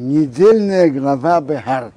Недельная 0.00 0.88
глава 0.88 1.42
Бехар. 1.42 1.92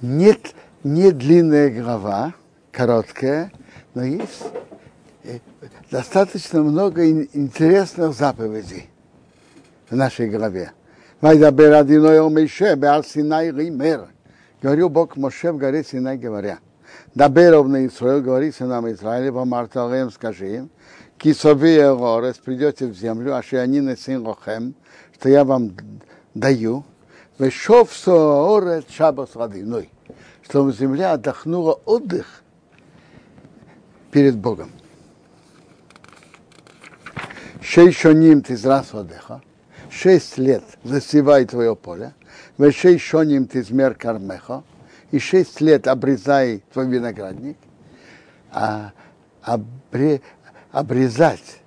Нет, 0.00 0.54
не 0.82 1.10
длинная 1.10 1.82
глава, 1.82 2.32
короткая, 2.72 3.52
но 3.92 4.02
есть 4.02 4.44
э, 5.24 5.40
достаточно 5.90 6.62
много 6.62 7.06
интересных 7.06 8.14
заповедей 8.14 8.88
в 9.90 9.94
нашей 9.94 10.30
главе. 10.30 10.72
Говорил 11.20 11.50
Бог 14.88 15.18
Моше 15.18 15.52
в 15.52 15.58
горе 15.58 15.84
Синай, 15.84 16.16
говоря, 16.16 16.60
Дабер 17.14 17.62
на 17.64 17.86
Исраил, 17.86 18.22
говори 18.22 18.50
сынам 18.50 18.90
Израиля, 18.90 19.30
Вамарта 19.30 19.86
Алеем, 19.86 20.10
скажи 20.10 20.56
им, 20.56 20.70
Кисовия 21.24 21.94
Горес, 21.94 22.36
придете 22.36 22.86
в 22.86 22.94
землю, 22.94 23.34
а 23.34 23.42
сын 23.42 24.26
Лохем, 24.26 24.74
что 25.14 25.30
я 25.30 25.42
вам 25.42 25.74
даю, 26.34 26.84
Вешов 27.38 27.94
Соорет 27.96 28.90
Шабас 28.90 29.34
Радиной, 29.34 29.88
чтобы 30.42 30.74
земля 30.74 31.12
отдохнула 31.12 31.80
отдых 31.86 32.42
перед 34.10 34.36
Богом. 34.36 34.70
Шейшоним 37.62 38.42
ты 38.42 38.54
зрас 38.58 38.92
отдыха, 38.92 39.40
шесть 39.88 40.36
лет 40.36 40.62
засевай 40.82 41.46
твое 41.46 41.74
поле, 41.74 42.12
вешейшоним 42.58 43.46
ты 43.46 43.62
змер 43.62 43.94
кармеха, 43.94 44.62
и 45.10 45.18
шесть 45.18 45.62
лет 45.62 45.88
обрезай 45.88 46.62
твой 46.74 46.86
виноградник, 46.86 47.56
а 48.52 48.92
обре, 49.42 50.20
обрезать 50.74 51.60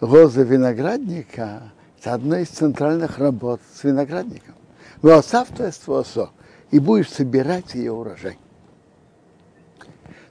лозы 0.00 0.42
виноградника– 0.42 1.72
это 2.00 2.14
одна 2.14 2.40
из 2.40 2.48
центральных 2.48 3.18
работ 3.18 3.60
с 3.72 3.84
виноградником. 3.84 4.56
Васавтоство 5.00 6.32
и 6.72 6.80
будешь 6.80 7.10
собирать 7.10 7.74
ее 7.74 7.92
урожай. 7.92 8.36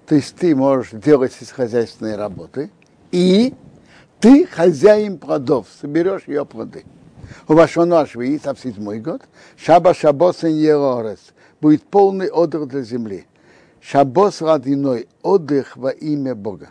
То 0.05 0.15
есть 0.15 0.35
ты 0.35 0.55
можешь 0.55 0.91
делать 0.91 1.33
хозяйственные 1.51 2.17
работы, 2.17 2.69
и 3.11 3.55
ты 4.19 4.45
хозяин 4.45 5.17
плодов, 5.17 5.67
соберешь 5.81 6.23
ее 6.27 6.45
плоды. 6.45 6.83
У 7.47 7.53
вашего 7.53 7.85
нашего 7.85 8.23
и 8.23 8.37
в 8.37 8.59
седьмой 8.61 8.99
год, 8.99 9.21
шаба 9.55 9.93
шабосен 9.93 10.49
ерорес, 10.49 11.33
будет 11.61 11.83
полный 11.83 12.29
отдых 12.29 12.67
для 12.67 12.81
земли. 12.81 13.25
Шабос 13.79 14.41
родиной, 14.41 15.07
отдых 15.21 15.77
во 15.77 15.91
имя 15.91 16.35
Бога. 16.35 16.69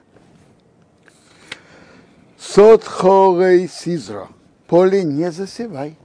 Сот 2.47 2.85
хорей 2.85 3.69
сизро, 3.69 4.29
поле 4.67 5.03
не 5.03 5.33
засевай. 5.33 5.99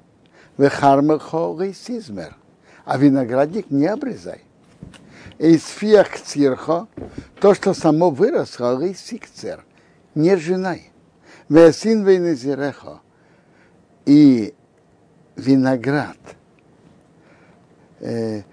Вехармер 0.58 1.20
хорей 1.20 1.74
сизмер, 1.74 2.38
а 2.86 2.98
виноградник 2.98 3.70
не 3.70 3.88
обрезай. 3.88 4.44
Из 5.38 5.64
фиах 5.66 6.18
цирхо, 6.18 6.88
то, 7.40 7.54
что 7.54 7.74
само 7.74 8.10
выросло, 8.10 8.80
рей 8.80 8.96
сикцер, 8.96 9.66
не 10.16 10.38
женай. 10.38 10.92
Весин 11.50 12.06
вейнезирехо, 12.06 13.02
и 14.06 14.54
виноград, 15.36 16.18
э, 18.00 18.44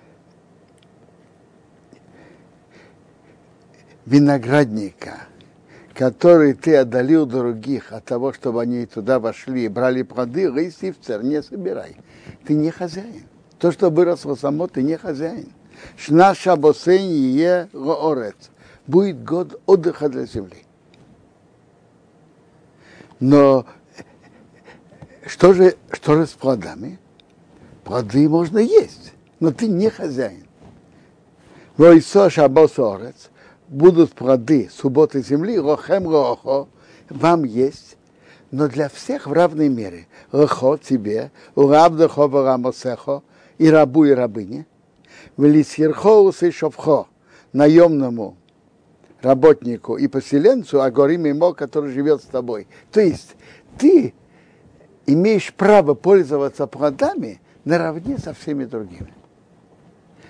виноградника, 4.04 5.28
который 5.96 6.52
ты 6.52 6.76
отдалил 6.76 7.24
других 7.24 7.90
от 7.90 8.04
того, 8.04 8.32
чтобы 8.34 8.62
они 8.62 8.84
туда 8.84 9.18
вошли 9.18 9.66
брали 9.68 10.02
плоды, 10.02 10.42
рейсивцер, 10.42 11.24
не 11.24 11.42
собирай. 11.42 11.96
Ты 12.44 12.54
не 12.54 12.70
хозяин. 12.70 13.24
То, 13.58 13.72
что 13.72 13.88
выросло 13.88 14.34
само, 14.34 14.66
ты 14.66 14.82
не 14.82 14.98
хозяин. 14.98 15.52
Шнаша 15.96 16.56
босенье 16.56 17.70
роорец. 17.72 18.50
Будет 18.86 19.24
год 19.24 19.60
отдыха 19.64 20.10
для 20.10 20.26
земли. 20.26 20.64
Но 23.18 23.64
что 25.24 25.54
же, 25.54 25.76
что 25.92 26.16
же 26.16 26.26
с 26.26 26.32
плодами? 26.32 26.98
Плоды 27.84 28.28
можно 28.28 28.58
есть, 28.58 29.14
но 29.40 29.50
ты 29.50 29.66
не 29.66 29.88
хозяин. 29.88 30.46
Войсо 31.78 32.28
шабосорец, 32.28 33.30
будут 33.68 34.12
плоды 34.12 34.68
субботы 34.72 35.22
земли, 35.22 35.58
рохем 35.58 36.08
рохо, 36.08 36.68
вам 37.08 37.44
есть, 37.44 37.96
но 38.50 38.68
для 38.68 38.88
всех 38.88 39.26
в 39.26 39.32
равной 39.32 39.68
мере. 39.68 40.06
Рохо 40.32 40.78
тебе, 40.78 41.30
у 41.54 41.68
рабдахо 41.68 42.28
рамосехо, 42.28 43.22
и 43.58 43.68
рабу, 43.68 44.04
и 44.04 44.10
рабыне. 44.10 44.66
Велисхирхо 45.36 46.30
и 46.40 46.50
шовхо, 46.50 47.08
наемному 47.52 48.36
работнику 49.22 49.96
и 49.96 50.06
поселенцу, 50.08 50.80
а 50.80 50.90
горим 50.90 51.24
ему, 51.24 51.52
который 51.52 51.92
живет 51.92 52.22
с 52.22 52.26
тобой. 52.26 52.66
То 52.92 53.00
есть 53.00 53.34
ты 53.78 54.14
имеешь 55.06 55.52
право 55.52 55.94
пользоваться 55.94 56.66
плодами 56.66 57.40
наравне 57.64 58.18
со 58.18 58.32
всеми 58.32 58.64
другими. 58.64 59.12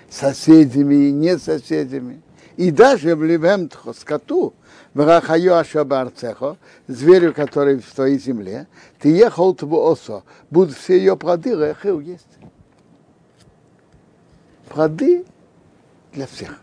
Соседями 0.09 1.09
и 1.09 1.11
не 1.11 1.37
соседями. 1.37 2.21
И 2.57 2.71
даже 2.71 3.15
в 3.15 3.23
Ливемтхо, 3.23 3.93
скоту, 3.93 4.55
в 4.95 5.05
Рахайо 5.05 5.57
Ашабарцехо, 5.57 6.57
зверю, 6.87 7.31
который 7.33 7.77
в 7.77 7.93
твоей 7.93 8.17
земле, 8.17 8.67
ты 8.99 9.09
ехал 9.09 9.55
осо, 9.61 10.23
будут 10.49 10.75
все 10.75 10.97
ее 10.97 11.15
плоды, 11.15 11.55
рахил 11.55 11.99
есть. 11.99 12.25
Плоды 14.69 15.23
для 16.13 16.25
всех. 16.25 16.59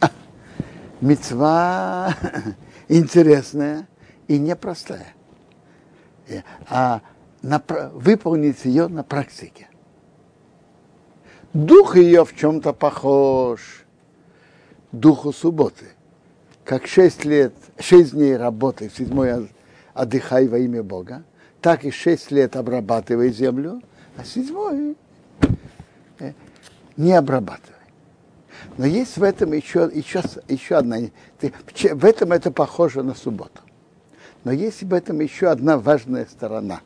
Мецва 1.02 2.14
интересная 2.88 3.86
и 4.28 4.38
непростая. 4.38 5.14
А 6.68 7.02
на, 7.42 7.62
выполнить 7.92 8.64
ее 8.64 8.88
на 8.88 9.04
практике. 9.04 9.67
Дух 11.54 11.96
ее 11.96 12.24
в 12.24 12.36
чем-то 12.36 12.72
похож 12.72 13.84
духу 14.92 15.32
субботы. 15.32 15.86
Как 16.64 16.86
шесть 16.86 17.24
лет, 17.24 17.54
шесть 17.78 18.12
дней 18.12 18.36
работы, 18.36 18.90
седьмой 18.90 19.48
отдыхай 19.94 20.46
во 20.48 20.58
имя 20.58 20.82
Бога, 20.82 21.24
так 21.62 21.84
и 21.84 21.90
шесть 21.90 22.30
лет 22.30 22.56
обрабатывай 22.56 23.30
землю, 23.30 23.82
а 24.16 24.24
седьмой 24.24 24.96
э, 26.18 26.32
не 26.96 27.12
обрабатывай. 27.14 27.74
Но 28.76 28.84
есть 28.84 29.16
в 29.16 29.22
этом 29.22 29.52
еще, 29.52 29.90
еще, 29.92 30.22
еще 30.48 30.76
одна, 30.76 30.98
в 31.40 32.04
этом 32.04 32.32
это 32.32 32.50
похоже 32.50 33.02
на 33.02 33.14
субботу. 33.14 33.60
Но 34.44 34.52
есть 34.52 34.82
в 34.82 34.92
этом 34.92 35.20
еще 35.20 35.48
одна 35.48 35.78
важная 35.78 36.26
сторона. 36.26 36.80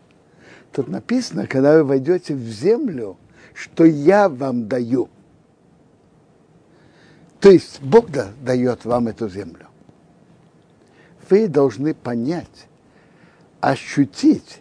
Тут 0.72 0.88
написано, 0.88 1.46
когда 1.46 1.74
вы 1.74 1.84
войдете 1.84 2.34
в 2.34 2.46
землю, 2.48 3.18
что 3.54 3.84
я 3.84 4.28
вам 4.28 4.68
даю. 4.68 5.08
То 7.40 7.50
есть 7.50 7.82
Бог 7.82 8.10
да, 8.10 8.32
дает 8.40 8.84
вам 8.84 9.08
эту 9.08 9.28
землю. 9.28 9.66
Вы 11.28 11.48
должны 11.48 11.94
понять, 11.94 12.68
ощутить 13.60 14.60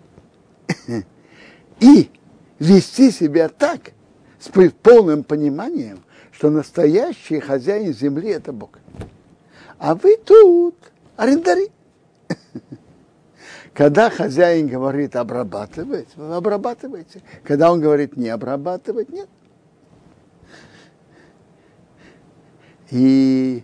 и 1.80 2.10
вести 2.60 3.12
себя 3.12 3.50
так, 3.50 3.92
с 4.40 4.50
полным 4.82 5.24
пониманием, 5.24 6.04
что 6.32 6.50
настоящий 6.50 7.40
хозяин 7.40 7.94
земли– 7.94 8.30
это 8.30 8.52
Бог. 8.52 8.80
А 9.78 9.94
вы 9.96 10.18
тут 10.18 10.76
арендари. 11.16 11.70
Когда 13.74 14.10
хозяин 14.10 14.68
говорит 14.68 15.16
обрабатывать, 15.16 16.10
вы 16.16 16.36
обрабатываете. 16.36 17.22
Когда 17.44 17.72
он 17.72 17.80
говорит 17.80 18.18
не 18.18 18.28
обрабатывать, 18.28 19.10
нет. 19.10 19.30
И 22.90 23.64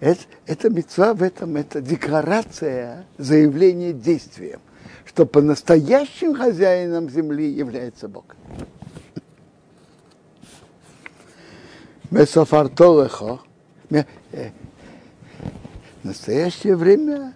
это, 0.00 0.20
это 0.46 0.70
мецва 0.70 1.14
в 1.14 1.22
этом, 1.22 1.56
это 1.56 1.80
декларация, 1.80 3.06
заявление 3.16 3.92
действием, 3.92 4.60
что 5.04 5.24
по-настоящим 5.24 6.34
хозяином 6.34 7.08
земли 7.08 7.48
является 7.48 8.08
Бог. 8.08 8.24
Месофартолехо, 12.10 13.40
э, 13.90 14.04
в 16.02 16.04
настоящее 16.04 16.74
время 16.74 17.35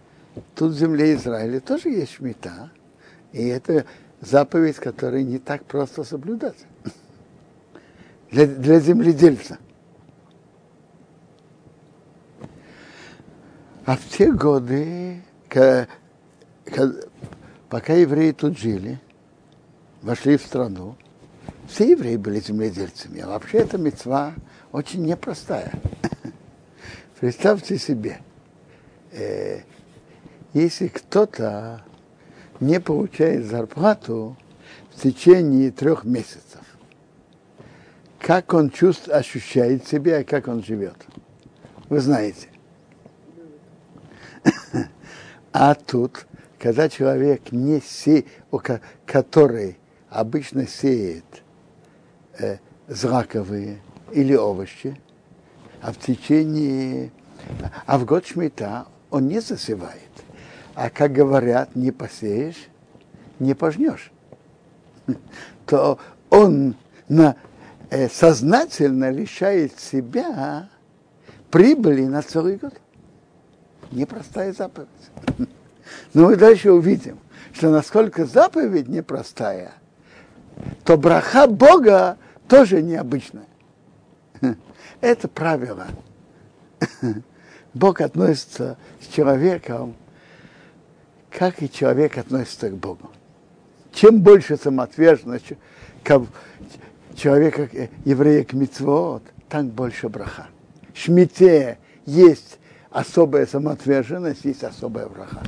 тут 0.55 0.73
в 0.73 0.79
земле 0.79 1.15
Израиля 1.15 1.61
тоже 1.61 1.91
есть 1.91 2.13
шмита. 2.13 2.71
И 3.33 3.47
это 3.47 3.87
заповедь, 4.21 4.77
которую 4.77 5.27
не 5.27 5.39
так 5.39 5.65
просто 5.65 6.05
соблюдать 6.05 6.67
для, 8.31 8.47
для 8.47 8.81
земледельца. 8.81 9.59
А 13.85 13.97
в 13.97 14.07
те 14.09 14.31
годы, 14.31 15.23
ка- 15.49 15.89
ка- 16.65 16.95
пока 17.69 17.95
евреи 17.95 18.33
тут 18.33 18.59
жили, 18.59 19.01
вошли 20.03 20.37
в 20.37 20.43
страну, 20.43 20.97
все 21.69 21.91
евреи 21.91 22.17
были 22.17 22.41
земледельцами. 22.41 23.21
А 23.21 23.29
вообще 23.29 23.59
эта 23.59 23.79
мецва 23.79 24.35
очень 24.71 25.05
непростая. 25.05 25.73
Представьте 27.21 27.79
себе, 27.79 28.21
э, 29.13 29.63
если 30.53 30.89
кто-то 30.89 31.83
не 32.59 32.81
получает 32.81 33.47
зарплату 33.47 34.37
в 34.95 35.03
течение 35.03 35.71
трех 35.71 36.05
месяцев, 36.05 36.61
как 38.19 38.53
он 38.53 38.71
чувствует, 38.71 39.17
ощущает 39.17 39.87
себя 39.87 40.21
и 40.21 40.25
как 40.25 40.49
он 40.49 40.63
живет. 40.63 40.97
Вы 41.89 42.01
знаете. 42.01 42.49
А 45.53 45.75
тут, 45.75 46.27
когда 46.59 46.89
человек 46.89 47.51
не 47.51 47.81
се, 47.81 48.25
который 49.05 49.79
обычно 50.09 50.67
сеет 50.67 51.25
э, 52.39 52.59
зраковые 52.87 53.81
или 54.13 54.35
овощи, 54.35 55.01
а 55.81 55.93
в 55.93 55.99
течение, 55.99 57.11
а 57.87 57.99
в 57.99 58.05
год 58.05 58.27
шмита 58.27 58.87
он 59.11 59.27
не 59.27 59.41
засевает. 59.41 60.11
А 60.81 60.89
как 60.89 61.13
говорят, 61.13 61.77
не 61.77 61.91
посеешь, 61.91 62.69
не 63.39 63.53
пожнешь. 63.53 64.11
То 65.67 65.99
он 66.31 66.75
на, 67.07 67.37
э, 67.91 68.09
сознательно 68.09 69.11
лишает 69.11 69.79
себя 69.79 70.71
прибыли 71.51 72.07
на 72.07 72.23
целый 72.23 72.57
год. 72.57 72.73
Непростая 73.93 74.55
заповедь. 74.55 74.89
Но 76.15 76.29
мы 76.29 76.37
дальше 76.37 76.73
увидим, 76.73 77.19
что 77.53 77.69
насколько 77.69 78.25
заповедь 78.25 78.89
непростая, 78.89 79.73
то 80.85 80.97
браха 80.97 81.47
Бога 81.47 82.17
тоже 82.49 82.81
необычная. 82.81 83.49
Это 85.03 85.29
правило. 85.29 85.89
Бог 87.75 88.01
относится 88.01 88.79
с 88.99 89.09
человеком, 89.09 89.95
как 91.31 91.63
и 91.63 91.71
человек 91.71 92.19
относится 92.19 92.69
к 92.71 92.77
Богу. 92.77 93.11
Чем 93.93 94.21
больше 94.21 94.57
самоотверженность 94.57 95.53
человека, 97.15 97.69
еврея 98.05 98.45
к 98.45 98.53
митцвот, 98.53 99.23
там 99.49 99.69
больше 99.69 100.09
браха. 100.09 100.47
Шмите 100.95 101.79
есть 102.07 102.59
особая 102.91 103.47
самоотверженность, 103.47 104.45
есть 104.45 104.65
особая 104.65 105.09
браха. 105.09 105.43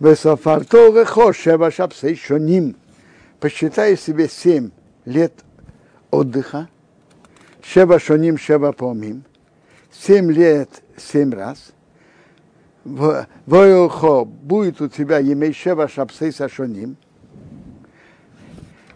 Весофарто 0.00 0.88
рехо 0.88 1.32
шева 1.32 1.70
шапсей 1.70 2.16
шоним. 2.16 2.76
Посчитай 3.38 3.96
себе 3.96 4.28
семь 4.28 4.70
лет 5.04 5.32
отдыха, 6.10 6.68
шева 7.62 7.98
шоним, 7.98 8.38
шева 8.38 8.72
помим, 8.72 9.24
семь 9.92 10.30
лет, 10.30 10.68
семь 10.96 11.32
раз. 11.32 11.72
Воюхо 12.84 14.24
будет 14.24 14.80
у 14.80 14.88
тебя 14.88 15.18
емей 15.18 15.52
шева 15.52 15.88
шапсей 15.88 16.32
сашоним. 16.32 16.96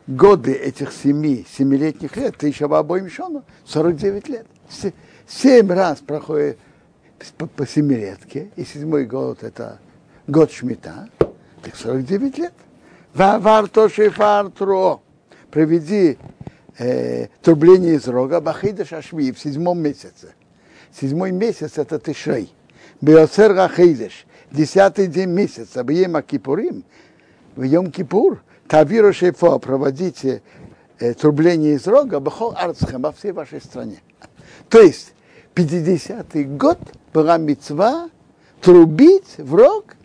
Годы 0.06 0.53
этих 0.53 0.93
семи, 0.93 1.44
семилетних 1.50 2.17
лет, 2.17 2.37
ты 2.37 2.49
еще 2.49 2.69
в 2.69 2.75
обоим 2.75 3.11
шону, 3.11 3.44
49 3.65 4.29
лет. 4.29 4.47
Семь 5.27 5.69
раз 5.73 5.99
проходит 5.99 6.59
по, 7.38 7.47
по 7.47 7.67
семилетке, 7.67 8.50
и 8.55 8.65
седьмой 8.65 9.05
год 9.05 9.43
это 9.43 9.81
год 10.29 10.53
шмита, 10.53 11.09
так 11.62 11.75
49 11.75 12.39
лет. 12.39 12.53
Вавар 13.15 13.69
то 13.69 13.89
шифар 13.89 14.50
тро. 14.50 15.03
Проведи 15.50 16.19
э, 16.79 17.29
трубление 17.43 17.94
из 17.94 18.06
рога 18.06 18.41
Бахида 18.41 18.85
Шашви 18.85 19.32
в 19.32 19.39
седьмом 19.39 19.81
месяце. 19.81 20.35
Седьмой 20.93 21.32
месяц 21.32 21.79
это 21.79 21.99
Тишрей. 21.99 22.53
Биосер 23.00 23.54
Рахидеш. 23.54 24.26
Десятый 24.50 25.06
день 25.06 25.31
месяца. 25.31 25.82
Бьема 25.82 26.22
Кипурим. 26.22 26.84
В 27.54 27.62
Йом 27.62 27.90
Кипур. 27.90 28.43
Тавиру 28.69 29.12
Шефо. 29.12 29.58
Проводите 29.58 30.43
э, 30.98 31.14
трубление 31.14 31.75
из 31.75 31.87
рога 31.87 32.20
Бахол 32.20 32.54
Арцхем 32.56 33.02
во 33.02 33.12
всей 33.12 33.32
вашей 33.32 33.60
стране. 33.60 34.00
То 34.69 34.81
есть 34.81 35.14
50-й 35.54 36.44
год 36.44 36.78
была 37.12 37.38
мецва 37.38 38.10
трубить 38.60 39.38
в 39.38 39.54
рог 39.54 39.96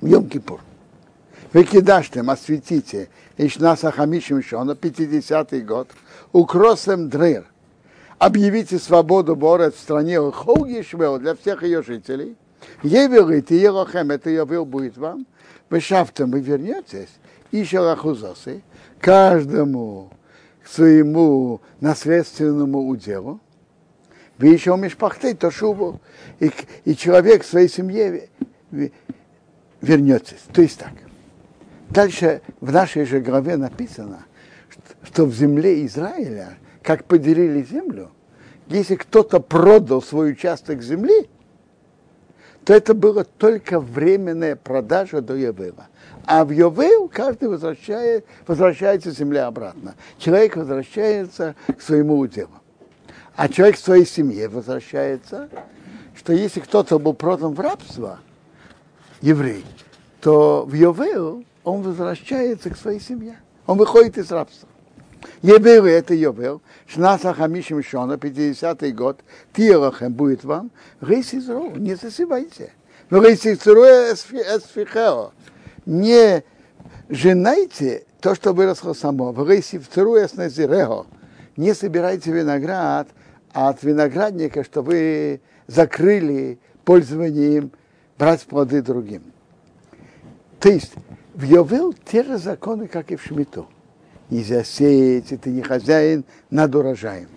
в 0.00 0.06
Йом-Кипур. 0.06 0.60
Вы 1.52 1.64
кидаштем, 1.64 2.28
осветите, 2.28 3.08
Ишнаса 3.38 3.90
Хамишим 3.90 4.42
Шона, 4.42 4.72
50-й 4.72 5.60
год, 5.62 5.88
укросем 6.32 7.08
дрыр. 7.08 7.46
Объявите 8.18 8.78
свободу 8.78 9.36
Борет 9.36 9.74
в 9.74 9.78
стране 9.78 10.18
Хоугишвел 10.18 11.18
для 11.18 11.34
всех 11.34 11.62
ее 11.62 11.82
жителей. 11.82 12.36
Евелит 12.82 13.50
и 13.50 13.56
Елохем, 13.56 14.10
это 14.10 14.30
Явил 14.30 14.64
будет 14.64 14.96
вам. 14.96 15.26
Вы 15.68 15.80
шафтом 15.80 16.30
вы 16.30 16.40
вернетесь, 16.40 17.10
и 17.50 17.64
Шалахузосы, 17.64 18.62
каждому 19.00 20.10
своему 20.64 21.60
наследственному 21.80 22.86
уделу. 22.88 23.40
Вы 24.38 24.48
еще 24.48 24.72
умеешь 24.72 24.96
пахтать, 24.96 25.38
то 25.38 25.50
шубу, 25.50 26.00
и, 26.40 26.50
и 26.84 26.96
человек 26.96 27.44
своей 27.44 27.68
семье 27.68 28.28
вернется. 29.80 30.34
То 30.52 30.62
есть 30.62 30.78
так. 30.78 30.92
Дальше 31.90 32.42
в 32.60 32.72
нашей 32.72 33.04
же 33.04 33.20
главе 33.20 33.56
написано, 33.56 34.24
что 35.02 35.24
в 35.24 35.34
земле 35.34 35.84
Израиля, 35.86 36.56
как 36.86 37.04
поделили 37.04 37.62
землю, 37.62 38.12
если 38.68 38.94
кто-то 38.94 39.40
продал 39.40 40.00
свой 40.00 40.30
участок 40.30 40.82
земли, 40.82 41.28
то 42.64 42.72
это 42.72 42.94
было 42.94 43.24
только 43.24 43.80
временная 43.80 44.54
продажа 44.54 45.20
до 45.20 45.34
Явела. 45.34 45.88
А 46.26 46.44
в 46.44 46.52
Йовел 46.52 47.08
каждый 47.08 47.48
возвращает, 47.48 48.24
возвращается 48.46 49.10
земля 49.10 49.48
обратно. 49.48 49.96
Человек 50.18 50.56
возвращается 50.56 51.56
к 51.76 51.82
своему 51.82 52.18
уделу. 52.18 52.50
А 53.34 53.48
человек 53.48 53.76
к 53.76 53.80
своей 53.80 54.06
семье 54.06 54.48
возвращается, 54.48 55.48
что 56.14 56.32
если 56.32 56.60
кто-то 56.60 57.00
был 57.00 57.14
продан 57.14 57.54
в 57.54 57.60
рабство, 57.60 58.20
еврей, 59.20 59.64
то 60.20 60.64
в 60.64 60.72
Йовел 60.72 61.44
он 61.64 61.82
возвращается 61.82 62.70
к 62.70 62.76
своей 62.76 63.00
семье. 63.00 63.40
Он 63.66 63.76
выходит 63.76 64.18
из 64.18 64.30
рабства. 64.30 64.68
Евел 65.42 65.86
это 65.86 66.14
Йовел, 66.14 66.62
Шнаса 66.86 67.34
Хамишим 67.34 67.82
Шона, 67.82 68.14
50-й 68.14 68.92
год, 68.92 69.20
Тирахем 69.52 70.12
будет 70.12 70.44
вам, 70.44 70.70
Рейс 71.00 71.34
Изру, 71.34 71.70
не 71.76 71.94
засыпайте. 71.94 72.72
Рейс 73.10 73.46
Изру 73.46 73.82
Эсфихео, 73.84 75.32
не 75.84 76.42
женайте 77.08 78.04
то, 78.20 78.34
что 78.34 78.52
выросло 78.52 78.92
само. 78.92 79.32
Рейс 79.44 79.74
Изру 79.74 80.16
Эснезирео, 80.16 81.06
не 81.56 81.74
собирайте 81.74 82.32
виноград 82.32 83.08
от 83.52 83.82
виноградника, 83.82 84.64
что 84.64 84.82
вы 84.82 85.40
закрыли 85.66 86.58
пользование 86.84 87.56
им, 87.56 87.70
брать 88.18 88.42
плоды 88.42 88.82
другим. 88.82 89.22
То 90.60 90.70
есть 90.70 90.92
в 91.34 91.42
Йовел 91.42 91.92
те 91.92 92.22
же 92.22 92.38
законы, 92.38 92.88
как 92.88 93.12
и 93.12 93.16
в 93.16 93.22
Шмиту 93.22 93.68
и 94.30 94.42
засеять, 94.42 95.32
и 95.32 95.36
ты 95.36 95.50
не 95.50 95.62
хозяин 95.62 96.24
над 96.50 96.74
урожаем. 96.74 97.28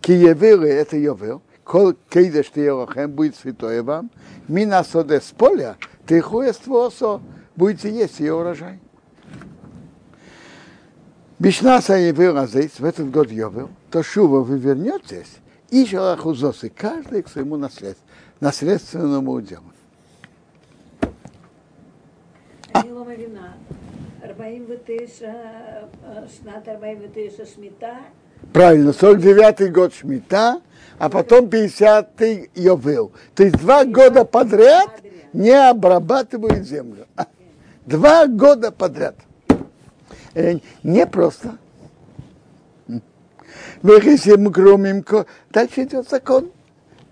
Киевилы– 0.00 0.68
это 0.68 0.96
Йовил, 0.96 1.42
кол 1.64 1.94
кейдеш 2.10 2.48
ты 2.50 2.62
елохем, 2.62 3.10
будет 3.12 3.36
святое 3.36 3.82
вам, 3.82 4.10
минасоде 4.48 5.20
с 5.20 5.30
поля, 5.30 5.76
ты 6.06 6.20
хуэствосо, 6.20 7.20
будете 7.56 7.90
есть 7.90 8.20
ее 8.20 8.34
урожай. 8.34 8.80
Бишнаса 11.38 11.94
Евил 11.94 12.38
Азейс, 12.38 12.78
в 12.78 12.84
этот 12.84 13.10
год 13.10 13.30
Йовил, 13.30 13.70
то 13.90 14.02
Шува 14.02 14.40
вы 14.40 14.58
вернетесь, 14.58 15.38
и 15.70 15.84
Шалахузосы, 15.84 16.70
каждый 16.70 17.22
к 17.22 17.28
своему 17.28 17.56
наслед, 17.56 17.98
наследственному 18.40 19.40
делу. 19.40 19.64
А? 22.72 22.82
49, 24.43 25.21
שנת 26.27 26.65
49 26.65 27.47
שמיטה, 27.47 27.97
Правильно, 28.53 28.91
49-й 28.91 29.69
год 29.69 29.93
Шмита, 29.93 30.61
а 30.97 31.09
потом 31.09 31.45
50-й 31.47 32.49
Йовел. 32.55 33.11
То 33.35 33.43
есть 33.43 33.57
два 33.57 33.83
года 33.83 34.23
подряд 34.23 34.89
не 35.33 35.51
обрабатывают 35.51 36.65
землю. 36.65 37.05
Два 37.85 38.27
года 38.27 38.71
подряд. 38.71 39.15
Э, 40.33 40.57
Не 40.83 41.05
просто. 41.05 41.57
Выхисим 43.81 44.45
громимко. 44.49 45.25
Дальше 45.51 45.83
идет 45.83 46.09
закон. 46.09 46.51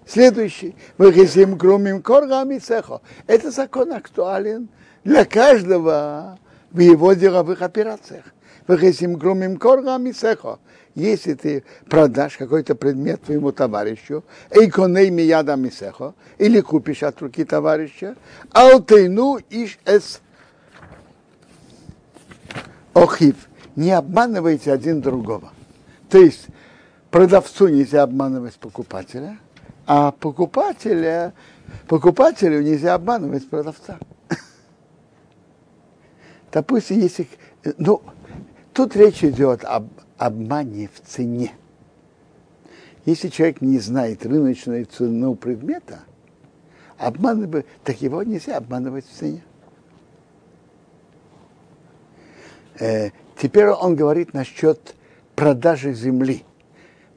Следующий. 0.05 0.75
Выхисим 0.97 1.57
грумим 1.57 2.01
коргами 2.01 2.57
цехо. 2.57 3.01
Это 3.27 3.51
закон 3.51 3.91
актуален 3.91 4.69
для 5.03 5.25
каждого 5.25 6.39
в 6.72 6.78
его 6.80 7.12
деловых 7.12 7.62
операциях. 7.62 8.24
Если 10.94 11.34
ты 11.34 11.64
продашь 11.88 12.36
какой-то 12.36 12.74
предмет 12.74 13.22
твоему 13.22 13.52
товарищу, 13.52 14.24
эйконей 14.50 15.10
мияда 15.10 15.56
мисехо, 15.56 16.14
или 16.38 16.60
купишь 16.60 17.02
от 17.02 17.20
руки 17.20 17.44
товарища, 17.44 18.14
алтейну 18.52 19.38
иш 19.50 19.78
эс 19.84 20.20
охив. 22.94 23.36
Не 23.74 23.92
обманывайте 23.92 24.70
один 24.72 25.00
другого. 25.00 25.50
То 26.10 26.18
есть 26.18 26.46
продавцу 27.10 27.68
нельзя 27.68 28.02
обманывать 28.02 28.54
покупателя, 28.56 29.38
а 29.86 30.12
покупателя, 30.12 31.32
покупателю 31.88 32.62
нельзя 32.62 32.94
обманывать 32.94 33.48
продавца. 33.48 33.98
Допустим, 36.52 37.00
если... 37.00 37.26
Ну, 37.78 38.02
тут 38.74 38.94
речь 38.94 39.24
идет 39.24 39.64
об 39.64 39.88
обмане 40.18 40.88
в 40.92 41.00
цене. 41.00 41.52
Если 43.06 43.28
человек 43.28 43.60
не 43.62 43.78
знает 43.78 44.24
рыночную 44.24 44.84
цену 44.84 45.34
предмета, 45.34 46.00
обманывать, 46.98 47.66
так 47.82 48.00
его 48.00 48.22
нельзя 48.22 48.58
обманывать 48.58 49.06
в 49.06 49.18
цене. 49.18 49.42
Э, 52.78 53.10
теперь 53.40 53.68
он 53.68 53.96
говорит 53.96 54.34
насчет 54.34 54.94
продажи 55.34 55.94
земли. 55.94 56.44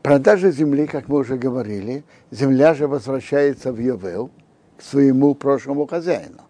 Продажа 0.01 0.51
земли, 0.51 0.87
как 0.87 1.07
мы 1.07 1.17
уже 1.17 1.37
говорили, 1.37 2.03
земля 2.31 2.73
же 2.73 2.87
возвращается 2.87 3.71
в 3.71 3.79
Йовел 3.79 4.31
к 4.77 4.81
своему 4.81 5.35
прошлому 5.35 5.85
хозяину. 5.87 6.41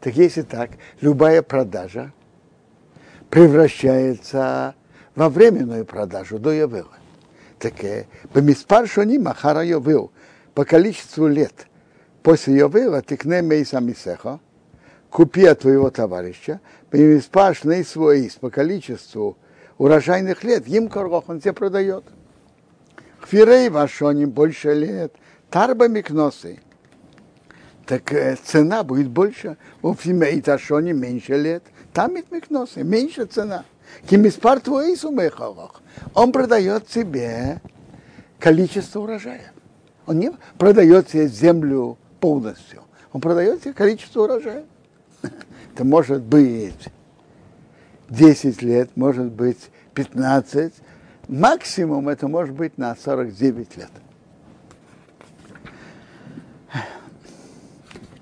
Так 0.00 0.16
если 0.16 0.42
так, 0.42 0.70
любая 1.00 1.40
продажа 1.42 2.12
превращается 3.34 4.76
во 5.16 5.28
временную 5.28 5.84
продажу. 5.84 6.38
До 6.38 6.52
Йовела. 6.52 6.96
Так 7.58 7.74
Бемиспар 8.32 8.86
Шони 8.86 9.18
Махара 9.18 9.64
Йовел 9.64 10.12
по 10.54 10.64
количеству 10.64 11.26
лет 11.26 11.66
после 12.22 12.58
Йовела 12.58 13.02
ты 13.02 13.16
к 13.16 13.24
Мейса 13.24 13.80
Мисеха, 13.80 14.38
купи 15.10 15.46
от 15.46 15.60
твоего 15.62 15.90
товарища, 15.90 16.60
Бемиспар 16.92 17.56
Шней 17.56 17.84
свой 17.84 18.30
по 18.40 18.50
количеству 18.50 19.36
урожайных 19.78 20.44
лет, 20.44 20.68
им 20.68 20.88
коргох 20.88 21.28
он 21.28 21.40
тебе 21.40 21.54
продает. 21.54 22.04
Хвирей 23.18 23.68
вашоним 23.68 24.30
больше 24.30 24.74
лет, 24.74 25.12
тарба 25.50 25.88
микносы. 25.88 26.60
Так 27.84 28.12
э, 28.12 28.36
цена 28.36 28.84
будет 28.84 29.08
больше, 29.08 29.56
у 29.82 29.92
Фимейташоне 29.92 30.92
меньше 30.92 31.34
лет, 31.34 31.64
там 31.94 32.14
микносы, 32.14 32.82
меньше 32.82 33.24
цена. 33.24 33.64
Кимиспар 34.08 34.60
твой 34.60 34.96
сумехалах. 34.96 35.80
Он 36.12 36.32
продает 36.32 36.90
себе 36.90 37.60
количество 38.40 39.00
урожая. 39.00 39.52
Он 40.06 40.18
не 40.18 40.32
продает 40.58 41.08
себе 41.08 41.28
землю 41.28 41.96
полностью. 42.20 42.82
Он 43.12 43.20
продает 43.20 43.62
себе 43.62 43.72
количество 43.72 44.24
урожая. 44.24 44.64
Это 45.72 45.84
может 45.84 46.22
быть 46.22 46.88
10 48.10 48.62
лет, 48.62 48.90
может 48.96 49.30
быть 49.30 49.70
15. 49.94 50.74
Максимум 51.28 52.08
это 52.08 52.26
может 52.26 52.54
быть 52.54 52.76
на 52.76 52.96
49 52.96 53.76
лет. 53.76 53.90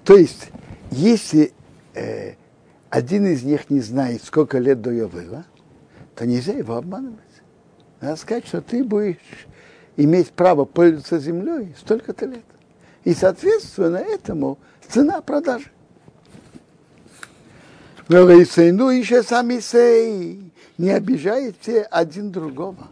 То 0.05 0.17
есть, 0.17 0.49
если 0.91 1.53
э, 1.95 2.35
один 2.93 3.27
из 3.27 3.43
них 3.43 3.71
не 3.71 3.81
знает, 3.81 4.23
сколько 4.23 4.59
лет 4.59 4.83
до 4.83 4.91
Йовела, 4.91 5.47
то 6.15 6.27
нельзя 6.27 6.53
его 6.53 6.77
обманывать. 6.77 7.21
Надо 8.03 8.17
сказать, 8.17 8.47
что 8.47 8.61
ты 8.61 8.85
будешь 8.85 9.17
иметь 9.97 10.31
право 10.33 10.67
пользоваться 10.67 11.19
землей 11.19 11.75
столько-то 11.79 12.27
лет. 12.27 12.45
И, 13.05 13.15
соответственно, 13.15 13.97
этому 13.97 14.59
цена 14.87 15.23
продажи. 15.23 15.71
Ну 18.09 18.91
еще 18.91 19.23
сами 19.23 19.61
сей, 19.61 20.53
не 20.77 20.91
обижайте 20.91 21.85
один 21.85 22.31
другого. 22.31 22.89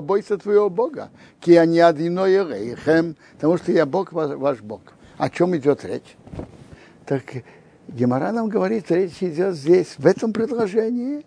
Бойся 0.00 0.38
твоего 0.38 0.70
Бога, 0.70 1.10
они 1.56 1.80
потому 3.34 3.58
что 3.58 3.72
я 3.72 3.84
Бог, 3.84 4.14
ваш 4.14 4.60
Бог. 4.62 4.80
О 5.18 5.28
чем 5.28 5.54
идет 5.54 5.84
речь? 5.84 6.16
Так 7.06 7.24
Гемора 7.88 8.32
нам 8.32 8.48
говорит, 8.48 8.90
речь 8.90 9.22
идет 9.22 9.54
здесь, 9.56 9.94
в 9.98 10.06
этом 10.06 10.32
предложении, 10.32 11.24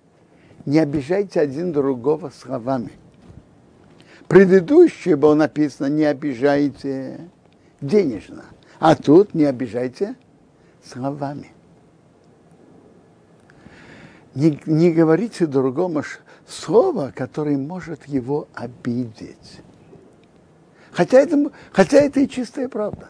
не 0.65 0.79
обижайте 0.79 1.39
один 1.39 1.71
другого 1.71 2.29
словами. 2.29 2.91
Предыдущее 4.27 5.15
было 5.15 5.35
написано, 5.35 5.87
не 5.87 6.03
обижайте 6.03 7.29
денежно, 7.79 8.45
а 8.79 8.95
тут 8.95 9.33
не 9.33 9.45
обижайте 9.45 10.15
словами. 10.83 11.51
Не, 14.35 14.59
не 14.65 14.91
говорите 14.91 15.45
другому 15.45 16.03
слово, 16.47 17.11
которое 17.15 17.57
может 17.57 18.05
его 18.05 18.47
обидеть. 18.53 19.61
Хотя 20.91 21.19
это, 21.19 21.51
хотя 21.71 21.97
это 21.97 22.19
и 22.19 22.27
чистая 22.27 22.67
правда. 22.69 23.09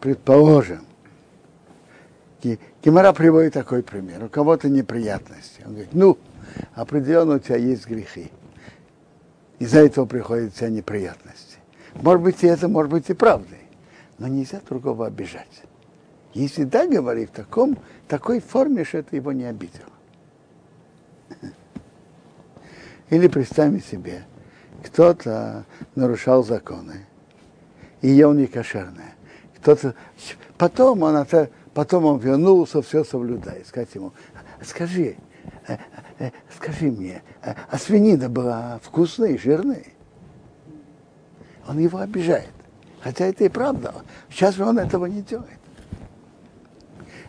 Предположим, 0.00 0.86
Гемора 2.84 3.12
приводит 3.12 3.54
такой 3.54 3.82
пример. 3.82 4.24
У 4.24 4.28
кого-то 4.28 4.68
неприятности. 4.68 5.62
Он 5.64 5.72
говорит, 5.72 5.92
ну, 5.92 6.18
определенно 6.74 7.34
у 7.34 7.38
тебя 7.38 7.56
есть 7.56 7.86
грехи. 7.86 8.30
Из-за 9.58 9.80
этого 9.80 10.06
приходят 10.06 10.52
у 10.52 10.56
тебя 10.56 10.68
неприятности. 10.68 11.58
Может 11.94 12.22
быть, 12.22 12.44
и 12.44 12.46
это 12.46 12.68
может 12.68 12.92
быть 12.92 13.10
и 13.10 13.14
правдой. 13.14 13.58
Но 14.18 14.28
нельзя 14.28 14.60
другого 14.68 15.06
обижать. 15.06 15.62
Если 16.34 16.64
да, 16.64 16.86
говори 16.86 17.26
в 17.26 17.30
таком, 17.30 17.78
такой 18.06 18.40
форме, 18.40 18.84
что 18.84 18.98
это 18.98 19.16
его 19.16 19.32
не 19.32 19.44
обидело. 19.44 19.90
Или 23.08 23.28
представим 23.28 23.82
себе, 23.82 24.24
кто-то 24.84 25.64
нарушал 25.94 26.44
законы 26.44 27.06
и 28.02 28.08
ел 28.08 28.32
некошерное. 28.32 29.14
Кто-то, 29.58 29.94
потом, 30.58 31.02
он 31.02 31.16
это, 31.16 31.50
потом 31.74 32.04
он 32.04 32.18
вернулся, 32.18 32.82
все 32.82 33.04
соблюдает. 33.04 33.66
Сказать 33.66 33.94
ему, 33.94 34.12
скажи, 34.62 35.16
э, 35.66 35.76
э, 36.18 36.30
скажи 36.54 36.86
мне, 36.86 37.22
э, 37.42 37.54
а 37.68 37.78
свинина 37.78 38.28
была 38.28 38.80
вкусной 38.82 39.34
и 39.34 39.38
жирной? 39.38 39.94
Он 41.66 41.78
его 41.78 41.98
обижает. 41.98 42.50
Хотя 43.00 43.26
это 43.26 43.44
и 43.44 43.48
правда. 43.48 43.94
Сейчас 44.30 44.58
он 44.58 44.78
этого 44.78 45.06
не 45.06 45.22
делает. 45.22 45.58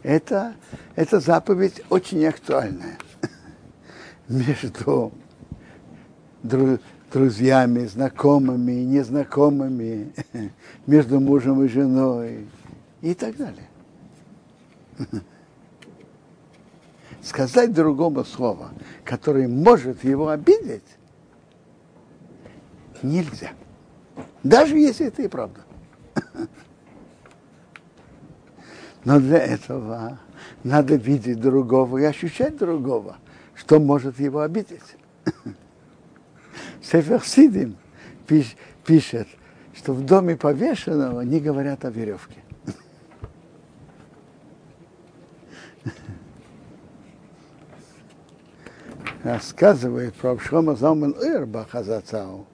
Это, 0.04 0.56
это 0.96 1.20
заповедь 1.20 1.82
очень 1.90 2.26
актуальная 2.26 2.98
между 4.28 5.12
друзьями, 7.12 7.86
знакомыми, 7.86 8.72
незнакомыми, 8.84 10.14
между 10.86 11.20
мужем 11.20 11.64
и 11.64 11.68
женой 11.68 12.48
и 13.02 13.14
так 13.14 13.36
далее. 13.38 13.68
Сказать 17.22 17.74
другому 17.74 18.24
слово, 18.24 18.70
которое 19.04 19.48
может 19.48 20.04
его 20.04 20.30
обидеть, 20.30 20.84
нельзя. 23.02 23.52
Даже 24.44 24.78
если 24.78 25.08
это 25.08 25.22
и 25.24 25.28
правда. 25.28 25.62
Но 29.04 29.20
для 29.20 29.40
этого 29.40 30.20
надо 30.64 30.96
видеть 30.96 31.40
другого 31.40 31.98
и 32.00 32.04
ощущать 32.04 32.58
другого, 32.58 33.18
что 33.56 33.80
может 33.80 34.20
его 34.20 34.42
обидеть. 34.42 34.96
Сефер 36.82 37.24
Сидим 37.24 37.78
пишет, 38.86 39.28
что 39.74 39.94
в 39.94 40.06
доме 40.06 40.36
повешенного 40.36 41.22
не 41.22 41.40
говорят 41.40 41.86
о 41.86 41.90
веревке. 41.90 42.38
Рассказывает 49.24 50.14
про 50.16 50.32
Абшома 50.32 50.76
Залман 50.76 51.12
Ирба 51.12 51.68
Хазацау, 51.70 52.48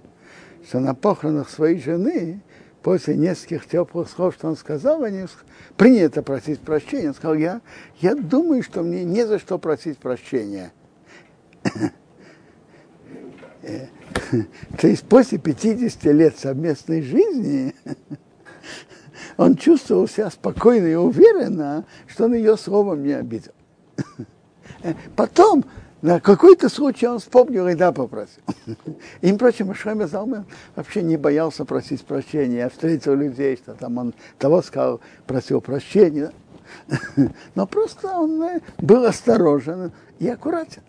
что 0.68 0.80
на 0.80 0.96
похоронах 0.96 1.50
своей 1.50 1.80
жены 1.80 2.42
после 2.82 3.16
нескольких 3.16 3.68
теплых 3.68 4.10
слов, 4.10 4.34
что 4.34 4.48
он 4.48 4.58
сказал, 4.58 5.04
они 5.04 5.26
принято 5.78 6.24
просить 6.24 6.60
прощения. 6.60 7.10
Он 7.10 7.14
сказал, 7.14 7.36
я, 7.36 7.62
я 8.00 8.16
думаю, 8.16 8.64
что 8.64 8.82
мне 8.82 9.04
не 9.04 9.26
за 9.26 9.40
что 9.40 9.60
просить 9.60 10.00
прощения. 10.00 10.74
То 14.80 14.88
есть 14.88 15.04
после 15.04 15.38
50 15.38 16.04
лет 16.06 16.38
совместной 16.38 17.02
жизни 17.02 17.76
он 19.38 19.56
чувствовал 19.56 20.08
себя 20.08 20.30
спокойно 20.30 20.88
и 20.88 20.96
уверенно, 20.96 21.86
что 22.08 22.26
он 22.26 22.34
ее 22.34 22.58
словом 22.58 23.04
не 23.04 23.14
обидел. 23.14 23.52
Потом 25.16 25.66
на 26.02 26.20
какой-то 26.20 26.68
случай 26.68 27.08
он 27.08 27.20
вспомнил 27.20 27.68
и 27.70 27.76
да 27.76 27.94
попросил. 27.94 28.44
И, 29.22 29.32
впрочем, 29.32 29.74
Шлема 29.74 30.08
Залмен 30.08 30.46
вообще 30.76 31.02
не 31.02 31.16
боялся 31.16 31.64
просить 31.64 32.04
прощения. 32.04 32.58
Я 32.58 32.70
встретил 32.70 33.16
людей, 33.16 33.56
что 33.56 33.74
там 33.74 33.98
он 33.98 34.14
того 34.38 34.62
сказал, 34.62 35.00
просил 35.26 35.62
прощения. 35.62 36.32
Но 37.56 37.68
просто 37.68 38.08
он 38.08 38.42
э, 38.44 38.60
был 38.80 39.06
осторожен 39.06 39.92
и 40.20 40.28
аккуратен. 40.28 40.82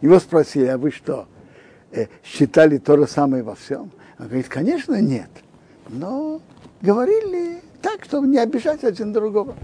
Его 0.00 0.18
спросили, 0.18 0.66
а 0.66 0.78
вы 0.78 0.90
что, 0.90 1.26
э, 1.26 1.37
Э, 1.90 2.06
считали 2.22 2.78
то 2.78 2.96
же 2.96 3.06
самое 3.06 3.42
во 3.42 3.54
всем? 3.54 3.90
Он 4.18 4.26
говорит, 4.26 4.48
конечно, 4.48 5.00
нет. 5.00 5.30
Но 5.88 6.40
говорили 6.82 7.62
так, 7.80 8.04
чтобы 8.04 8.26
не 8.26 8.38
обижать 8.38 8.84
один 8.84 9.12
другого. 9.12 9.56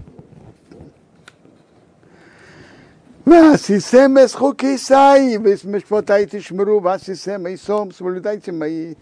Васисем 3.25 4.19
эсхуки 4.19 4.76
саи, 4.76 5.38
весмешпотайте 5.38 6.40
шмру, 6.40 6.81
васисем 6.81 7.47
эйсом, 7.47 7.93
соблюдайте 7.93 8.52
мои 8.52 8.97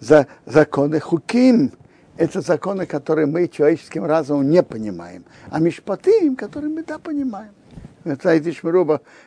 за, 0.00 0.26
законы 0.44 1.00
хуким. 1.00 1.72
Это 2.18 2.40
законы, 2.40 2.86
которые 2.86 3.26
мы 3.26 3.48
человеческим 3.48 4.04
разумом 4.04 4.48
не 4.48 4.62
понимаем, 4.62 5.24
а 5.50 5.60
мишпаты, 5.60 6.34
которые 6.34 6.72
мы 6.72 6.82
да 6.82 6.98
понимаем. 6.98 7.52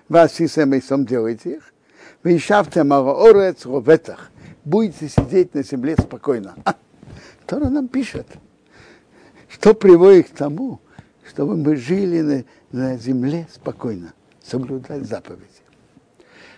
Васисем 0.07 0.73
эйсом 0.73 1.05
делайте 1.05 1.55
их, 1.55 1.73
вы 2.23 2.37
ишавте 2.37 2.81
орец 2.81 3.65
роветах. 3.65 4.31
Будете 4.65 5.07
сидеть 5.07 5.53
на 5.53 5.63
земле 5.63 5.95
спокойно. 5.97 6.55
А, 6.65 6.75
Тора 7.45 7.69
нам 7.69 7.87
пишет, 7.87 8.27
что 9.47 9.73
приводит 9.73 10.29
к 10.29 10.35
тому, 10.35 10.79
чтобы 11.27 11.55
мы 11.55 11.75
жили 11.75 12.21
на, 12.21 12.43
на 12.71 12.97
земле 12.97 13.47
спокойно, 13.53 14.13
соблюдать 14.43 15.05
заповеди. 15.05 15.45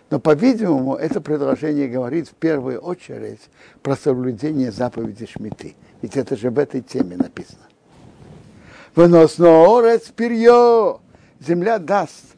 Но, 0.09 0.19
по-видимому, 0.19 0.95
это 0.95 1.21
предложение 1.21 1.87
говорит 1.87 2.27
в 2.27 2.33
первую 2.33 2.79
очередь 2.79 3.39
про 3.81 3.95
соблюдение 3.95 4.71
заповеди 4.71 5.25
Шмиты. 5.25 5.75
Ведь 6.01 6.17
это 6.17 6.35
же 6.35 6.49
в 6.49 6.59
этой 6.59 6.81
теме 6.81 7.15
написано. 7.15 7.63
Выносно 8.93 9.63
орец 9.77 10.07
перье. 10.09 10.99
Земля 11.39 11.79
даст 11.79 12.35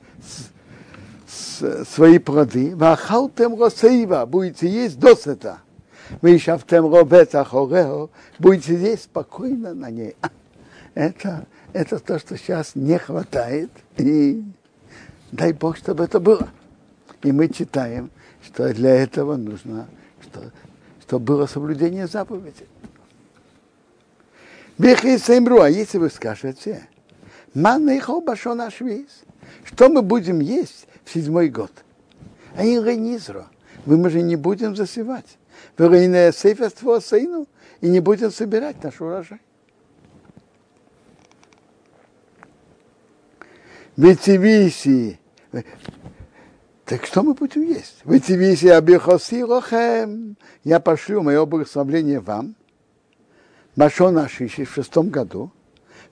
свои 1.87 2.19
плоды. 2.19 2.75
Вахалтем 2.75 3.59
росеива. 3.59 4.25
Будете 4.25 4.67
есть 4.67 4.99
досыта. 4.99 5.59
Вы 6.21 6.37
шафтем 6.37 6.93
робета 6.93 7.43
хорео. 7.43 8.09
Будете 8.39 8.75
есть 8.75 9.03
спокойно 9.03 9.73
на 9.73 9.89
ней. 9.89 10.15
Это 10.93 11.45
это 11.73 11.99
то, 11.99 12.19
что 12.19 12.37
сейчас 12.37 12.75
не 12.75 12.97
хватает, 12.97 13.71
и 13.97 14.43
дай 15.31 15.51
Бог, 15.53 15.77
чтобы 15.77 16.03
это 16.03 16.19
было. 16.19 16.49
И 17.23 17.31
мы 17.31 17.49
читаем, 17.49 18.11
что 18.43 18.71
для 18.73 18.95
этого 18.95 19.35
нужно, 19.35 19.87
что, 20.21 20.51
чтобы 21.01 21.25
было 21.25 21.45
соблюдение 21.47 22.07
заповедей. 22.07 22.67
Бехи 24.77 25.17
Сеймру, 25.17 25.61
а 25.61 25.69
если 25.69 25.97
вы 25.97 26.09
скажете, 26.09 26.87
Маннейхо 27.53 28.21
Башон 28.21 28.61
что 29.63 29.89
мы 29.89 30.01
будем 30.01 30.39
есть 30.39 30.87
в 31.03 31.11
седьмой 31.11 31.49
год? 31.49 31.71
А 32.55 32.63
Инренизро, 32.63 33.47
мы 33.85 34.09
же 34.09 34.21
не 34.21 34.35
будем 34.35 34.75
засевать. 34.75 35.37
Вы 35.77 35.87
и 37.81 37.89
не 37.89 37.99
будем 37.99 38.31
собирать 38.31 38.83
наш 38.83 39.01
урожай. 39.01 39.39
Ветивиси. 43.97 45.19
Так 46.85 47.05
что 47.05 47.23
мы 47.23 47.33
будем 47.33 47.63
есть? 47.63 47.97
Ветивиси 48.05 48.67
абихоси 48.67 49.43
лохем. 49.43 50.37
Я 50.63 50.79
пошлю 50.79 51.21
мое 51.21 51.45
благословление 51.45 52.19
вам. 52.19 52.55
Машон 53.75 54.17
Ашиши 54.17 54.65
в 54.65 54.73
шестом 54.73 55.09
году. 55.09 55.51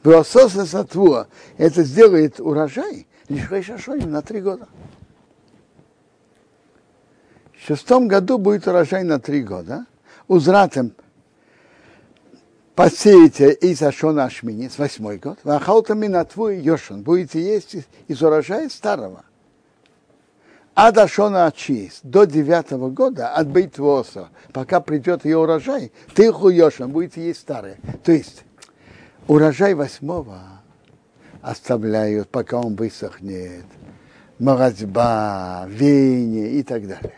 Веососа 0.04 0.66
сатвуа. 0.66 1.28
Это 1.58 1.84
сделает 1.84 2.40
урожай 2.40 3.08
лишь 3.30 3.66
Шашоним 3.66 4.12
на 4.12 4.22
три 4.22 4.42
года. 4.42 4.68
В 7.54 7.66
шестом 7.68 8.08
году 8.08 8.38
будет 8.38 8.68
урожай 8.68 9.04
на 9.04 9.20
три 9.20 9.44
года. 9.44 9.86
Узратом 10.28 10.94
посеете 12.76 13.52
из 13.52 13.82
Ашона 13.84 14.26
Ашмини, 14.26 14.68
с 14.68 14.80
восьмой 14.80 15.18
год, 15.18 15.38
вахалтами 15.44 16.08
на 16.08 16.26
твой 16.26 16.60
Йошин, 16.60 17.04
будете 17.04 17.40
есть 17.40 17.76
из 18.08 18.22
урожая 18.24 18.70
старого. 18.70 19.26
А 20.74 20.92
до 20.92 21.08
Шона 21.08 21.46
Ачис, 21.46 22.00
до 22.02 22.26
девятого 22.26 22.90
года, 22.90 23.34
от 23.34 23.48
Бейтвоса, 23.48 24.30
пока 24.54 24.80
придет 24.80 25.26
ее 25.26 25.38
урожай, 25.38 25.92
ты 26.16 26.24
Йошин, 26.24 26.92
будете 26.92 27.28
есть 27.28 27.42
старое. 27.42 27.78
То 28.04 28.14
есть, 28.14 28.46
урожай 29.28 29.76
восьмого 29.76 30.42
оставляют, 31.42 32.30
пока 32.30 32.60
он 32.60 32.76
высохнет, 32.76 33.66
морозьба, 34.40 35.66
веяние 35.68 36.54
и 36.54 36.64
так 36.64 36.88
далее. 36.88 37.18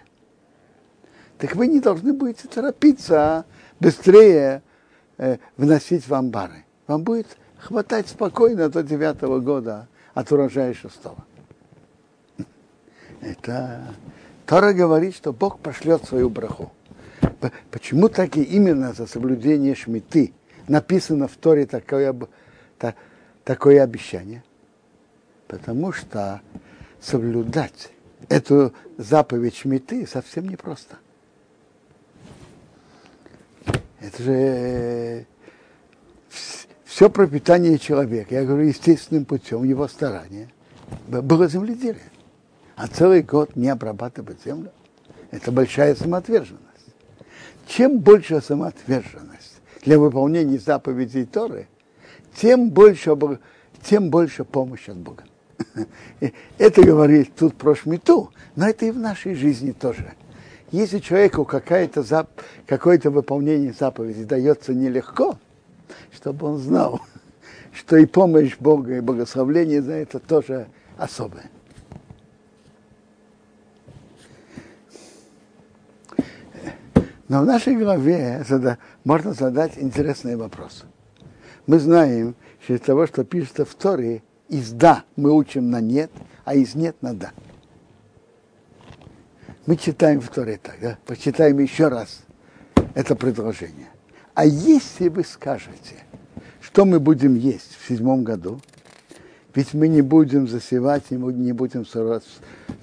Так 1.38 1.56
вы 1.56 1.68
не 1.68 1.80
должны 1.80 2.14
будете 2.14 2.48
торопиться 2.48 3.46
быстрее 3.80 4.62
э, 5.18 5.38
вносить 5.58 6.08
в 6.08 6.14
амбары. 6.14 6.66
Вам 6.88 7.04
будет 7.04 7.28
хватать 7.58 8.08
спокойно 8.08 8.70
до 8.70 8.84
девятого 8.84 9.40
года 9.40 9.88
от 10.14 10.32
урожая 10.32 10.74
шестого. 10.74 11.26
Это 13.22 13.96
Тора 14.46 14.74
говорит, 14.74 15.16
что 15.16 15.34
Бог 15.34 15.60
пошлет 15.60 16.06
свою 16.06 16.30
браху. 16.30 16.72
Почему 17.72 18.10
так 18.10 18.38
и 18.38 18.44
именно 18.44 18.94
за 18.94 19.08
соблюдение 19.08 19.76
шмиты 19.76 20.34
написано 20.68 21.28
в 21.28 21.36
Торе 21.38 21.66
такое, 21.66 22.16
та, 22.78 22.96
такое 23.44 23.84
обещание? 23.84 24.44
Потому 25.48 25.92
что 25.92 26.42
соблюдать 27.00 27.92
эту 28.30 28.74
заповедь 28.98 29.56
шмиты 29.56 30.08
совсем 30.08 30.48
непросто. 30.48 30.98
Это 34.00 34.24
же 34.24 34.34
э, 34.34 35.24
все 36.84 37.10
пропитание 37.10 37.78
человека, 37.80 38.36
я 38.36 38.44
говорю, 38.44 38.68
естественным 38.68 39.26
путем, 39.26 39.64
его 39.64 39.88
старания, 39.88 40.50
было 41.08 41.48
земледелие. 41.48 42.12
А 42.76 42.88
целый 42.88 43.22
год 43.22 43.56
не 43.56 43.70
обрабатывать 43.70 44.44
землю, 44.44 44.72
это 45.32 45.52
большая 45.52 45.96
самоотверженность. 45.96 46.64
Чем 47.68 48.00
больше 48.00 48.42
самоотверженность 48.42 49.62
для 49.84 49.98
выполнения 49.98 50.60
заповедей 50.60 51.26
Торы, 51.26 51.68
тем 52.36 52.70
больше, 52.70 53.16
тем 53.84 54.10
больше 54.10 54.44
помощь 54.44 54.90
от 54.90 54.98
Бога. 54.98 55.24
Это 56.58 56.84
говорит 56.84 57.36
тут 57.36 57.56
про 57.56 57.76
шмиту, 57.76 58.32
но 58.56 58.68
это 58.68 58.86
и 58.86 58.92
в 58.92 59.00
нашей 59.00 59.36
жизни 59.36 59.72
тоже. 59.72 60.14
Если 60.72 61.00
человеку 61.00 61.46
какое-то 61.46 62.02
зап... 62.02 62.30
какое 62.66 63.00
выполнение 63.04 63.74
заповеди 63.74 64.24
дается 64.24 64.74
нелегко, 64.74 65.38
чтобы 66.12 66.48
он 66.48 66.58
знал, 66.58 67.02
что 67.74 67.98
и 67.98 68.06
помощь 68.06 68.58
Бога, 68.60 68.98
и 68.98 69.00
благословление 69.00 69.82
за 69.82 69.94
это 69.94 70.20
тоже 70.20 70.68
особое. 70.98 71.50
Но 77.30 77.42
в 77.42 77.46
нашей 77.46 77.76
голове 77.76 78.44
можно 79.04 79.34
задать 79.34 79.78
интересный 79.78 80.36
вопрос. 80.36 80.86
Мы 81.66 81.80
знаем, 81.80 82.36
что 82.64 82.74
из 82.74 82.82
того, 82.82 83.08
что 83.08 83.24
пишется 83.24 83.66
в 83.66 83.74
Торе, 83.76 84.22
из 84.50 84.72
«да» 84.72 85.04
мы 85.16 85.32
учим 85.32 85.70
на 85.70 85.80
«нет», 85.82 86.12
а 86.44 86.56
из 86.56 86.76
«нет» 86.76 86.96
на 87.02 87.14
«да». 87.14 87.32
Мы 89.66 89.78
читаем 89.78 90.20
в 90.20 90.28
Торе 90.28 90.60
так, 90.62 90.76
да? 90.82 90.98
Почитаем 91.06 91.58
еще 91.60 91.88
раз 91.88 92.24
это 92.96 93.16
предложение. 93.16 93.88
А 94.34 94.46
если 94.46 95.08
вы 95.08 95.24
скажете, 95.24 96.04
что 96.60 96.84
мы 96.84 97.00
будем 97.00 97.36
есть 97.36 97.78
в 97.80 97.88
седьмом 97.88 98.24
году, 98.24 98.60
ведь 99.56 99.74
мы 99.74 99.88
не 99.88 100.02
будем 100.02 100.48
засевать, 100.48 101.12
не 101.12 101.54
будем 101.54 101.86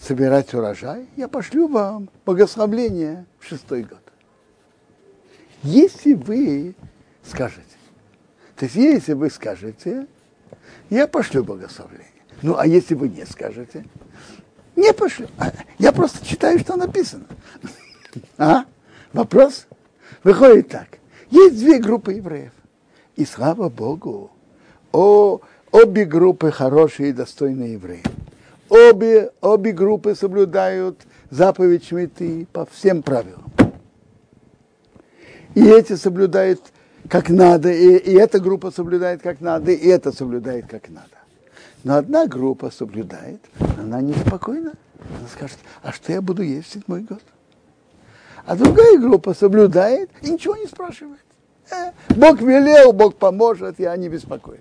собирать 0.01 0.55
урожай, 0.55 1.07
я 1.17 1.29
пошлю 1.29 1.69
вам 1.69 2.09
благословление 2.25 3.27
в 3.41 3.47
шестой 3.47 3.83
год. 3.83 4.01
Если 5.63 6.15
вы 6.15 6.75
скажете, 7.23 7.61
то 8.61 8.67
есть 8.67 8.77
если 8.77 9.15
вы 9.15 9.31
скажете, 9.31 10.07
я 10.91 11.09
пошлю 11.09 11.43
благословление. 11.43 12.05
Ну, 12.43 12.59
а 12.59 12.67
если 12.67 12.95
вы 12.95 13.09
не 13.09 13.25
скажете, 13.25 13.87
не 14.77 14.93
пошлю. 14.93 15.29
А, 15.39 15.51
я 15.79 15.93
просто 15.93 16.23
читаю, 16.27 16.59
что 16.59 16.77
написано. 16.77 17.25
А? 18.37 18.67
Вопрос? 19.15 19.67
Выходит 20.25 20.69
так. 20.69 20.99
Есть 21.31 21.59
две 21.59 21.79
группы 21.79 22.13
евреев. 22.13 22.53
И 23.17 23.25
слава 23.25 23.71
Богу, 23.71 24.31
о, 24.93 25.41
обе 25.71 26.05
группы 26.05 26.51
хорошие 26.51 27.11
и 27.11 27.15
достойные 27.15 27.75
евреи. 27.75 28.03
Обе, 28.69 29.31
обе 29.41 29.73
группы 29.73 30.15
соблюдают 30.15 31.01
заповедь 31.31 31.87
Шмиты 31.87 32.47
по 32.53 32.67
всем 32.67 33.03
правилам. 33.03 33.51
И 35.55 35.67
эти 35.67 35.95
соблюдают 35.95 36.61
как 37.11 37.29
надо, 37.29 37.73
и, 37.73 37.97
и 37.97 38.15
эта 38.15 38.39
группа 38.39 38.71
соблюдает 38.71 39.21
как 39.21 39.41
надо, 39.41 39.73
и 39.73 39.89
это 39.89 40.13
соблюдает 40.13 40.67
как 40.69 40.89
надо. 40.89 41.09
Но 41.83 41.97
одна 41.97 42.27
группа 42.27 42.71
соблюдает, 42.71 43.41
она 43.79 44.01
неспокойна. 44.01 44.75
Она 45.19 45.29
скажет, 45.29 45.59
а 45.83 45.93
что 45.93 46.13
я 46.13 46.23
буду 46.23 46.43
есть 46.43 46.69
в 46.69 46.73
седьмой 46.73 47.01
год? 47.01 47.23
А 48.47 48.55
другая 48.55 48.97
группа 48.99 49.35
соблюдает 49.35 50.09
и 50.23 50.31
ничего 50.31 50.57
не 50.57 50.67
спрашивает. 50.67 51.21
Э, 51.71 51.91
Бог 52.11 52.41
велел, 52.43 52.93
Бог 52.93 53.17
поможет, 53.17 53.81
я 53.81 53.97
не 53.97 54.09
беспокоюсь. 54.09 54.61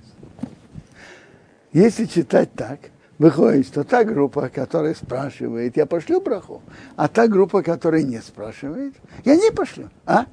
Если 1.71 2.05
читать 2.05 2.51
так, 2.53 2.79
выходит, 3.19 3.67
что 3.67 3.83
та 3.83 4.03
группа, 4.03 4.49
которая 4.49 4.95
спрашивает, 4.95 5.77
я 5.77 5.85
пошлю 5.85 6.19
браху, 6.19 6.63
а 6.95 7.07
та 7.09 7.27
группа, 7.27 7.61
которая 7.61 8.01
не 8.01 8.19
спрашивает, 8.21 8.95
я 9.23 9.35
не 9.35 9.51
пошлю. 9.51 9.89
А? 10.07 10.25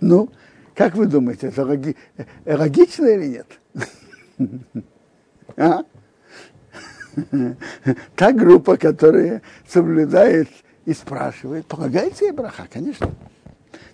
Ну, 0.00 0.28
как 0.76 0.94
вы 0.94 1.06
думаете, 1.06 1.48
это 1.48 1.64
логи... 1.64 1.96
логично 2.44 3.06
или 3.06 3.26
нет? 3.26 3.46
А? 5.56 5.84
Та 8.16 8.32
группа, 8.32 8.76
которая 8.76 9.40
соблюдает 9.66 10.50
и 10.84 10.92
спрашивает, 10.92 11.64
полагается 11.64 12.26
ей 12.26 12.32
браха, 12.32 12.66
конечно. 12.70 13.10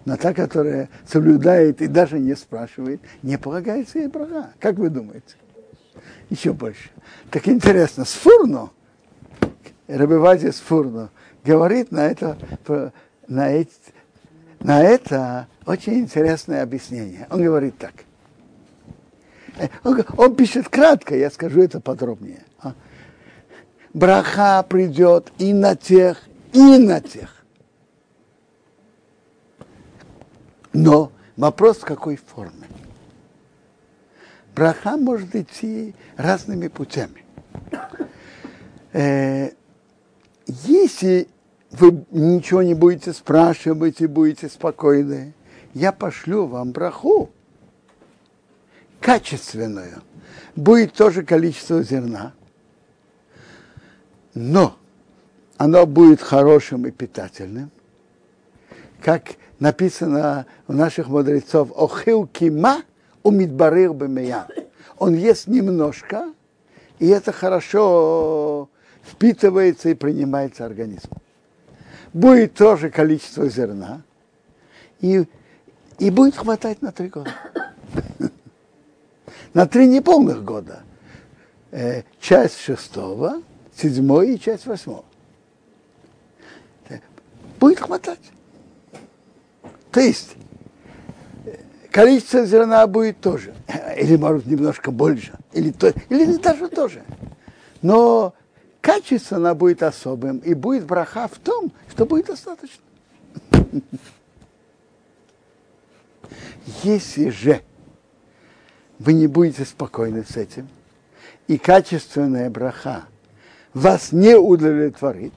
Но 0.04 0.16
та, 0.16 0.34
которая 0.34 0.88
соблюдает 1.06 1.80
и 1.80 1.86
даже 1.86 2.18
не 2.18 2.34
спрашивает, 2.34 3.00
не 3.22 3.38
полагается 3.38 4.00
ей 4.00 4.08
браха. 4.08 4.52
Как 4.58 4.76
вы 4.76 4.90
думаете? 4.90 5.36
Еще 6.30 6.52
больше. 6.52 6.90
Так 7.30 7.46
интересно, 7.46 8.04
Сфурно, 8.04 8.70
Рабивази 9.86 10.50
Сфурно, 10.50 11.10
говорит 11.44 11.92
на 11.92 12.06
это, 12.06 12.36
на, 13.28 13.52
эти, 13.52 13.70
на 14.62 14.80
это 14.80 15.48
очень 15.66 15.94
интересное 15.94 16.62
объяснение. 16.62 17.26
Он 17.30 17.42
говорит 17.42 17.76
так. 17.78 17.92
Э, 19.58 19.68
он, 19.82 20.04
он 20.16 20.36
пишет 20.36 20.68
кратко, 20.68 21.16
я 21.16 21.30
скажу 21.30 21.62
это 21.62 21.80
подробнее. 21.80 22.44
А? 22.60 22.74
Браха 23.92 24.62
придет 24.62 25.32
и 25.38 25.52
на 25.52 25.74
тех, 25.74 26.22
и 26.52 26.78
на 26.78 27.00
тех. 27.00 27.44
Но 30.72 31.12
вопрос 31.36 31.78
в 31.78 31.84
какой 31.84 32.16
форме. 32.16 32.68
Браха 34.54 34.96
может 34.96 35.34
идти 35.34 35.94
разными 36.16 36.68
путями. 36.68 37.24
Э, 38.92 39.50
если 40.46 41.28
вы 41.72 42.04
ничего 42.10 42.62
не 42.62 42.74
будете 42.74 43.12
спрашивать 43.12 44.00
и 44.00 44.06
будете 44.06 44.48
спокойны, 44.48 45.34
я 45.72 45.90
пошлю 45.90 46.46
вам 46.46 46.72
браху 46.72 47.30
качественную. 49.00 50.02
Будет 50.54 50.92
тоже 50.92 51.24
количество 51.24 51.82
зерна, 51.82 52.34
но 54.34 54.76
оно 55.56 55.86
будет 55.86 56.20
хорошим 56.20 56.86
и 56.86 56.90
питательным, 56.90 57.70
как 59.00 59.32
написано 59.58 60.46
у 60.68 60.74
наших 60.74 61.08
мудрецов, 61.08 61.72
охил 61.74 62.26
кима 62.26 62.82
умидбарир 63.22 63.94
бемея. 63.94 64.46
Он 64.98 65.14
ест 65.14 65.46
немножко, 65.46 66.32
и 66.98 67.08
это 67.08 67.32
хорошо 67.32 68.68
впитывается 69.02 69.88
и 69.88 69.94
принимается 69.94 70.66
организмом. 70.66 71.22
Будет 72.12 72.54
тоже 72.54 72.90
количество 72.90 73.48
зерна, 73.48 74.02
и 75.00 75.26
и 75.98 76.10
будет 76.10 76.36
хватать 76.36 76.82
на 76.82 76.90
три 76.90 77.08
года. 77.08 77.32
На 79.54 79.66
три 79.66 79.86
неполных 79.86 80.42
года. 80.42 80.82
Э, 81.70 82.02
часть 82.18 82.58
шестого, 82.58 83.42
седьмой 83.76 84.34
и 84.34 84.40
часть 84.40 84.66
восьмого. 84.66 85.04
Будет 87.60 87.78
хватать. 87.78 88.32
То 89.92 90.00
есть 90.00 90.34
количество 91.92 92.44
зерна 92.46 92.86
будет 92.88 93.20
тоже. 93.20 93.54
Или, 93.96 94.16
может, 94.16 94.46
немножко 94.46 94.90
больше. 94.90 95.34
Или, 95.52 95.70
то, 95.70 95.92
или 96.08 96.36
даже 96.36 96.68
тоже. 96.68 97.04
Но 97.82 98.34
качество 98.80 99.36
она 99.36 99.54
будет 99.54 99.82
особым. 99.84 100.38
И 100.38 100.54
будет 100.54 100.84
браха 100.86 101.28
в 101.28 101.38
том, 101.38 101.70
что 101.92 102.06
будет 102.06 102.26
достаточно. 102.26 102.82
Если 106.82 107.28
же 107.28 107.62
вы 108.98 109.12
не 109.12 109.26
будете 109.26 109.64
спокойны 109.64 110.24
с 110.24 110.36
этим, 110.36 110.68
и 111.48 111.58
качественная 111.58 112.48
браха 112.48 113.04
вас 113.74 114.12
не 114.12 114.36
удовлетворит, 114.36 115.34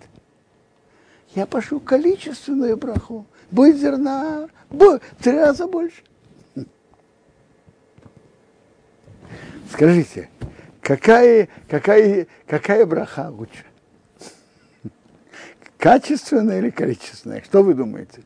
я 1.33 1.45
пошлю 1.45 1.81
количественную 1.81 2.77
браху. 2.77 3.25
Будет 3.51 3.77
зерна 3.77 4.47
будет 4.69 5.03
в 5.17 5.23
три 5.23 5.33
раза 5.33 5.67
больше. 5.67 6.01
Скажите, 9.71 10.29
какая, 10.79 11.49
какая, 11.67 12.27
какая 12.47 12.85
браха 12.85 13.29
лучше? 13.29 13.65
Качественная 15.77 16.59
или 16.59 16.69
количественная? 16.69 17.41
Что 17.41 17.63
вы 17.63 17.73
думаете? 17.73 18.23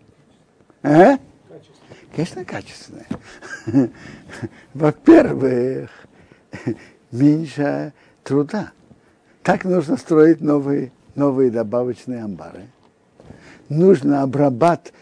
А? 0.83 1.17
Конечно, 2.15 2.45
качественное. 2.45 3.07
Во-первых, 4.73 5.89
меньше 7.11 7.93
труда. 8.23 8.71
Так 9.43 9.65
нужно 9.65 9.97
строить 9.97 10.41
новые, 10.41 10.91
новые 11.15 11.51
добавочные 11.51 12.23
амбары. 12.23 12.67
Нужно 13.67 14.23
обрабатывать, 14.23 14.93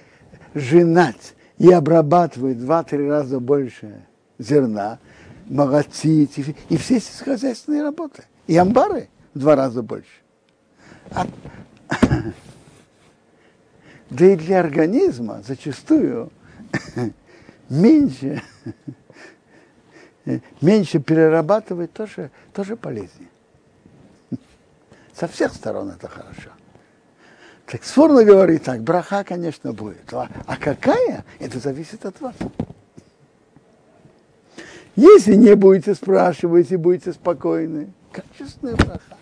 женать 0.53 1.35
и 1.57 1.71
обрабатывать 1.71 2.59
два-три 2.59 3.07
раза 3.09 3.39
больше 3.39 4.05
зерна, 4.37 4.99
молотить 5.45 6.37
и, 6.37 6.55
и 6.69 6.77
все 6.77 6.99
сельскохозяйственные 6.99 7.83
работы. 7.83 8.23
И 8.47 8.57
амбары 8.57 9.09
в 9.33 9.39
два 9.39 9.55
раза 9.55 9.81
больше. 9.81 10.07
А, 11.11 11.25
да 14.09 14.25
и 14.25 14.35
для 14.35 14.59
организма 14.59 15.41
зачастую 15.45 16.31
меньше, 17.69 18.41
меньше 20.61 20.99
перерабатывать 20.99 21.93
тоже, 21.93 22.31
тоже 22.53 22.75
полезнее. 22.75 23.29
Со 25.13 25.27
всех 25.27 25.53
сторон 25.53 25.89
это 25.89 26.07
хорошо. 26.07 26.51
Так 27.65 27.83
Сфорно 27.83 28.23
говорит 28.23 28.63
так, 28.63 28.81
браха, 28.81 29.23
конечно, 29.25 29.73
будет. 29.73 30.13
А, 30.13 30.29
а 30.45 30.55
какая, 30.55 31.25
это 31.39 31.59
зависит 31.59 32.05
от 32.05 32.21
вас. 32.21 32.35
Если 34.95 35.35
не 35.35 35.53
будете 35.55 35.93
спрашивать 35.93 36.71
и 36.71 36.77
будете 36.77 37.11
спокойны, 37.11 37.91
качественная 38.11 38.75
браха. 38.75 39.16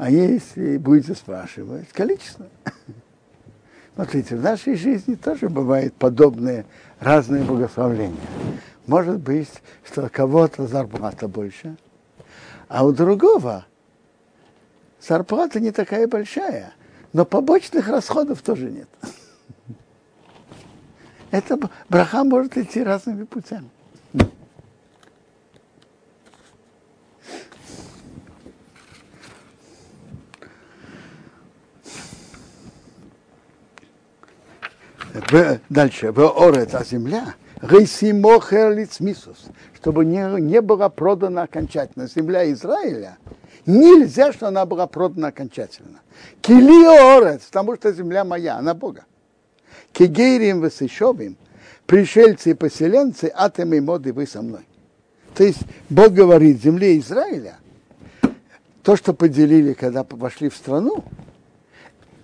А 0.00 0.08
если 0.08 0.78
будете 0.78 1.14
спрашивать, 1.14 1.88
количество. 1.88 2.46
Смотрите, 3.94 4.34
в 4.34 4.40
нашей 4.40 4.74
жизни 4.74 5.14
тоже 5.14 5.50
бывают 5.50 5.92
подобные 5.92 6.64
разные 7.00 7.44
благословления. 7.44 8.16
Может 8.86 9.20
быть, 9.20 9.50
что 9.84 10.06
у 10.06 10.08
кого-то 10.08 10.66
зарплата 10.66 11.28
больше, 11.28 11.76
а 12.66 12.86
у 12.86 12.92
другого 12.92 13.66
зарплата 15.06 15.60
не 15.60 15.70
такая 15.70 16.08
большая, 16.08 16.72
но 17.12 17.26
побочных 17.26 17.86
расходов 17.86 18.40
тоже 18.40 18.70
нет. 18.70 18.88
Это 21.30 21.58
браха 21.90 22.24
может 22.24 22.56
идти 22.56 22.82
разными 22.82 23.24
путями. 23.24 23.68
Дальше. 35.68 36.12
В 36.12 36.20
орец, 36.20 36.74
а 36.74 36.84
земля. 36.84 37.34
Мисус, 39.00 39.46
чтобы 39.74 40.04
не, 40.04 40.40
не 40.40 40.60
была 40.60 40.88
продана 40.88 41.42
окончательно. 41.42 42.06
Земля 42.06 42.50
Израиля 42.52 43.18
нельзя, 43.66 44.32
что 44.32 44.48
она 44.48 44.64
была 44.64 44.86
продана 44.86 45.28
окончательно. 45.28 46.00
Кили 46.40 46.86
орец, 46.86 47.42
потому 47.44 47.76
что 47.76 47.92
земля 47.92 48.24
моя, 48.24 48.56
она 48.56 48.72
Бога. 48.72 49.04
Кигейрим 49.92 50.60
высышовим, 50.60 51.36
пришельцы 51.86 52.52
и 52.52 52.54
поселенцы, 52.54 53.30
атомы 53.34 53.76
и 53.76 53.80
моды 53.80 54.12
вы 54.12 54.26
со 54.26 54.40
мной. 54.40 54.66
То 55.34 55.44
есть 55.44 55.60
Бог 55.88 56.12
говорит 56.12 56.62
земле 56.62 56.98
Израиля, 56.98 57.58
то, 58.82 58.96
что 58.96 59.12
поделили, 59.12 59.74
когда 59.74 60.06
вошли 60.08 60.48
в 60.48 60.56
страну, 60.56 61.04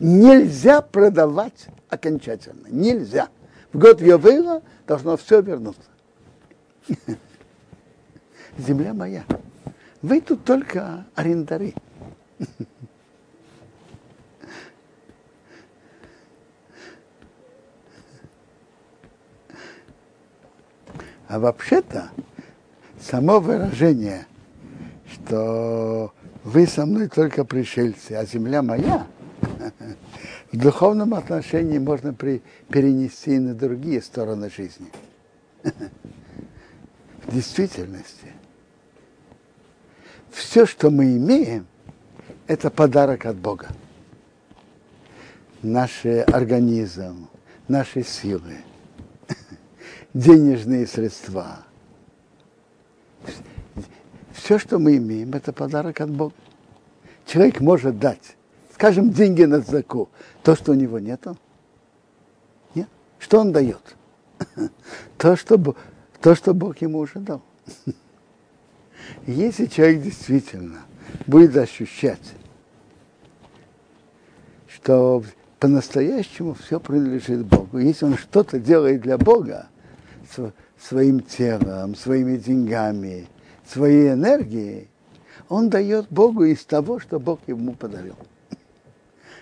нельзя 0.01 0.81
продавать 0.81 1.67
окончательно. 1.97 2.69
Нельзя. 2.69 3.29
В 3.73 3.79
год 3.79 4.01
Йовейла 4.01 4.63
должно 4.87 5.17
все 5.17 5.43
вернуться. 5.43 5.91
Земля 8.59 8.95
моя. 8.95 9.25
Вы 10.03 10.21
тут 10.21 10.45
только 10.45 11.05
арендары. 11.15 11.75
А 21.29 21.41
вообще-то 21.41 22.11
само 23.01 23.41
выражение, 23.41 24.27
что 25.13 26.15
вы 26.45 26.69
со 26.69 26.87
мной 26.87 27.09
только 27.09 27.45
пришельцы, 27.45 28.13
а 28.13 28.25
земля 28.25 28.63
моя, 28.63 29.09
в 30.53 30.57
духовном 30.57 31.15
отношении 31.15 31.79
можно 31.79 32.13
при, 32.13 32.43
перенести 32.69 33.37
и 33.37 33.39
на 33.39 33.55
другие 33.55 34.03
стороны 34.03 34.51
жизни. 34.51 34.91
В 37.25 37.35
действительности, 37.35 38.33
все, 40.31 40.67
что 40.67 40.91
мы 40.91 41.17
имеем, 41.17 41.67
это 42.47 42.71
подарок 42.71 43.27
от 43.27 43.37
Бога. 43.37 43.69
Наш 45.63 46.05
организм, 46.05 47.29
наши 47.67 48.03
силы, 48.03 48.59
денежные 50.15 50.87
средства. 50.87 51.65
Все, 54.33 54.59
что 54.59 54.79
мы 54.79 54.97
имеем, 54.99 55.33
это 55.33 55.53
подарок 55.53 56.01
от 56.01 56.11
Бога. 56.11 56.35
Человек 57.27 57.61
может 57.61 57.99
дать, 57.99 58.37
скажем, 58.77 59.11
деньги 59.11 59.43
на 59.45 59.61
заку, 59.61 60.11
то, 60.43 60.55
что 60.55 60.73
у 60.73 60.75
него 60.75 60.99
нету. 60.99 61.39
Нет? 62.75 62.89
Что 63.19 63.41
он 63.41 63.51
дает? 63.51 63.97
То, 65.17 65.35
что, 65.35 65.75
то, 66.21 66.35
что 66.35 66.53
Бог 66.53 66.77
ему 66.83 66.99
уже 66.99 67.21
дал. 67.21 67.41
Если 69.27 69.65
человек 69.65 70.03
действительно 70.03 70.81
будет 71.27 71.57
ощущать, 71.57 72.35
что 74.69 75.25
по-настоящему 75.59 76.53
все 76.53 76.79
принадлежит 76.79 77.47
Богу, 77.47 77.79
если 77.79 78.05
он 78.05 78.19
что-то 78.19 78.61
делает 78.61 79.01
для 79.01 79.17
Бога, 79.17 79.69
св- 80.31 80.53
своим 80.79 81.21
телом, 81.21 81.95
своими 81.95 82.37
деньгами, 82.37 83.27
своей 83.67 84.13
энергией, 84.13 84.89
он 85.49 85.71
дает 85.71 86.09
Богу 86.11 86.45
из 86.45 86.63
того, 86.67 87.01
что 87.01 87.19
Бог 87.19 87.41
ему 87.47 87.73
подарил. 87.73 88.17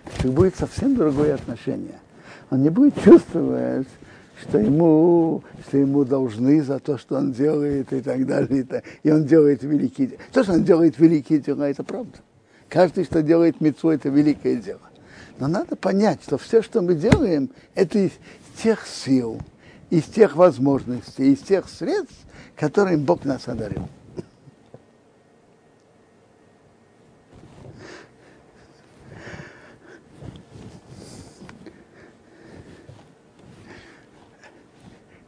Это 0.07 0.29
будет 0.29 0.57
совсем 0.57 0.95
другое 0.95 1.35
отношение. 1.35 1.99
Он 2.51 2.63
не 2.63 2.71
будет 2.71 2.95
чувствовать, 3.03 3.89
что 4.41 4.59
ему, 4.59 5.43
что 5.67 5.79
ему 5.79 6.05
должны 6.05 6.63
за 6.63 6.79
то, 6.79 6.99
что 6.99 7.17
он 7.17 7.33
делает 7.33 7.93
и 7.93 8.01
так 8.01 8.27
далее. 8.27 8.61
И, 8.61 8.63
так. 8.63 8.85
он 9.05 9.25
делает 9.25 9.63
великие 9.63 10.09
дела. 10.09 10.21
То, 10.33 10.43
что 10.43 10.53
он 10.53 10.65
делает 10.65 10.99
великие 10.99 11.39
дела, 11.39 11.69
это 11.69 11.83
правда. 11.83 12.19
Каждый, 12.69 13.05
что 13.05 13.23
делает 13.23 13.61
мецу, 13.61 13.91
это 13.91 14.09
великое 14.09 14.57
дело. 14.57 14.81
Но 15.39 15.49
надо 15.49 15.77
понять, 15.77 16.21
что 16.23 16.39
все, 16.39 16.63
что 16.63 16.83
мы 16.83 16.95
делаем, 16.95 17.51
это 17.75 17.99
из 17.99 18.13
тех 18.63 18.87
сил, 18.87 19.41
из 19.91 20.05
тех 20.05 20.37
возможностей, 20.37 21.33
из 21.33 21.41
тех 21.41 21.69
средств, 21.69 22.25
которым 22.57 23.05
Бог 23.05 23.25
нас 23.25 23.49
одарил. 23.49 23.89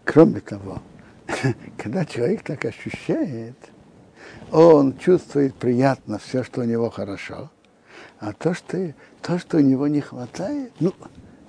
Кроме 0.07 0.41
того, 0.41 0.81
когда 1.77 2.05
человек 2.05 2.45
так 2.45 2.65
ощущает, 2.65 3.57
он 4.53 4.97
чувствует 4.97 5.57
приятно 5.57 6.19
все, 6.19 6.45
что 6.45 6.61
у 6.61 6.65
него 6.65 6.91
хорошо, 6.91 7.51
а 8.21 8.33
то, 8.33 8.55
что, 8.55 8.95
то, 9.21 9.39
что 9.39 9.57
у 9.59 9.61
него 9.61 9.89
не 9.89 10.01
хватает, 10.01 10.73
ну, 10.79 10.95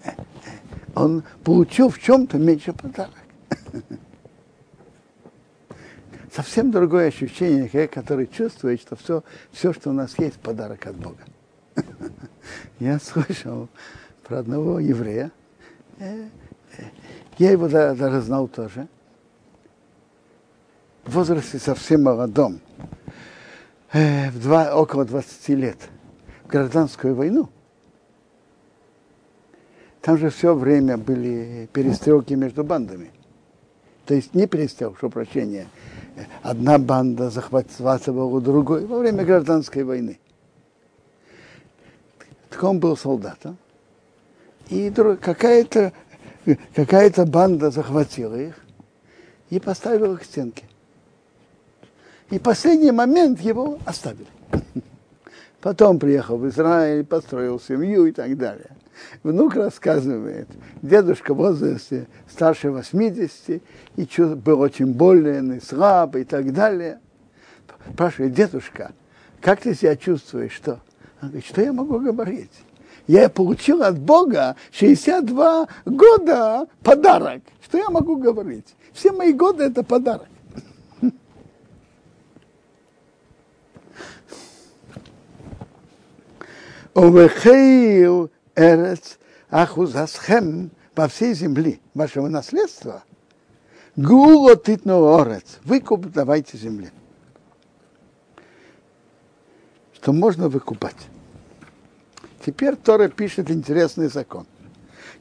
э, 0.03 0.09
э, 0.09 0.11
он 0.95 1.23
получил 1.43 1.89
в 1.89 1.99
чем-то 1.99 2.39
меньше 2.39 2.73
подарок. 2.73 3.13
Совсем 6.33 6.71
другое 6.71 7.07
ощущение, 7.09 7.69
человек, 7.69 7.93
который 7.93 8.25
чувствует, 8.25 8.81
что 8.81 8.95
все, 8.95 9.23
все, 9.51 9.71
что 9.71 9.91
у 9.91 9.93
нас 9.93 10.17
есть, 10.17 10.39
подарок 10.39 10.87
от 10.87 10.95
Бога. 10.95 11.23
Я 12.79 12.99
слышал 12.99 13.69
про 14.23 14.39
одного 14.39 14.79
еврея, 14.79 15.31
э, 15.99 16.29
я 17.37 17.51
его 17.51 17.67
да- 17.67 17.95
даже 17.95 18.21
знал 18.21 18.47
тоже, 18.47 18.87
в 21.05 21.13
возрасте 21.13 21.59
совсем 21.59 22.03
молодом, 22.03 22.59
э, 23.93 24.29
в 24.29 24.41
два, 24.41 24.75
около 24.75 25.05
20 25.05 25.55
лет, 25.55 25.77
в 26.43 26.47
гражданскую 26.47 27.15
войну. 27.15 27.49
Там 30.01 30.17
же 30.17 30.29
все 30.29 30.53
время 30.53 30.97
были 30.97 31.69
перестрелки 31.73 32.33
между 32.33 32.63
бандами. 32.63 33.11
То 34.05 34.13
есть 34.13 34.33
не 34.33 34.47
перестрелки, 34.47 34.93
прошу 34.99 35.09
прощения. 35.09 35.67
Одна 36.41 36.77
банда 36.77 37.29
захватывала 37.29 38.39
другой 38.41 38.85
во 38.85 38.99
время 38.99 39.23
гражданской 39.25 39.83
войны. 39.83 40.19
Так 42.49 42.63
он 42.63 42.79
был 42.79 42.95
солдатом. 42.95 43.57
И 44.69 44.89
друг- 44.89 45.19
какая-то 46.55 47.23
какая 47.23 47.25
банда 47.25 47.71
захватила 47.71 48.35
их 48.35 48.55
и 49.49 49.59
поставила 49.59 50.13
их 50.13 50.21
к 50.21 50.25
стенке. 50.25 50.63
И 52.29 52.39
последний 52.39 52.91
момент 52.91 53.39
его 53.39 53.79
оставили. 53.85 54.27
Потом 55.61 55.97
приехал 55.99 56.37
в 56.37 56.47
Израиль, 56.47 57.03
построил 57.05 57.59
семью 57.59 58.05
и 58.05 58.11
так 58.11 58.37
далее. 58.37 58.71
Внук 59.23 59.55
рассказывает, 59.55 60.47
дедушка 60.81 61.33
в 61.33 61.37
возрасте 61.37 62.07
старше 62.29 62.71
80 62.71 63.61
и 63.95 64.21
был 64.35 64.61
очень 64.61 64.93
болен 64.93 65.53
и 65.53 65.59
слаб 65.59 66.15
и 66.15 66.23
так 66.23 66.53
далее. 66.53 66.99
Спрашивает, 67.93 68.33
дедушка, 68.33 68.91
как 69.41 69.61
ты 69.61 69.73
себя 69.73 69.95
чувствуешь? 69.95 70.53
Что? 70.53 70.79
Он 71.21 71.29
говорит, 71.29 71.45
что 71.45 71.61
я 71.61 71.73
могу 71.73 71.99
говорить? 71.99 72.51
Я 73.07 73.29
получил 73.29 73.83
от 73.83 73.97
Бога 73.97 74.57
62 74.71 75.67
года 75.85 76.67
подарок. 76.83 77.41
Что 77.63 77.77
я 77.77 77.89
могу 77.89 78.17
говорить? 78.17 78.75
Все 78.93 79.11
мои 79.13 79.31
годы 79.31 79.63
это 79.63 79.81
подарок. 79.83 80.27
Овехейл 86.93 88.29
эрец 88.55 89.19
ахузасхем 89.49 90.71
по 90.93 91.07
всей 91.07 91.33
земле 91.33 91.79
вашего 91.93 92.27
наследства. 92.27 93.03
Гуло 93.95 94.55
титно 94.55 95.17
орец. 95.19 95.59
Выкуп 95.63 96.07
давайте 96.07 96.57
земле. 96.57 96.91
Что 99.93 100.11
можно 100.11 100.49
выкупать. 100.49 100.95
Теперь 102.47 102.77
Тора 102.77 103.09
пишет 103.09 103.51
интересный 103.51 104.07
закон. 104.07 104.45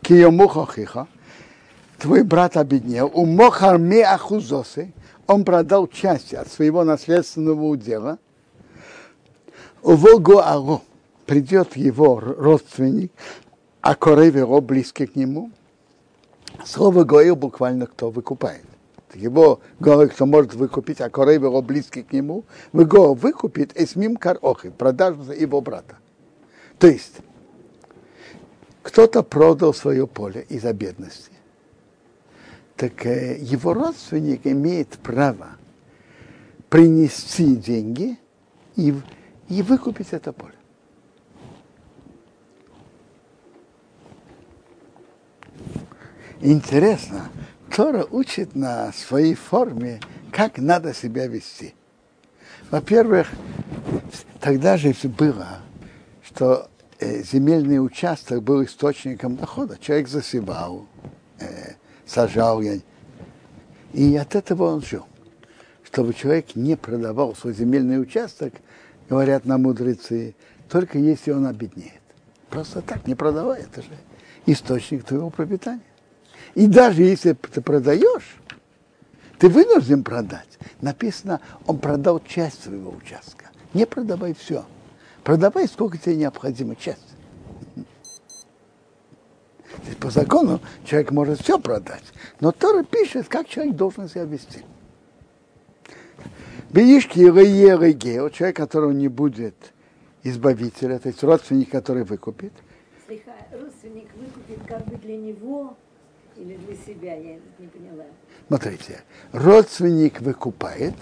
Киомухахиха, 0.00 1.08
твой 1.98 2.22
брат 2.22 2.56
обеднел, 2.56 3.10
у 3.12 3.26
Мохарме 3.26 4.04
Ахузосы, 4.04 4.92
он 5.26 5.44
продал 5.44 5.88
часть 5.88 6.34
от 6.34 6.46
своего 6.46 6.84
наследственного 6.84 7.64
удела, 7.64 8.20
у 9.82 9.94
Волгоаро 9.94 10.82
придет 11.26 11.76
его 11.76 12.20
родственник, 12.20 13.10
а 13.80 13.96
Корев 13.96 14.36
его 14.36 14.60
близкий 14.60 15.06
к 15.06 15.16
нему. 15.16 15.50
Слово 16.64 17.02
Гоил 17.02 17.34
буквально 17.34 17.88
кто 17.88 18.10
выкупает. 18.10 18.62
Его 19.14 19.58
говорит, 19.80 20.12
кто 20.12 20.26
может 20.26 20.54
выкупить, 20.54 21.00
а 21.00 21.10
Корев 21.10 21.42
его 21.42 21.60
близкий 21.60 22.04
к 22.04 22.12
нему, 22.12 22.44
его 22.72 23.14
выкупит 23.14 23.72
Эсмим 23.74 24.14
Карохи, 24.14 24.70
продажу 24.70 25.32
его 25.32 25.60
брата. 25.60 25.96
То 26.78 26.88
есть, 26.88 27.16
кто-то 28.82 29.22
продал 29.22 29.74
свое 29.74 30.06
поле 30.06 30.46
из-за 30.48 30.72
бедности. 30.72 31.32
так 32.76 33.06
э, 33.06 33.38
его 33.40 33.72
родственник 33.72 34.46
имеет 34.46 34.90
право 34.98 35.56
принести 36.68 37.56
деньги 37.56 38.18
и, 38.76 38.94
и 39.48 39.62
выкупить 39.62 40.08
это 40.12 40.32
поле. 40.32 40.52
Интересно, 46.40 47.30
Тора 47.74 48.04
учит 48.10 48.54
на 48.54 48.92
своей 48.92 49.34
форме, 49.34 50.00
как 50.30 50.58
надо 50.58 50.92
себя 50.92 51.26
вести. 51.26 51.74
Во-первых, 52.70 53.28
тогда 54.40 54.76
же 54.76 54.94
было, 55.04 55.60
что 56.36 56.68
э, 56.98 57.22
земельный 57.22 57.82
участок 57.82 58.42
был 58.42 58.62
источником 58.62 59.36
дохода. 59.36 59.78
Человек 59.80 60.06
засевал, 60.06 60.86
э, 61.40 61.72
сажал, 62.04 62.60
и 62.60 64.16
от 64.16 64.34
этого 64.34 64.64
он 64.64 64.82
жил. 64.82 65.06
Чтобы 65.82 66.12
человек 66.12 66.54
не 66.54 66.76
продавал 66.76 67.34
свой 67.34 67.54
земельный 67.54 67.98
участок, 67.98 68.52
говорят 69.08 69.46
нам 69.46 69.62
мудрецы, 69.62 70.34
только 70.68 70.98
если 70.98 71.30
он 71.30 71.46
обеднеет. 71.46 72.02
Просто 72.50 72.82
так 72.82 73.06
не 73.06 73.14
продавай, 73.14 73.62
это 73.62 73.80
же 73.80 73.96
источник 74.44 75.04
твоего 75.04 75.30
пропитания. 75.30 75.80
И 76.54 76.66
даже 76.66 77.02
если 77.02 77.32
ты 77.32 77.62
продаешь, 77.62 78.36
ты 79.38 79.48
вынужден 79.48 80.04
продать. 80.04 80.58
Написано, 80.82 81.40
он 81.66 81.78
продал 81.78 82.20
часть 82.20 82.64
своего 82.64 82.90
участка. 82.90 83.46
Не 83.72 83.86
продавай 83.86 84.34
все. 84.34 84.66
Продавай, 85.26 85.66
сколько 85.66 85.98
тебе 85.98 86.14
необходимо 86.14 86.76
часть. 86.76 87.16
По 89.98 90.08
закону 90.08 90.60
человек 90.84 91.10
может 91.10 91.40
все 91.40 91.58
продать. 91.58 92.04
Но 92.38 92.52
Тора 92.52 92.84
пишет, 92.84 93.26
как 93.26 93.48
человек 93.48 93.74
должен 93.74 94.08
себя 94.08 94.22
вести. 94.22 94.60
Беишки 96.70 97.18
Реге, 97.18 98.30
человек, 98.32 98.56
которого 98.56 98.92
не 98.92 99.08
будет 99.08 99.56
избавителя, 100.22 101.00
то 101.00 101.08
есть 101.08 101.24
родственник, 101.24 101.70
который 101.70 102.04
выкупит. 102.04 102.52
Родственник 103.50 104.08
выкупит 104.14 104.64
как 104.68 104.86
бы 104.86 104.94
для 104.94 105.16
него 105.16 105.76
или 106.36 106.54
для 106.54 106.76
себя, 106.76 107.14
я 107.14 107.40
не 107.58 107.66
поняла. 107.66 108.04
Смотрите, 108.46 109.00
родственник 109.32 110.20
выкупает 110.20 110.94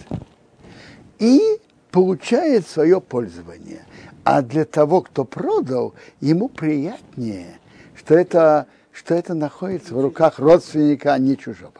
и 1.18 1.60
получает 1.94 2.66
свое 2.66 3.00
пользование. 3.00 3.84
А 4.24 4.40
для 4.42 4.64
того, 4.64 5.02
кто 5.02 5.24
продал, 5.24 5.94
ему 6.20 6.48
приятнее, 6.48 7.58
что 7.94 8.14
это, 8.14 8.66
что 8.90 9.14
это 9.14 9.34
находится 9.34 9.94
в 9.94 10.00
руках 10.00 10.38
родственника, 10.38 11.12
а 11.12 11.18
не 11.18 11.36
чужого. 11.36 11.72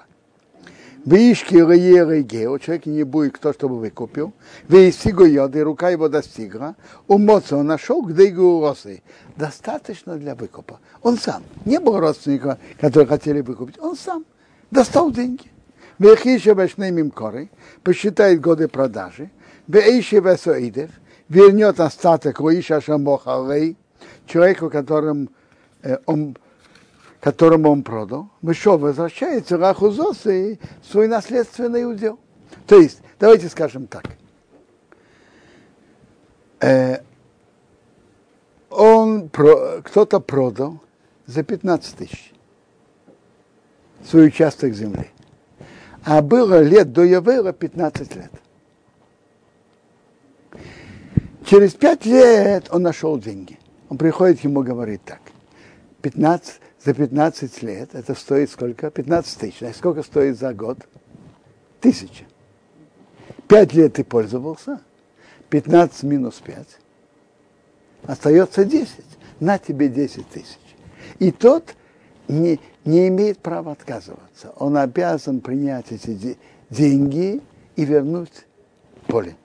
Вишки 1.04 1.56
реге, 1.56 2.48
у 2.48 2.58
человека 2.58 2.88
не 2.88 3.02
будет 3.02 3.36
кто, 3.36 3.52
чтобы 3.52 3.78
выкупил. 3.78 4.32
Вейсиго 4.68 5.26
йоды, 5.26 5.62
рука 5.62 5.90
его 5.90 6.08
достигла. 6.08 6.76
Умоца 7.08 7.58
он 7.58 7.66
нашел, 7.66 8.02
где 8.02 8.28
его 8.28 8.66
росы. 8.66 9.02
Достаточно 9.36 10.16
для 10.16 10.34
выкупа. 10.34 10.80
Он 11.02 11.18
сам. 11.18 11.42
Не 11.66 11.78
был 11.78 11.98
родственника, 12.00 12.58
которые 12.80 13.06
хотели 13.06 13.42
выкупить. 13.42 13.78
Он 13.80 13.96
сам 13.96 14.24
достал 14.70 15.10
деньги. 15.10 15.50
Вехиша 15.98 16.54
бешнемим 16.54 17.10
коры, 17.10 17.50
посчитает 17.82 18.40
годы 18.40 18.68
продажи. 18.68 19.30
Вейши 19.68 20.16
весоидев, 20.20 20.90
вернет 21.28 21.80
остаток 21.80 22.40
Луиша 22.40 22.80
Шамохалей, 22.80 23.76
человеку, 24.26 24.70
которым 24.70 25.30
э, 25.82 25.98
он 26.06 26.36
которому 27.24 27.70
он 27.70 27.82
продал, 27.82 28.28
вышел, 28.42 28.76
возвращается 28.76 29.56
Рахузос 29.56 30.26
и 30.26 30.60
свой 30.82 31.08
наследственный 31.08 31.90
удел. 31.90 32.18
То 32.66 32.78
есть, 32.78 33.00
давайте 33.18 33.48
скажем 33.48 33.86
так. 33.86 34.04
Э, 36.60 36.98
он, 38.68 39.30
про, 39.30 39.80
кто-то 39.82 40.20
продал 40.20 40.80
за 41.24 41.42
15 41.42 41.96
тысяч 41.96 42.34
свой 44.04 44.26
участок 44.26 44.74
земли. 44.74 45.10
А 46.04 46.20
было 46.20 46.60
лет 46.60 46.92
до 46.92 47.04
Явела 47.04 47.54
15 47.54 48.16
лет. 48.16 48.30
Через 51.44 51.74
пять 51.74 52.06
лет 52.06 52.68
он 52.70 52.82
нашел 52.82 53.18
деньги. 53.18 53.58
Он 53.88 53.98
приходит 53.98 54.40
ему 54.40 54.62
говорит 54.62 55.02
так. 55.04 55.20
15, 56.00 56.60
за 56.82 56.94
15 56.94 57.62
лет, 57.62 57.94
это 57.94 58.14
стоит 58.14 58.50
сколько? 58.50 58.90
15 58.90 59.38
тысяч. 59.38 59.62
А 59.62 59.72
сколько 59.72 60.02
стоит 60.02 60.38
за 60.38 60.54
год? 60.54 60.78
Тысяча. 61.80 62.24
Пять 63.46 63.74
лет 63.74 63.94
ты 63.94 64.04
пользовался, 64.04 64.80
15 65.50 66.02
минус 66.04 66.40
5, 66.44 66.66
остается 68.04 68.64
10. 68.64 68.88
На 69.40 69.58
тебе 69.58 69.88
10 69.88 70.28
тысяч. 70.28 70.58
И 71.18 71.30
тот 71.30 71.74
не, 72.26 72.58
не 72.84 73.08
имеет 73.08 73.38
права 73.38 73.72
отказываться. 73.72 74.52
Он 74.56 74.78
обязан 74.78 75.40
принять 75.40 75.92
эти 75.92 76.38
деньги 76.70 77.42
и 77.76 77.84
вернуть 77.84 78.46
поле. 79.06 79.36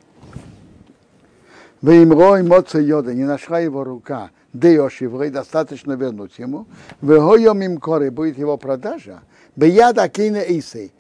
Веймрой 1.81 2.43
моца 2.43 2.79
йода, 2.79 3.13
не 3.13 3.23
нашла 3.23 3.59
его 3.59 3.83
рука, 3.83 4.31
Деош 4.53 5.01
еврей, 5.01 5.29
достаточно 5.29 5.93
вернуть 5.93 6.37
ему. 6.37 6.65
Вегойом 7.01 7.61
им 7.61 7.77
коры, 7.77 8.11
будет 8.11 8.37
его 8.37 8.57
продажа. 8.57 9.21
Беяда 9.55 10.09
кейна 10.09 10.41
Исей, 10.41 10.91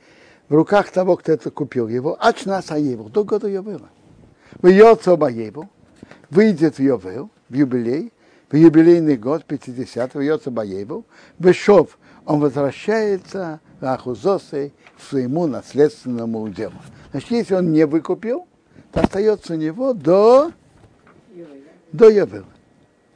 в 0.47 0.53
руках 0.53 0.89
того, 0.91 1.17
кто 1.17 1.31
это 1.31 1.51
купил 1.51 1.87
его, 1.87 2.17
ачна 2.19 2.61
саеву, 2.61 3.09
до 3.09 3.23
года 3.23 3.47
Йовела. 3.47 3.89
Вьется 4.61 5.15
Баеву, 5.15 5.69
выйдет 6.29 6.75
в 6.75 6.79
Йовел, 6.79 7.29
в 7.49 7.53
юбилей, 7.53 8.13
в 8.49 8.55
юбилейный 8.55 9.17
год, 9.17 9.45
50 9.45 10.15
вьется 10.15 10.49
Баеву, 10.49 11.05
вышов, 11.37 11.97
он 12.25 12.39
возвращается 12.39 13.59
в 13.79 13.85
Ахузосе 13.85 14.71
к 14.97 15.01
своему 15.01 15.47
наследственному 15.47 16.41
уделу. 16.41 16.73
Значит, 17.11 17.31
если 17.31 17.55
он 17.55 17.71
не 17.71 17.85
выкупил, 17.85 18.47
то 18.91 19.01
остается 19.01 19.53
у 19.53 19.55
него 19.55 19.93
до, 19.93 20.51
до 21.91 22.09
Йовела 22.09 22.45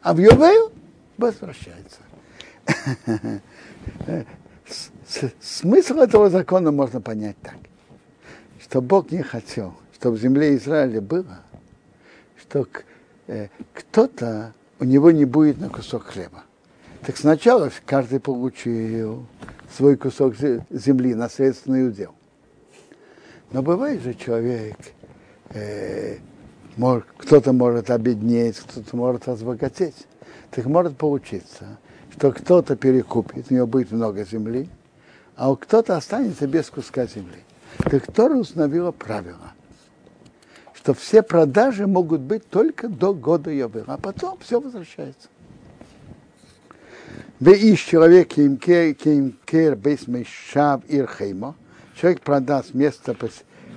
а 0.04 0.14
в 0.14 0.20
Йовею 0.20 0.72
возвращается. 1.18 2.00
Смысл 5.42 5.96
этого 6.00 6.30
закона 6.30 6.72
можно 6.72 7.02
понять 7.02 7.38
так, 7.42 7.56
что 8.62 8.82
Бог 8.82 9.12
не 9.12 9.24
хотел, 9.24 9.74
чтобы 9.96 10.18
в 10.18 10.22
земле 10.22 10.56
Израиля 10.58 11.02
было, 11.02 11.40
что 12.38 12.68
э, 13.28 13.48
кто-то, 13.74 14.54
у 14.80 14.84
него 14.84 15.12
не 15.12 15.26
будет 15.26 15.60
на 15.60 15.70
кусок 15.70 16.04
хлеба. 16.06 16.44
Так 17.06 17.18
сначала 17.18 17.72
каждый 17.86 18.20
получил 18.20 19.26
свой 19.76 19.96
кусок 19.98 20.36
земли, 20.36 21.16
наследственный 21.16 21.88
удел. 21.88 22.14
Но 23.52 23.62
бывает 23.62 24.02
же 24.02 24.14
человек, 24.14 24.78
э, 25.50 26.18
кто-то 27.18 27.54
может 27.54 27.90
обеднеть, 27.90 28.58
кто-то 28.58 28.96
может 28.96 29.28
разбогатеть. 29.28 30.08
Так 30.52 30.66
может 30.66 30.98
получиться, 30.98 31.78
что 32.16 32.32
кто-то 32.32 32.76
перекупит, 32.76 33.48
у 33.50 33.54
него 33.54 33.68
будет 33.68 33.92
много 33.92 34.24
земли, 34.24 34.70
а 35.36 35.56
кто-то 35.56 35.98
останется 35.98 36.48
без 36.48 36.70
куска 36.70 37.06
земли. 37.06 37.44
Так 37.78 38.12
Тора 38.12 38.36
установила 38.36 38.92
правило, 38.92 39.54
что 40.74 40.94
все 40.94 41.24
продажи 41.24 41.88
могут 41.88 42.22
быть 42.22 42.48
только 42.50 42.88
до 42.88 43.14
года 43.14 43.50
Йовера, 43.50 43.94
а 43.94 43.98
потом 43.98 44.38
все 44.40 44.60
возвращается. 44.60 45.28
Вы 47.40 47.54
ищ 47.54 47.84
человек 47.88 48.30
кемкер 48.30 49.76
бейсмейшав 49.76 50.84
ирхеймо, 50.88 51.56
человек 51.96 52.22
продаст 52.22 52.74
место 52.74 53.16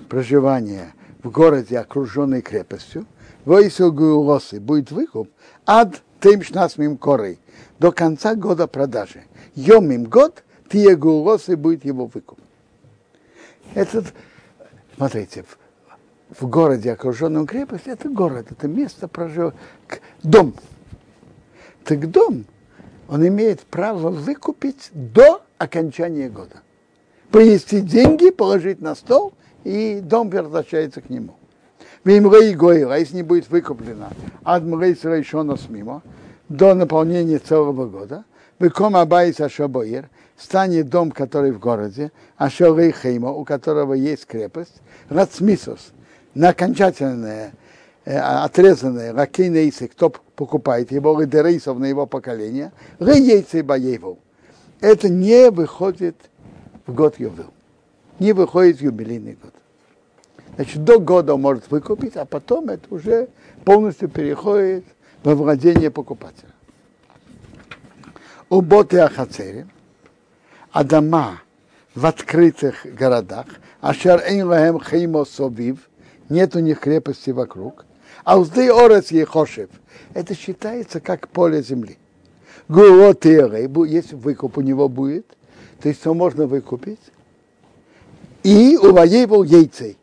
проживания 0.09 0.95
в 1.27 1.31
городе, 1.33 1.79
окруженной 1.79 2.41
крепостью, 2.41 3.05
войсел 3.45 3.93
гуилосы, 3.93 4.61
будет 4.61 4.93
выкуп, 4.93 5.29
ад 5.67 6.01
тем 6.21 6.43
шнасмим 6.43 6.97
корой, 6.97 7.41
до 7.81 7.91
конца 7.91 8.37
года 8.37 8.69
продажи. 8.69 9.25
Йомим 9.57 10.05
год, 10.05 10.45
тие 10.71 10.95
гуилосы 10.95 11.57
будет 11.57 11.85
его 11.85 12.07
выкуп. 12.07 12.39
Этот, 13.75 14.15
смотрите, 14.97 15.43
в, 15.43 16.41
в 16.41 16.49
городе, 16.49 16.93
окруженном 16.93 17.47
крепостью, 17.47 17.95
это 17.95 18.09
город, 18.09 18.47
это 18.51 18.69
место 18.69 19.09
проживания, 19.09 19.59
дом. 20.23 20.55
Так 21.85 22.09
дом, 22.09 22.45
он 23.09 23.27
имеет 23.27 23.63
право 23.63 24.11
выкупить 24.11 24.91
до 24.93 25.43
окончания 25.59 26.29
года. 26.29 26.63
Принести 27.33 27.81
деньги, 27.81 28.31
положить 28.31 28.81
на 28.81 28.95
стол– 28.95 29.33
и 29.67 30.01
дом 30.01 30.31
возвращается 30.31 31.01
к 31.01 31.11
нему. 31.11 31.35
Вимрей 32.05 32.55
Гойл, 32.55 32.93
а 32.93 32.99
если 32.99 33.17
не 33.17 33.23
будет 33.25 33.51
выкуплено, 33.51 34.11
ад 34.45 34.63
мрей 34.63 34.97
мимо, 35.69 36.03
до 36.49 36.75
наполнения 36.75 37.39
целого 37.39 37.87
года, 37.87 38.25
Выком 38.61 38.97
Абайс 38.97 39.41
Ашабоир, 39.41 40.09
станет 40.39 40.89
дом, 40.89 41.11
который 41.11 41.51
в 41.51 41.59
городе, 41.59 42.13
Ашорей 42.37 42.93
Хеймо, 42.93 43.33
у 43.33 43.45
которого 43.45 43.95
есть 43.95 44.27
крепость, 44.27 44.81
Рацмисус, 45.09 45.93
на 46.35 46.51
окончательное, 46.51 47.53
э, 48.05 48.17
отрезанное, 48.17 49.13
Ракейнейсы, 49.13 49.89
кто 49.89 50.11
покупает 50.37 50.93
его, 50.93 51.21
Рейсов 51.21 51.79
на 51.79 51.87
его 51.87 52.07
поколение, 52.07 52.71
Рейейцы 53.01 53.65
Баеву. 53.65 54.21
Это 54.81 55.09
не 55.09 55.51
выходит 55.51 56.17
в 56.87 56.95
год 56.95 57.19
Ювил. 57.19 57.51
Не 58.19 58.33
выходит 58.33 58.79
в 58.79 58.83
юбилейный 58.83 59.37
год. 59.41 59.53
Значит, 60.57 60.85
до 60.85 60.99
года 60.99 61.35
он 61.35 61.43
может 61.43 61.71
выкупить, 61.71 62.17
а 62.17 62.25
потом 62.25 62.71
это 62.71 62.87
уже 62.95 63.29
полностью 63.65 64.09
переходит 64.09 64.85
во 65.23 65.35
владение 65.35 65.91
покупателя. 65.91 66.51
У 68.49 68.63
боты 68.63 68.99
Ахацери, 69.01 69.67
а 70.73 70.85
дома 70.85 71.43
в 71.95 72.07
открытых 72.07 72.87
городах, 72.87 73.47
а 73.81 73.93
шар 73.93 74.23
эйнлаем 74.27 74.81
хеймо 74.81 75.25
совив, 75.25 75.79
нет 76.29 76.57
у 76.57 76.61
них 76.61 76.81
крепости 76.81 77.31
вокруг, 77.31 77.85
а 78.25 78.39
узды 78.39 78.71
орец 78.71 79.11
ехошев, 79.11 79.69
это 80.15 80.35
считается 80.35 81.01
как 81.01 81.29
поле 81.29 81.63
земли. 81.63 81.99
Гуотеры, 82.69 83.71
если 83.87 84.17
выкуп 84.17 84.59
у 84.59 84.61
него 84.61 84.89
будет, 84.89 85.27
то 85.81 85.89
есть 85.89 86.05
его 86.05 86.15
можно 86.15 86.47
выкупить, 86.47 87.01
и 88.47 88.77
у 88.77 88.93
воевал 88.93 89.43
яйцей. 89.43 89.99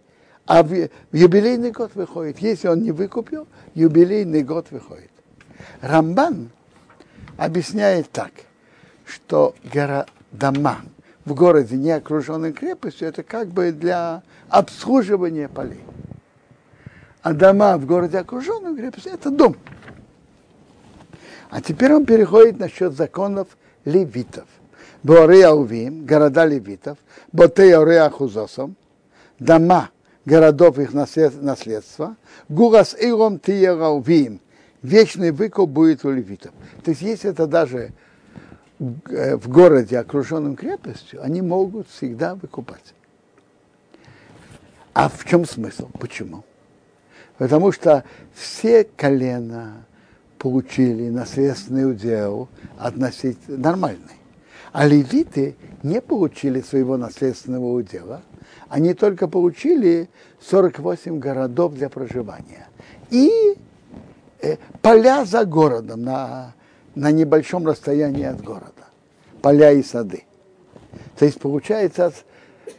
А 0.45 0.63
в, 0.63 0.89
юбилейный 1.13 1.71
год 1.71 1.91
выходит. 1.95 2.39
Если 2.39 2.67
он 2.67 2.81
не 2.81 2.91
выкупил, 2.91 3.47
юбилейный 3.73 4.43
год 4.43 4.67
выходит. 4.69 5.11
Рамбан 5.79 6.49
объясняет 7.37 8.11
так, 8.11 8.31
что 9.05 9.55
гора, 9.73 10.07
дома 10.33 10.81
в 11.23 11.33
городе, 11.33 11.77
не 11.77 11.91
окруженной 11.91 12.51
крепостью, 12.51 13.07
это 13.07 13.23
как 13.23 13.47
бы 13.47 13.71
для 13.71 14.23
обслуживания 14.49 15.47
полей. 15.47 15.79
А 17.21 17.31
дома 17.31 17.77
в 17.77 17.85
городе, 17.85 18.17
окруженной 18.17 18.75
крепостью, 18.75 19.13
это 19.13 19.29
дом. 19.29 19.55
А 21.49 21.61
теперь 21.61 21.93
он 21.93 22.05
переходит 22.05 22.59
насчет 22.59 22.93
законов 22.93 23.47
левитов. 23.85 24.47
Боре 25.03 25.45
Аувим, 25.45 26.05
города 26.05 26.45
левитов, 26.45 26.97
Ореа 27.33 28.09
Хузосом, 28.09 28.75
дома 29.37 29.89
городов 30.25 30.79
их 30.79 30.93
наследства, 30.93 32.15
Гурас 32.47 32.95
Иром 32.97 33.37
Тиераувим, 33.39 34.39
вечный 34.81 35.31
выкуп 35.31 35.69
будет 35.69 36.05
у 36.05 36.11
левитов. 36.11 36.53
То 36.83 36.91
есть 36.91 37.01
если 37.01 37.29
это 37.29 37.47
даже 37.47 37.91
в 38.79 39.49
городе, 39.49 39.99
окруженном 39.99 40.55
крепостью, 40.55 41.21
они 41.21 41.41
могут 41.41 41.89
всегда 41.89 42.35
выкупать. 42.35 42.93
А 44.93 45.09
в 45.09 45.25
чем 45.25 45.45
смысл? 45.45 45.89
Почему? 45.99 46.43
Потому 47.37 47.71
что 47.71 48.03
все 48.33 48.83
колена 48.83 49.85
получили 50.37 51.09
наследственный 51.09 51.89
удел 51.89 52.47
относительно 52.77 53.57
нормальный. 53.57 54.22
А 54.73 54.87
левиты 54.87 55.55
не 55.83 56.01
получили 56.01 56.59
своего 56.61 56.97
наследственного 56.97 57.71
удела, 57.71 58.23
они 58.69 58.95
только 58.95 59.27
получили 59.27 60.09
48 60.41 61.19
городов 61.19 61.75
для 61.75 61.89
проживания. 61.89 62.67
И 63.11 63.55
э, 64.41 64.57
поля 64.81 65.25
за 65.25 65.45
городом 65.45 66.01
на, 66.01 66.55
на 66.95 67.11
небольшом 67.11 67.67
расстоянии 67.67 68.25
от 68.25 68.41
города. 68.41 68.71
Поля 69.43 69.71
и 69.71 69.83
сады. 69.83 70.23
То 71.19 71.25
есть 71.25 71.39
получается, 71.39 72.11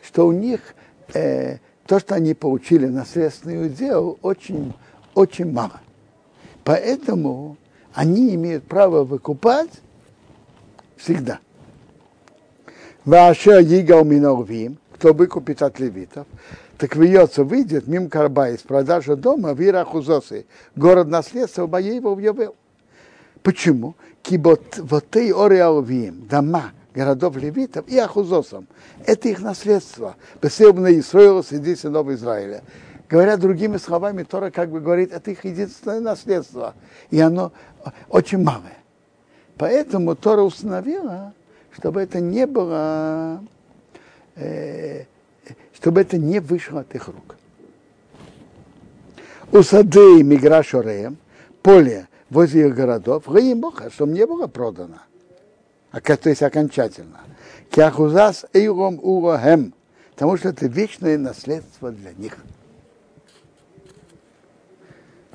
что 0.03 0.27
у 0.27 0.33
них 0.33 0.75
э, 1.15 1.59
то, 1.87 2.01
что 2.01 2.17
они 2.17 2.35
получили 2.35 2.87
наследственный 2.87 3.67
удел, 3.67 4.19
очень, 4.21 4.75
очень 5.15 5.53
мало. 5.53 5.81
Поэтому 6.65 7.57
они 7.93 8.35
имеют 8.35 8.65
право 8.65 9.05
выкупать 9.05 9.71
всегда. 10.97 11.39
Ваша 13.05 13.63
Игал 13.63 14.05
Минорвим, 14.05 14.79
кто 14.95 15.13
выкупит 15.13 15.61
от 15.63 15.79
левитов, 15.79 16.27
так 16.79 16.97
вьется, 16.97 17.45
выйдет 17.45 17.87
мим 17.87 18.09
карба 18.09 18.49
из 18.49 18.61
продажи 18.61 19.15
дома 19.15 19.53
в 19.53 19.61
Ирахузосы, 19.63 20.47
город 20.75 21.09
наследства 21.09 21.67
Баеева 21.67 22.15
в 22.15 22.19
Йовел. 22.19 22.57
Почему? 23.43 23.95
Кибот 24.23 24.79
вот 24.79 25.15
и 25.17 25.31
Ореалвим, 25.33 26.27
дома 26.27 26.73
городов 26.95 27.37
левитов 27.37 27.87
и 27.89 27.99
Ахузосом. 27.99 28.67
Это 29.05 29.29
их 29.29 29.41
наследство. 29.41 30.17
Бесебно 30.41 30.99
Исраил 30.99 31.45
среди 31.45 31.77
сынов 31.77 32.09
Израиля. 32.09 32.63
Говоря 33.11 33.37
другими 33.37 33.77
словами, 33.77 34.23
Тора 34.23 34.51
как 34.51 34.71
бы 34.71 34.81
говорит, 34.81 35.13
это 35.13 35.31
их 35.31 35.45
единственное 35.45 36.01
наследство. 36.01 36.75
И 37.11 37.21
оно 37.21 37.53
очень 38.09 38.43
малое. 38.43 38.79
Поэтому 39.59 40.17
Тора 40.17 40.41
установила, 40.43 41.35
чтобы 41.77 42.03
это 42.03 42.21
не 42.21 42.47
было, 42.47 43.43
э, 44.37 45.05
чтобы 45.75 46.01
это 46.01 46.19
не 46.19 46.41
вышло 46.41 46.81
от 46.81 46.95
их 46.95 47.09
рук. 47.09 47.37
У 49.53 49.63
сады 49.63 50.23
Миграшореем, 50.23 51.17
поле 51.63 52.09
возле 52.31 52.69
их 52.69 52.75
городов, 52.75 53.25
Гаимоха, 53.27 53.91
чтобы 53.91 54.13
не 54.13 54.27
было 54.27 54.47
продано, 54.47 54.99
а, 55.91 56.01
то 56.01 56.29
есть 56.29 56.43
окончательно. 56.43 57.21
Киахузас 57.71 58.47
Эйром 58.53 58.99
Урохем, 59.03 59.75
потому 60.15 60.37
что 60.37 60.51
это 60.51 60.67
вечное 60.67 61.19
наследство 61.19 61.91
для 61.91 62.13
них. 62.13 62.39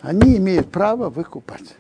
Они 0.02 0.38
имеют 0.38 0.72
право 0.72 1.10
выкупать. 1.10 1.76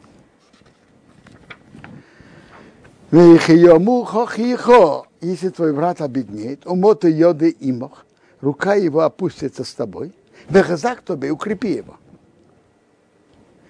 Если 5.22 5.49
твой 5.49 5.74
брат 5.74 6.01
обеднеет, 6.01 6.68
умота 6.68 7.07
йоды 7.10 7.55
имох, 7.60 8.05
рука 8.39 8.76
его 8.76 9.01
опустится 9.01 9.64
с 9.64 9.74
тобой, 9.74 10.14
вехазак 10.47 11.03
тебе, 11.03 11.32
укрепи 11.32 11.72
его. 11.72 11.97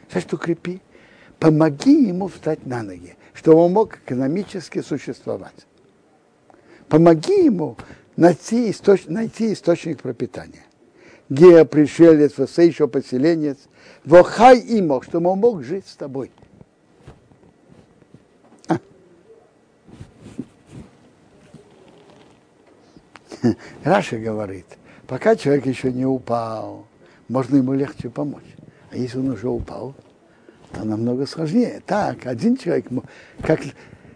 Что 0.09 0.35
укрепи? 0.35 0.81
Помоги 1.39 2.07
ему 2.07 2.27
встать 2.27 2.65
на 2.65 2.83
ноги, 2.83 3.15
чтобы 3.33 3.59
он 3.59 3.71
мог 3.71 3.95
экономически 3.97 4.81
существовать. 4.81 5.65
Помоги 6.89 7.45
ему 7.45 7.77
найти, 8.17 8.69
источ... 8.71 9.05
найти 9.05 9.53
источник 9.53 10.01
пропитания. 10.01 10.65
Гея 11.29 11.63
пришелец, 11.63 12.33
еще 12.57 12.87
поселенец, 12.89 13.57
вохай 14.03 14.59
ему, 14.59 15.01
чтобы 15.01 15.29
он 15.29 15.39
мог 15.39 15.63
жить 15.63 15.87
с 15.87 15.95
тобой. 15.95 16.31
Раша 23.83 24.17
говорит, 24.17 24.65
пока 25.07 25.35
человек 25.35 25.65
еще 25.65 25.91
не 25.91 26.05
упал, 26.05 26.85
можно 27.27 27.57
ему 27.57 27.73
легче 27.73 28.09
помочь. 28.09 28.43
А 28.91 28.97
если 28.97 29.19
он 29.19 29.29
уже 29.29 29.47
упал, 29.47 29.93
то 30.71 30.83
намного 30.83 31.25
сложнее. 31.25 31.81
Так, 31.85 32.25
один 32.25 32.57
человек, 32.57 32.87
как, 33.41 33.61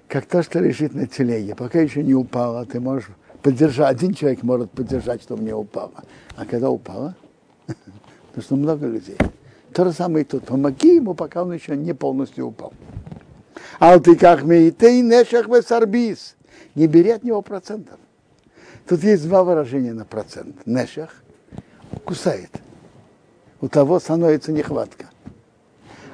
как 0.07 0.25
то, 0.25 0.43
что 0.43 0.59
лежит 0.59 0.93
на 0.93 1.07
телеге, 1.07 1.55
пока 1.55 1.79
еще 1.79 2.03
не 2.03 2.13
упало, 2.13 2.65
ты 2.65 2.79
можешь 2.79 3.09
поддержать, 3.41 3.91
один 3.91 4.13
человек 4.13 4.43
может 4.43 4.71
поддержать, 4.71 5.21
чтобы 5.21 5.43
не 5.43 5.53
упало. 5.53 6.03
А 6.35 6.45
когда 6.45 6.69
упало, 6.69 7.15
потому 7.67 8.43
что 8.43 8.55
много 8.55 8.87
людей. 8.87 9.17
То 9.73 9.85
же 9.85 9.91
самое 9.91 10.23
и 10.23 10.27
тут. 10.27 10.45
Помоги 10.45 10.95
ему, 10.95 11.15
пока 11.15 11.43
он 11.43 11.51
еще 11.53 11.75
не 11.75 11.93
полностью 11.93 12.47
упал. 12.47 12.73
А 13.79 13.97
ты 13.99 14.15
как 14.15 14.43
мы, 14.43 14.71
ты 14.71 15.01
нешах 15.01 15.47
сарбис. 15.65 16.35
Не 16.75 16.87
бери 16.87 17.09
от 17.09 17.23
него 17.23 17.41
процентов. 17.41 17.99
Тут 18.87 19.03
есть 19.03 19.27
два 19.27 19.43
выражения 19.43 19.93
на 19.93 20.05
процент. 20.05 20.65
Нешах 20.65 21.09
кусает. 22.03 22.49
У 23.61 23.69
того 23.69 23.99
становится 23.99 24.51
нехватка. 24.51 25.09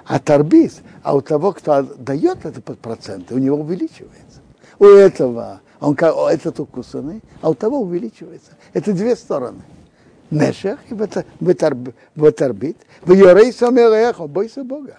А 0.06 0.20
торбис, 0.20 0.82
а 1.04 1.16
у 1.16 1.22
того, 1.22 1.54
кто 1.54 1.84
дает 1.84 2.46
это 2.46 2.62
под 2.62 2.80
проценты, 2.80 3.36
у 3.36 3.38
него 3.38 3.58
увеличивается. 3.58 4.42
У 4.78 4.86
этого, 4.86 5.62
он 5.80 5.96
как, 5.96 6.16
этот 6.16 6.60
укусанный, 6.60 7.22
а 7.42 7.50
у 7.50 7.54
того 7.54 7.82
увеличивается. 7.82 8.52
Это 8.74 8.94
две 8.94 9.16
стороны. 9.16 9.62
Нешах 10.32 10.80
и 10.90 10.94
ватарбит. 12.16 12.78
В 13.02 13.14
Йорей 13.14 13.52
самереха, 13.52 14.28
бойся 14.28 14.64
Бога. 14.64 14.98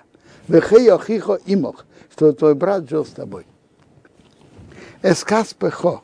Вехей 0.48 0.90
охихо 0.90 1.38
имох, 1.46 1.86
что 2.12 2.32
твой 2.32 2.54
брат 2.54 2.88
жил 2.90 3.04
с 3.04 3.10
тобой. 3.10 3.46
Эскас 5.02 5.54
пехо, 5.54 6.02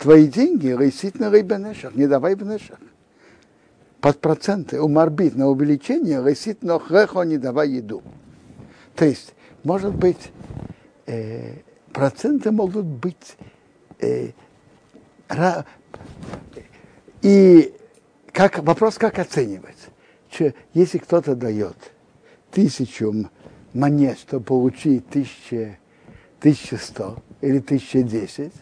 твои 0.00 0.26
деньги 0.26 0.68
рейсит 0.68 1.20
на 1.20 1.30
рейбенешах, 1.30 1.94
не 1.94 2.06
давай 2.06 2.34
бенешах. 2.34 2.78
Под 4.00 4.18
проценты, 4.18 4.80
у 4.80 4.88
марбит 4.88 5.36
на 5.36 5.48
увеличение, 5.48 6.24
рейсит 6.24 6.62
на 6.62 6.78
хрехо, 6.78 7.22
не 7.22 7.36
давай 7.36 7.68
еду. 7.68 8.02
То 8.96 9.04
есть, 9.04 9.34
может 9.62 9.94
быть, 9.94 10.32
э, 11.04 11.58
проценты 11.92 12.50
могут 12.50 12.86
быть 12.86 13.36
э, 14.00 14.30
ра, 15.28 15.66
и 17.20 17.74
как, 18.32 18.58
вопрос, 18.60 18.96
как 18.96 19.18
оценивать. 19.18 19.76
Че, 20.30 20.54
если 20.72 20.96
кто-то 20.96 21.36
дает 21.36 21.76
тысячу 22.50 23.28
монет, 23.74 24.18
чтобы 24.18 24.44
получить 24.44 25.06
тысяча, 25.10 25.78
тысяча 26.40 26.78
сто 26.78 27.22
или 27.42 27.58
тысяча 27.58 28.02
десять, 28.02 28.54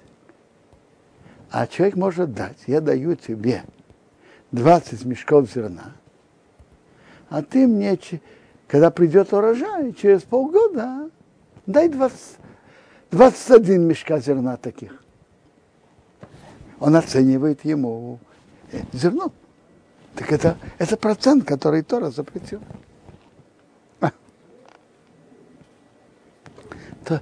а 1.51 1.67
человек 1.67 1.97
может 1.97 2.35
дать, 2.35 2.59
я 2.67 2.81
даю 2.81 3.15
тебе 3.15 3.65
20 4.53 5.05
мешков 5.05 5.51
зерна, 5.53 5.93
а 7.29 7.43
ты 7.43 7.67
мне, 7.67 7.99
когда 8.67 8.91
придет 8.91 9.33
урожай, 9.33 9.93
через 9.95 10.23
полгода, 10.23 11.11
дай 11.67 11.89
20, 11.89 12.19
21 13.11 13.83
мешка 13.87 14.19
зерна 14.21 14.57
таких. 14.57 15.03
Он 16.81 16.97
оценивает 16.97 17.65
ему 17.65 18.21
э, 18.71 18.81
зерно. 18.93 19.33
Так 20.15 20.33
это, 20.33 20.57
это 20.79 20.97
процент, 20.97 21.45
который 21.45 21.83
Тора 21.83 22.11
запретил. 22.11 22.61
А. 24.01 24.13
То 27.05 27.21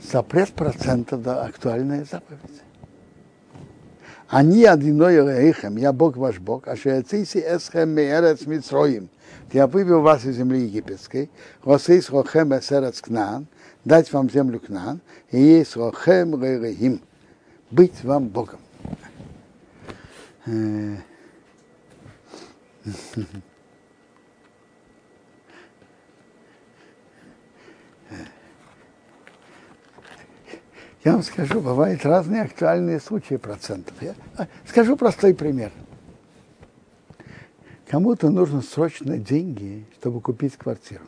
запрет 0.00 0.52
процентов, 0.52 1.22
да, 1.22 1.44
актуальная 1.44 2.04
заповедь. 2.04 2.62
Они 4.28 4.64
одиной 4.64 5.16
рейхем, 5.16 5.76
я 5.78 5.92
Бог 5.92 6.16
ваш 6.18 6.38
Бог, 6.38 6.68
а 6.68 6.76
шеяциси 6.76 7.38
эсхем 7.38 7.90
меерец 7.90 8.46
митроим. 8.46 9.08
Я 9.52 9.66
вывел 9.66 10.02
вас 10.02 10.26
из 10.26 10.36
земли 10.36 10.60
египетской, 10.60 11.30
росейс 11.64 12.10
рохем 12.10 12.56
эсерец 12.56 13.00
кнан, 13.00 13.46
дать 13.86 14.12
вам 14.12 14.28
землю 14.28 14.60
кнан, 14.60 15.00
и 15.30 15.40
есть 15.40 15.76
рохем 15.76 16.42
рейхим, 16.42 17.00
быть 17.70 18.04
вам 18.04 18.28
Богом. 18.28 18.60
Я 31.08 31.14
вам 31.14 31.22
скажу, 31.22 31.62
бывают 31.62 32.04
разные 32.04 32.42
актуальные 32.42 33.00
случаи 33.00 33.36
процентов. 33.36 33.94
Я 34.02 34.14
скажу 34.66 34.94
простой 34.94 35.32
пример. 35.32 35.72
Кому-то 37.86 38.28
нужно 38.28 38.60
срочно 38.60 39.16
деньги, 39.16 39.86
чтобы 39.98 40.20
купить 40.20 40.58
квартиру. 40.58 41.04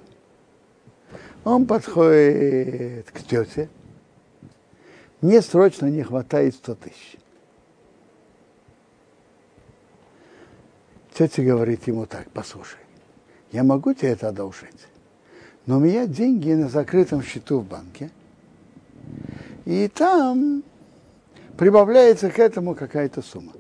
Он 1.45 1.67
подходит 1.67 3.11
к 3.11 3.23
тете. 3.25 3.69
Мне 5.21 5.43
срочно 5.43 5.85
не 5.85 6.03
хватает 6.03 6.55
100 6.55 6.75
тысяч. 6.77 7.17
Тетя 11.13 11.43
говорит 11.43 11.87
ему 11.87 12.07
так, 12.07 12.31
послушай, 12.31 12.81
я 13.53 13.65
могу 13.65 13.93
тебе 13.93 14.13
это 14.13 14.29
одолжить, 14.29 14.87
но 15.67 15.77
у 15.77 15.81
меня 15.81 16.07
деньги 16.07 16.53
на 16.53 16.71
закрытом 16.71 17.23
счету 17.23 17.59
в 17.59 17.67
банке, 17.69 18.11
и 19.65 19.89
там 19.89 20.63
прибавляется 21.57 22.31
к 22.31 22.39
этому 22.39 22.75
какая-то 22.75 23.23
сумма. 23.23 23.53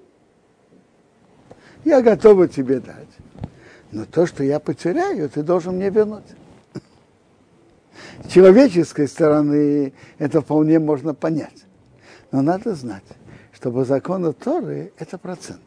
Я 1.85 2.03
готова 2.03 2.49
тебе 2.49 2.81
дать. 2.81 3.09
Но 3.91 4.05
то, 4.05 4.27
что 4.27 4.45
я 4.45 4.61
потеряю, 4.61 5.29
ты 5.29 5.43
должен 5.43 5.77
мне 5.77 5.91
вернуть. 5.91 6.25
С 8.25 8.33
человеческой 8.33 9.09
стороны 9.09 9.93
это 10.19 10.41
вполне 10.41 10.79
можно 10.79 11.15
понять. 11.15 11.65
Но 12.31 12.43
надо 12.43 12.75
знать, 12.75 13.05
что 13.53 13.73
по 13.73 13.85
закону 13.85 14.33
Торы 14.33 14.93
это 14.99 15.19
процент. 15.19 15.61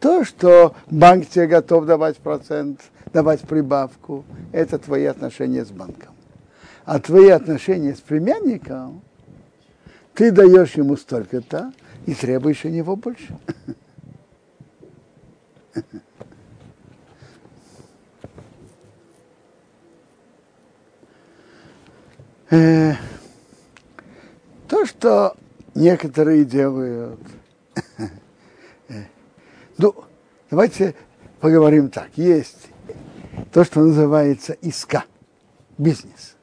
То, 0.00 0.24
что 0.24 0.74
банк 0.90 1.28
тебе 1.28 1.46
готов 1.46 1.86
давать 1.86 2.16
процент, 2.18 2.80
давать 3.12 3.42
прибавку, 3.42 4.24
это 4.50 4.78
твои 4.78 5.04
отношения 5.04 5.64
с 5.64 5.70
банком. 5.70 6.14
А 6.84 6.98
твои 6.98 7.28
отношения 7.28 7.94
с 7.94 8.00
племянником, 8.00 9.02
ты 10.14 10.30
даешь 10.30 10.74
ему 10.74 10.96
столько-то 10.96 11.72
и 12.06 12.14
требуешь 12.14 12.64
у 12.64 12.68
него 12.68 12.96
больше. 12.96 13.36
Э, 22.50 22.92
то, 24.68 24.84
что 24.84 25.34
некоторые 25.74 26.44
делают 26.44 27.18
ну, 29.78 29.94
давайте 30.50 30.94
поговорим 31.40 31.90
так. 31.90 32.10
Есть 32.16 32.68
то, 33.52 33.64
что 33.64 33.80
называется 33.80 34.52
иска, 34.54 35.04
бизнес. 35.78 36.36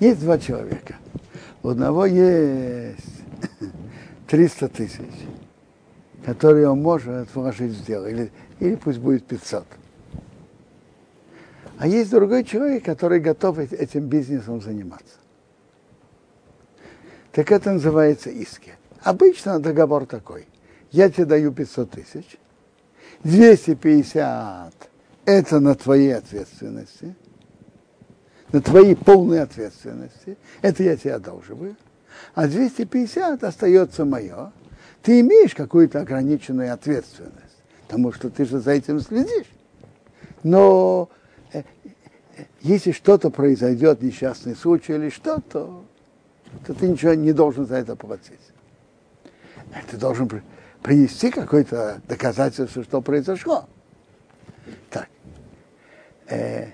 Есть 0.00 0.20
два 0.20 0.38
человека. 0.38 0.96
У 1.62 1.68
одного 1.68 2.06
есть 2.06 2.98
300 4.28 4.68
тысяч, 4.68 5.14
которые 6.24 6.68
он 6.68 6.82
может 6.82 7.34
вложить 7.34 7.72
в 7.72 7.84
дело, 7.84 8.06
или, 8.06 8.30
или 8.60 8.74
пусть 8.76 8.98
будет 8.98 9.26
500. 9.26 9.64
А 11.78 11.86
есть 11.86 12.10
другой 12.10 12.44
человек, 12.44 12.84
который 12.84 13.20
готов 13.20 13.58
этим 13.58 14.06
бизнесом 14.06 14.60
заниматься. 14.60 15.14
Так 17.32 17.52
это 17.52 17.72
называется 17.72 18.30
иски. 18.30 18.72
Обычно 19.02 19.60
договор 19.60 20.06
такой– 20.06 20.46
я 20.90 21.10
тебе 21.10 21.26
даю 21.26 21.52
500 21.52 21.90
тысяч, 21.90 22.38
250 23.24 24.72
это 25.24 25.60
на 25.60 25.74
твоей 25.74 26.16
ответственности, 26.16 27.14
на 28.52 28.60
твоей 28.60 28.96
полной 28.96 29.42
ответственности, 29.42 30.36
это 30.62 30.82
я 30.82 30.96
тебе 30.96 31.14
одалживаю, 31.14 31.76
а 32.34 32.46
250 32.46 33.44
остается 33.44 34.04
мое, 34.04 34.52
ты 35.02 35.20
имеешь 35.20 35.54
какую-то 35.54 36.00
ограниченную 36.00 36.72
ответственность, 36.72 37.62
потому 37.86 38.12
что 38.12 38.30
ты 38.30 38.44
же 38.44 38.58
за 38.58 38.72
этим 38.72 39.00
следишь. 39.00 39.46
Но 40.42 41.08
э, 41.52 41.62
если 42.60 42.92
что-то 42.92 43.30
произойдет, 43.30 44.02
несчастный 44.02 44.54
случай 44.54 44.94
или 44.94 45.10
что-то, 45.10 45.84
то 46.66 46.74
ты 46.74 46.88
ничего 46.88 47.14
не 47.14 47.32
должен 47.32 47.66
за 47.66 47.76
это 47.76 47.96
платить. 47.96 48.40
Ты 49.90 49.96
должен 49.96 50.30
принести 50.82 51.30
какое-то 51.30 52.00
доказательство, 52.08 52.82
что 52.82 53.00
произошло. 53.02 53.68
Так. 54.90 55.08
Э, 56.26 56.68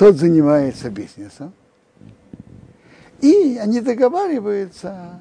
тот 0.00 0.16
занимается 0.16 0.88
бизнесом, 0.88 1.52
и 3.20 3.58
они 3.60 3.82
договариваются, 3.82 5.20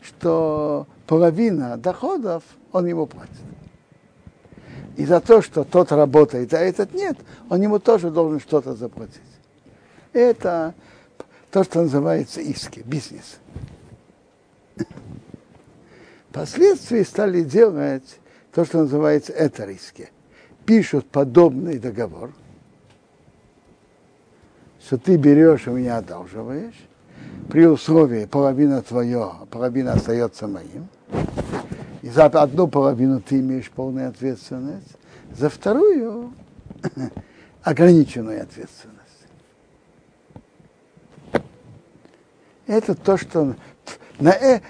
что 0.00 0.86
половина 1.08 1.76
доходов 1.76 2.44
он 2.70 2.86
ему 2.86 3.06
платит. 3.06 3.34
И 4.96 5.04
за 5.04 5.20
то, 5.20 5.42
что 5.42 5.64
тот 5.64 5.90
работает, 5.90 6.54
а 6.54 6.60
этот 6.60 6.94
нет, 6.94 7.18
он 7.50 7.60
ему 7.60 7.80
тоже 7.80 8.12
должен 8.12 8.38
что-то 8.38 8.74
заплатить. 8.76 9.20
Это 10.12 10.76
то, 11.50 11.64
что 11.64 11.82
называется 11.82 12.40
иски, 12.40 12.84
бизнес. 12.86 13.38
Впоследствии 16.30 17.02
стали 17.02 17.42
делать 17.42 18.20
то, 18.52 18.64
что 18.64 18.82
называется 18.82 19.32
это 19.32 19.64
риски. 19.64 20.10
Пишут 20.64 21.10
подобный 21.10 21.80
договор, 21.80 22.32
что 24.88 24.96
ты 24.96 25.16
берешь 25.16 25.68
у 25.68 25.72
меня 25.72 25.98
одалживаешь, 25.98 26.88
при 27.50 27.66
условии 27.66 28.24
половина 28.24 28.80
твое, 28.80 29.32
половина 29.50 29.92
остается 29.92 30.48
моим. 30.48 30.88
И 32.00 32.08
за 32.08 32.24
одну 32.24 32.68
половину 32.68 33.20
ты 33.20 33.40
имеешь 33.40 33.70
полную 33.70 34.08
ответственность, 34.08 34.96
за 35.36 35.50
вторую 35.50 36.32
ограниченную 37.62 38.40
ответственность. 38.40 38.96
Это 42.66 42.94
то, 42.94 43.18
что 43.18 43.56
на, 44.18 44.30
э, 44.30 44.62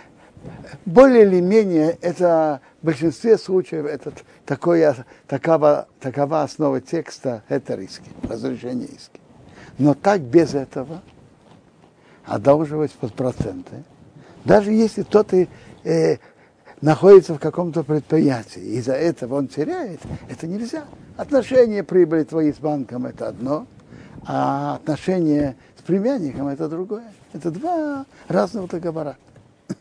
более 0.85 1.23
или 1.23 1.41
менее 1.41 1.97
это 2.01 2.61
в 2.83 2.87
большинстве 2.87 3.39
случаев 3.39 3.87
это 3.87 4.13
такое, 4.45 4.97
такова, 5.29 5.87
такова 6.01 6.43
основа 6.43 6.81
текста, 6.81 7.45
это 7.49 7.77
риски, 7.77 8.11
разрешение 8.29 8.89
иски. 8.89 9.21
Но 9.79 9.95
так 9.95 10.21
без 10.21 10.55
этого 10.55 11.03
одалживать 12.27 12.93
под 12.93 13.15
проценты, 13.15 13.85
даже 14.45 14.73
если 14.73 15.03
кто-то 15.03 15.47
э, 15.85 16.17
находится 16.81 17.35
в 17.35 17.39
каком-то 17.39 17.85
предприятии, 17.85 18.61
и 18.61 18.79
из-за 18.79 18.95
этого 18.95 19.37
он 19.37 19.49
теряет, 19.49 20.01
это 20.29 20.47
нельзя. 20.47 20.85
Отношения 21.17 21.83
прибыли 21.83 22.25
твои 22.25 22.53
с 22.53 22.57
банком 22.57 23.07
это 23.07 23.29
одно, 23.29 23.67
а 24.27 24.75
отношения 24.77 25.57
с 25.79 25.83
племянником 25.83 26.49
это 26.49 26.69
другое. 26.69 27.13
Это 27.33 27.51
два 27.51 28.05
разных 28.27 28.69
договора. 28.71 29.17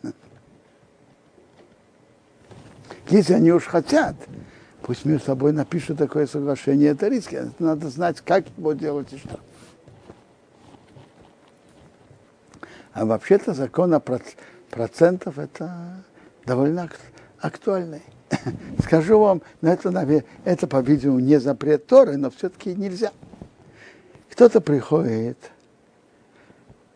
Если 3.10 3.34
они 3.34 3.52
уж 3.52 3.66
хотят, 3.66 4.16
пусть 4.84 5.06
между 5.06 5.26
собой 5.26 5.54
напишут 5.54 5.98
такое 5.98 6.28
соглашение, 6.28 6.91
это 6.91 7.08
риски. 7.08 7.52
Надо 7.60 7.89
знать, 7.89 8.22
как 8.22 8.45
его 8.58 8.74
делать 8.74 9.12
и 9.12 9.18
что. 9.18 9.39
А 12.98 13.06
вообще-то 13.06 13.54
закон 13.54 13.93
о 13.93 14.02
процентов 14.72 15.38
это 15.38 16.04
довольно 16.48 16.89
актуальный. 17.39 18.02
Скажу 18.84 19.20
вам, 19.20 19.43
но 19.62 19.72
это, 19.72 20.24
это 20.45 20.66
по-видимому, 20.66 21.20
не 21.20 21.39
запрет 21.39 21.86
Торы, 21.86 22.18
но 22.18 22.32
все-таки 22.32 22.74
нельзя. 22.74 23.12
Кто-то 24.32 24.62
приходит 24.62 25.38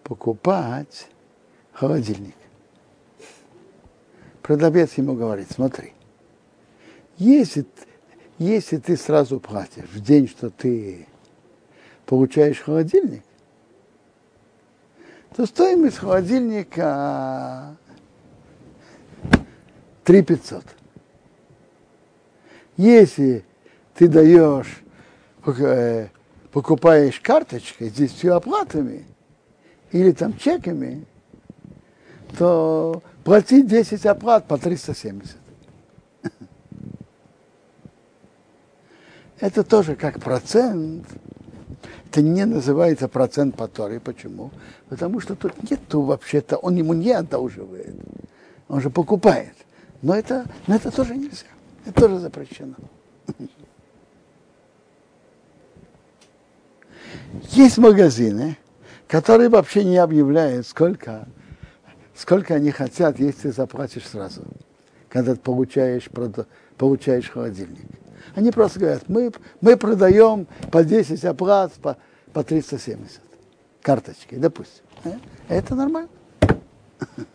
покупать 0.02 1.08
холодильник. 1.72 2.34
Продавец 4.42 4.94
ему 4.94 5.14
говорит, 5.14 5.52
смотри, 5.52 5.94
если, 7.18 7.64
если 8.40 8.78
ты 8.78 8.98
сразу 8.98 9.40
платишь 9.40 9.90
в 9.94 10.00
день, 10.00 10.28
что 10.28 10.50
ты 10.50 11.06
получаешь 12.08 12.60
холодильник, 12.60 13.22
то 15.36 15.46
стоимость 15.46 15.98
холодильника 15.98 17.76
3 20.04 20.24
500. 20.24 20.64
Если 22.78 23.46
ты 23.96 24.08
даешь, 24.08 24.82
э, 25.46 26.08
покупаешь 26.52 27.20
карточкой, 27.20 27.90
здесь 27.90 28.12
все 28.12 28.34
оплатами, 28.34 29.06
или 29.92 30.12
там 30.12 30.38
чеками, 30.38 31.06
то 32.38 33.04
плати 33.24 33.62
10 33.62 34.06
оплат 34.06 34.48
по 34.48 34.58
370. 34.58 35.38
Это 39.40 39.64
тоже 39.64 39.96
как 39.96 40.20
процент. 40.20 41.06
Это 42.12 42.22
не 42.22 42.46
называется 42.46 43.08
процент 43.08 43.56
по 43.56 43.70
Торе. 43.70 44.02
Почему? 44.02 44.52
Потому 44.90 45.22
что 45.22 45.34
тут 45.34 45.72
нету 45.72 46.02
вообще-то, 46.02 46.58
он 46.58 46.76
ему 46.76 46.92
не 46.92 47.14
одолживает. 47.14 47.96
Он 48.68 48.82
же 48.82 48.90
покупает. 48.90 49.54
Но 50.02 50.14
это, 50.14 50.46
но 50.68 50.76
это 50.76 50.92
тоже 50.92 51.16
нельзя. 51.16 51.46
Это 51.86 52.02
тоже 52.02 52.20
запрещено. 52.20 52.76
Есть 57.52 57.78
магазины, 57.78 58.58
которые 59.08 59.48
вообще 59.48 59.86
не 59.86 59.96
объявляют, 59.96 60.68
сколько, 60.68 61.30
сколько 62.14 62.56
они 62.56 62.72
хотят, 62.72 63.20
если 63.20 63.52
заплатишь 63.52 64.06
сразу, 64.06 64.42
когда 65.08 65.34
ты 65.34 65.40
получаешь, 65.40 66.10
получаешь 66.78 67.30
холодильник. 67.30 68.01
Они 68.36 68.52
просто 68.52 68.80
говорят, 68.80 69.10
мы, 69.10 69.32
мы 69.62 69.78
продаем 69.78 70.48
по 70.72 70.84
10 70.84 71.24
оплат 71.26 71.74
по, 71.74 71.98
по 72.34 72.44
370 72.44 73.22
карточки, 73.82 74.36
допустим. 74.36 74.84
Э? 75.04 75.14
Это 75.48 75.76
нормально. 75.76 76.10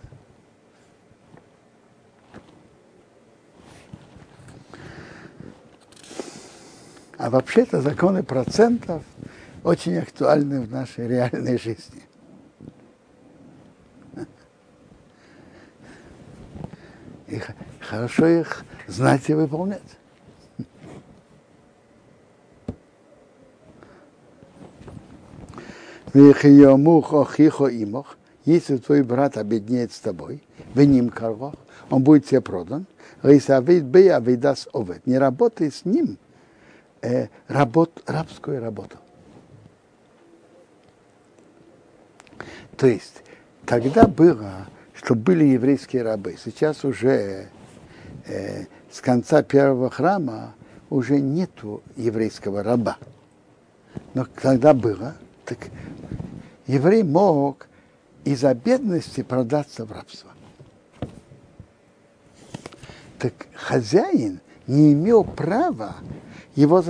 А 7.18 7.30
вообще-то 7.30 7.80
законы 7.80 8.22
процентов 8.22 9.02
очень 9.64 9.96
актуальны 9.96 10.60
в 10.60 10.70
нашей 10.70 11.08
реальной 11.08 11.58
жизни. 11.58 12.02
И 17.26 17.40
хорошо 17.80 18.26
их 18.26 18.64
знать 18.86 19.28
и 19.28 19.34
выполнять. 19.34 19.80
Если 28.46 28.76
твой 28.78 29.02
брат 29.02 29.36
обеднеет 29.36 29.92
с 29.92 29.98
тобой, 29.98 30.42
в 30.72 30.80
ним 30.82 31.12
он 31.90 32.02
будет 32.02 32.24
тебе 32.24 32.40
продан, 32.40 32.86
не 33.22 35.18
работай 35.18 35.70
с 35.70 35.84
ним, 35.84 36.16
э, 37.02 37.26
работ, 37.48 38.02
рабскую 38.06 38.62
работу. 38.62 38.96
То 42.78 42.86
есть, 42.86 43.22
тогда 43.66 44.06
было, 44.06 44.68
что 44.94 45.14
были 45.14 45.44
еврейские 45.44 46.02
рабы. 46.02 46.36
Сейчас 46.42 46.82
уже 46.82 47.48
э, 48.26 48.64
с 48.90 49.02
конца 49.02 49.42
первого 49.42 49.90
храма 49.90 50.54
уже 50.88 51.20
нету 51.20 51.82
еврейского 51.96 52.62
раба. 52.62 52.96
Но 54.14 54.26
когда 54.34 54.72
было, 54.72 55.14
так 55.46 55.70
еврей 56.66 57.04
мог 57.04 57.68
из-за 58.24 58.52
бедности 58.54 59.22
продаться 59.22 59.86
в 59.86 59.92
рабство. 59.92 60.32
Так 63.18 63.32
хозяин 63.54 64.40
не 64.66 64.92
имел 64.92 65.24
права 65.24 65.96
его, 66.56 66.84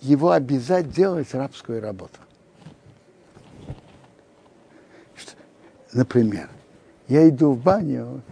его 0.00 0.30
обязать 0.30 0.90
делать 0.90 1.34
рабскую 1.34 1.80
работу. 1.80 2.18
Например, 5.92 6.48
я 7.08 7.28
иду 7.28 7.52
в 7.52 7.62
баню, 7.62 8.22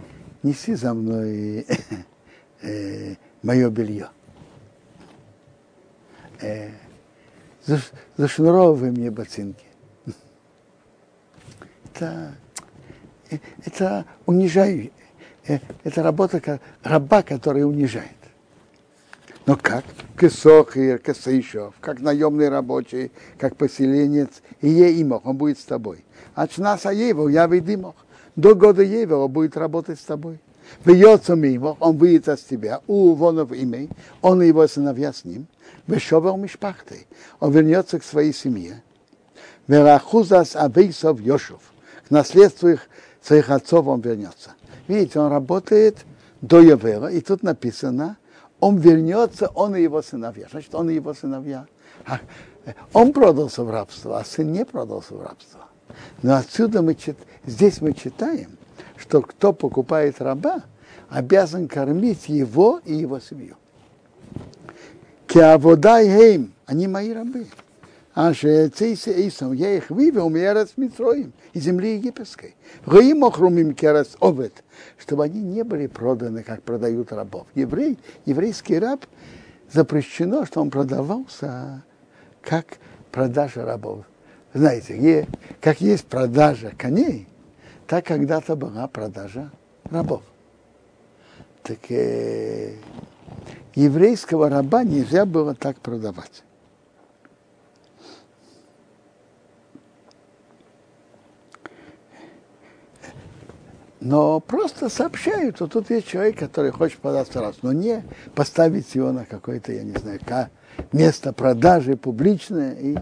неси 0.43 0.75
за 0.75 0.95
мной 0.95 1.67
э, 2.63 3.15
мое 3.43 3.71
белье. 3.71 4.09
Э, 6.41 6.71
зашнуровывай 8.17 8.91
мне 8.91 9.11
ботинки. 9.11 9.65
Это, 11.93 12.35
э, 13.31 13.39
это 13.65 14.05
унижаю. 14.27 14.91
Э, 15.47 15.59
это 15.85 16.03
работа 16.03 16.61
раба, 16.83 17.23
который 17.23 17.65
унижает. 17.65 18.11
Но 19.47 19.57
как? 19.57 19.85
Кесохир, 20.19 20.99
Кесейшов, 20.99 21.75
как 21.81 22.01
наемный 22.01 22.49
рабочий, 22.49 23.11
как 23.39 23.57
поселенец, 23.57 24.43
и 24.61 24.69
е 24.69 25.03
имох, 25.03 25.25
он 25.25 25.37
будет 25.37 25.59
с 25.59 25.65
тобой. 25.65 26.05
А 26.35 26.47
чнаса 26.47 26.93
его, 26.93 27.29
я 27.29 27.47
видимох. 27.47 27.95
До 28.37 28.55
года 28.55 28.83
его 28.83 29.27
будет 29.29 29.57
работать 29.57 29.99
с 29.99 30.05
тобой. 30.05 30.39
Бьется 30.85 31.35
мимо, 31.35 31.77
он 31.81 31.99
выйдет 31.99 32.29
от 32.29 32.41
тебя, 32.47 32.81
у 32.87 33.15
вонов 33.15 33.53
имей, 33.53 33.91
он 34.23 34.43
и 34.43 34.47
его 34.47 34.67
сыновья 34.67 35.13
с 35.13 35.25
ним, 35.25 35.47
вешовел 35.87 36.37
мишпахты, 36.37 37.07
он 37.39 37.53
вернется 37.53 37.99
к 37.99 38.05
своей 38.05 38.33
семье. 38.33 38.83
Верахузас 39.67 40.57
авейсов 40.57 41.21
Йошев, 41.21 41.61
к 42.09 42.11
наследству 42.11 42.69
их, 42.69 42.89
своих 43.23 43.51
отцов 43.51 43.87
он 43.87 44.01
вернется. 44.01 44.53
Видите, 44.89 45.21
он 45.21 45.31
работает 45.31 45.99
до 46.41 46.61
Явела, 46.61 47.09
и 47.09 47.21
тут 47.21 47.43
написано, 47.43 48.17
он 48.59 48.79
вернется, 48.79 49.49
он 49.55 49.77
и 49.77 49.83
его 49.83 50.03
сыновья. 50.03 50.47
Значит, 50.51 50.75
он 50.75 50.91
и 50.91 50.95
его 50.95 51.15
сыновья. 51.15 51.67
Он 52.93 53.13
продался 53.13 53.65
в 53.65 53.71
рабство, 53.71 54.19
а 54.19 54.25
сын 54.25 54.53
не 54.53 54.65
продался 54.65 55.15
в 55.15 55.23
рабство. 55.23 55.61
Но 56.23 56.37
отсюда 56.37 56.83
мы 56.83 56.97
здесь 57.47 57.81
мы 57.81 57.93
читаем, 57.95 58.59
что 59.01 59.23
кто 59.23 59.53
покупает 59.53 60.21
раба, 60.21 60.63
обязан 61.09 61.69
кормить 61.69 62.29
его 62.29 62.81
и 62.85 62.95
его 62.95 63.19
семью. 63.19 63.57
Киаводай 65.27 66.07
хейм, 66.07 66.53
они 66.67 66.87
мои 66.87 67.13
рабы. 67.13 67.47
А 68.13 68.35
шеецейсе 68.35 69.29
Исам, 69.29 69.53
я 69.53 69.77
их 69.77 69.89
вывел 69.89 70.29
Мерец 70.29 70.73
Митроим, 70.77 71.33
из 71.53 71.63
земли 71.63 71.95
египетской. 71.95 72.57
Раим 72.85 73.25
охрумим 73.25 73.73
керец 73.73 74.17
овет, 74.21 74.65
чтобы 74.99 75.25
они 75.25 75.41
не 75.41 75.63
были 75.63 75.87
проданы, 75.87 76.43
как 76.43 76.63
продают 76.63 77.13
рабов. 77.13 77.47
Еврей, 77.55 77.99
еврейский 78.27 78.79
раб 78.79 79.07
запрещено, 79.73 80.45
что 80.45 80.61
он 80.61 80.71
продавался 80.71 81.85
как 82.43 82.67
продажа 83.13 83.65
рабов. 83.65 84.05
Знаете, 84.53 85.29
как 85.61 85.81
есть 85.81 86.05
продажа 86.07 86.73
коней, 86.77 87.29
так 87.91 88.07
когда-то 88.07 88.55
была 88.55 88.87
продажа 88.87 89.51
рабов. 89.91 90.23
Так 91.65 91.91
э, 91.91 92.77
еврейского 93.75 94.49
раба 94.49 94.85
нельзя 94.85 95.27
было 95.27 95.57
так 95.57 95.81
продавать. 95.81 96.45
Но 103.99 104.39
просто 104.39 104.89
сообщают, 104.89 105.57
что 105.57 105.67
тут 105.67 105.91
есть 105.91 106.07
человек, 106.07 106.39
который 106.39 106.71
хочет 106.71 107.01
податься 107.01 107.41
раз, 107.41 107.57
но 107.63 107.73
не 107.73 108.05
поставить 108.37 108.95
его 108.95 109.11
на 109.11 109.25
какое-то, 109.25 109.73
я 109.73 109.83
не 109.83 109.95
знаю, 109.95 110.21
место 110.93 111.33
продажи 111.33 111.97
публичное 111.97 112.73
и, 112.75 112.97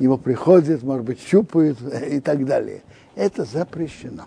его 0.00 0.18
приходят, 0.18 0.82
может 0.82 1.04
быть, 1.04 1.20
щупают 1.20 1.80
и 2.10 2.18
так 2.18 2.44
далее. 2.44 2.82
Это 3.14 3.44
запрещено. 3.44 4.26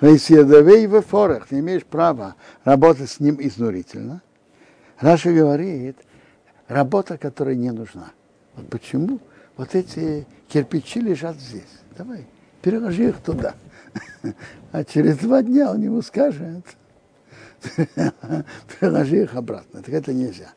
Если 0.00 0.86
в 0.86 1.02
форах, 1.02 1.50
не 1.50 1.60
имеешь 1.60 1.84
права 1.84 2.36
работать 2.64 3.10
с 3.10 3.20
ним 3.20 3.36
изнурительно. 3.40 4.22
Раша 5.00 5.32
говорит, 5.32 5.96
работа, 6.68 7.18
которая 7.18 7.56
не 7.56 7.70
нужна. 7.70 8.12
Вот 8.56 8.68
почему? 8.68 9.20
Вот 9.56 9.74
эти 9.74 10.26
кирпичи 10.48 11.00
лежат 11.00 11.36
здесь. 11.36 11.62
Давай, 11.96 12.26
переложи 12.62 13.08
их 13.08 13.18
туда. 13.20 13.54
А 14.70 14.84
через 14.84 15.16
два 15.16 15.42
дня 15.42 15.70
он 15.70 15.80
ему 15.80 16.02
скажет, 16.02 16.62
переложи 18.80 19.22
их 19.22 19.34
обратно. 19.34 19.82
Так 19.82 19.94
это 19.94 20.12
нельзя. 20.12 20.52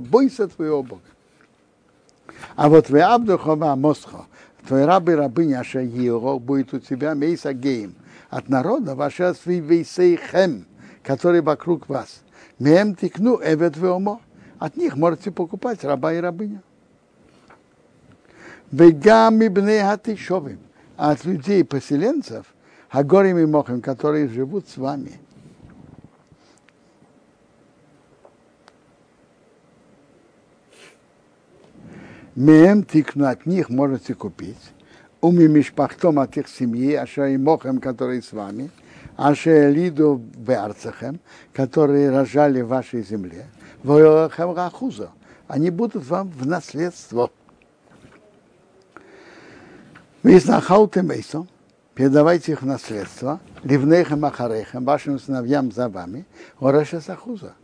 Бойся 0.00 0.48
твоего 0.48 0.82
Бога. 0.82 1.02
А 2.56 2.68
вот 2.68 2.88
вы 2.88 3.02
Абдухова 3.02 3.74
Мосхо, 3.74 4.26
твой 4.68 4.84
раб 4.84 5.08
и 5.08 5.12
рабыня 5.12 5.60
Ашаиро 5.60 6.38
будет 6.38 6.74
у 6.74 6.78
тебя 6.78 7.14
Мейса 7.14 7.54
Гейм 7.54 7.94
от 8.28 8.50
народа 8.50 8.94
ваша 8.94 9.32
Свивейсейхем, 9.32 10.66
который 11.02 11.40
вокруг 11.40 11.88
вас. 11.88 12.22
Мем 12.58 12.94
тикну 12.94 13.40
эвет 13.42 13.78
веомо. 13.78 14.20
От 14.58 14.76
них 14.76 14.96
можете 14.96 15.30
покупать 15.30 15.84
раба 15.84 16.12
и 16.12 16.18
рабыня. 16.18 16.62
Вегам 18.70 19.40
ибне 19.40 19.82
хатишовим. 19.82 20.58
А 20.98 21.12
от 21.12 21.24
людей, 21.24 21.64
поселенцев, 21.64 22.44
Хагорим 22.90 23.38
и 23.38 23.46
Мохим, 23.46 23.80
которые 23.80 24.28
живут 24.28 24.68
с 24.68 24.76
вами– 24.76 25.12
Мем 32.38 32.84
тикну 32.84 33.26
от 33.26 33.46
них 33.46 33.68
можете 33.68 34.14
купить. 34.14 34.70
Уми 35.20 35.48
мишпахтом 35.48 36.20
от 36.20 36.36
их 36.36 36.48
семьи, 36.48 36.94
аша 36.94 37.26
и 37.30 37.36
мохем, 37.36 37.80
которые 37.80 38.22
с 38.22 38.30
вами, 38.30 38.70
аша 39.16 39.70
лиду 39.70 40.22
беарцахем, 40.36 41.18
которые 41.52 42.10
рожали 42.10 42.60
в 42.60 42.68
вашей 42.68 43.02
земле, 43.02 43.46
рахуза. 43.82 45.10
Они 45.48 45.70
будут 45.70 46.06
вам 46.06 46.30
в 46.30 46.46
наследство. 46.46 47.28
Виснахаутем 50.22 51.08
мейсом, 51.08 51.48
передавайте 51.96 52.52
их 52.52 52.62
в 52.62 52.66
наследство, 52.66 53.40
ливнейхем 53.64 54.24
ахарейхем, 54.24 54.84
вашим 54.84 55.18
сыновьям 55.18 55.72
за 55.72 55.88
вами, 55.88 56.24
ораша 56.60 57.00
сахуза. 57.00 57.54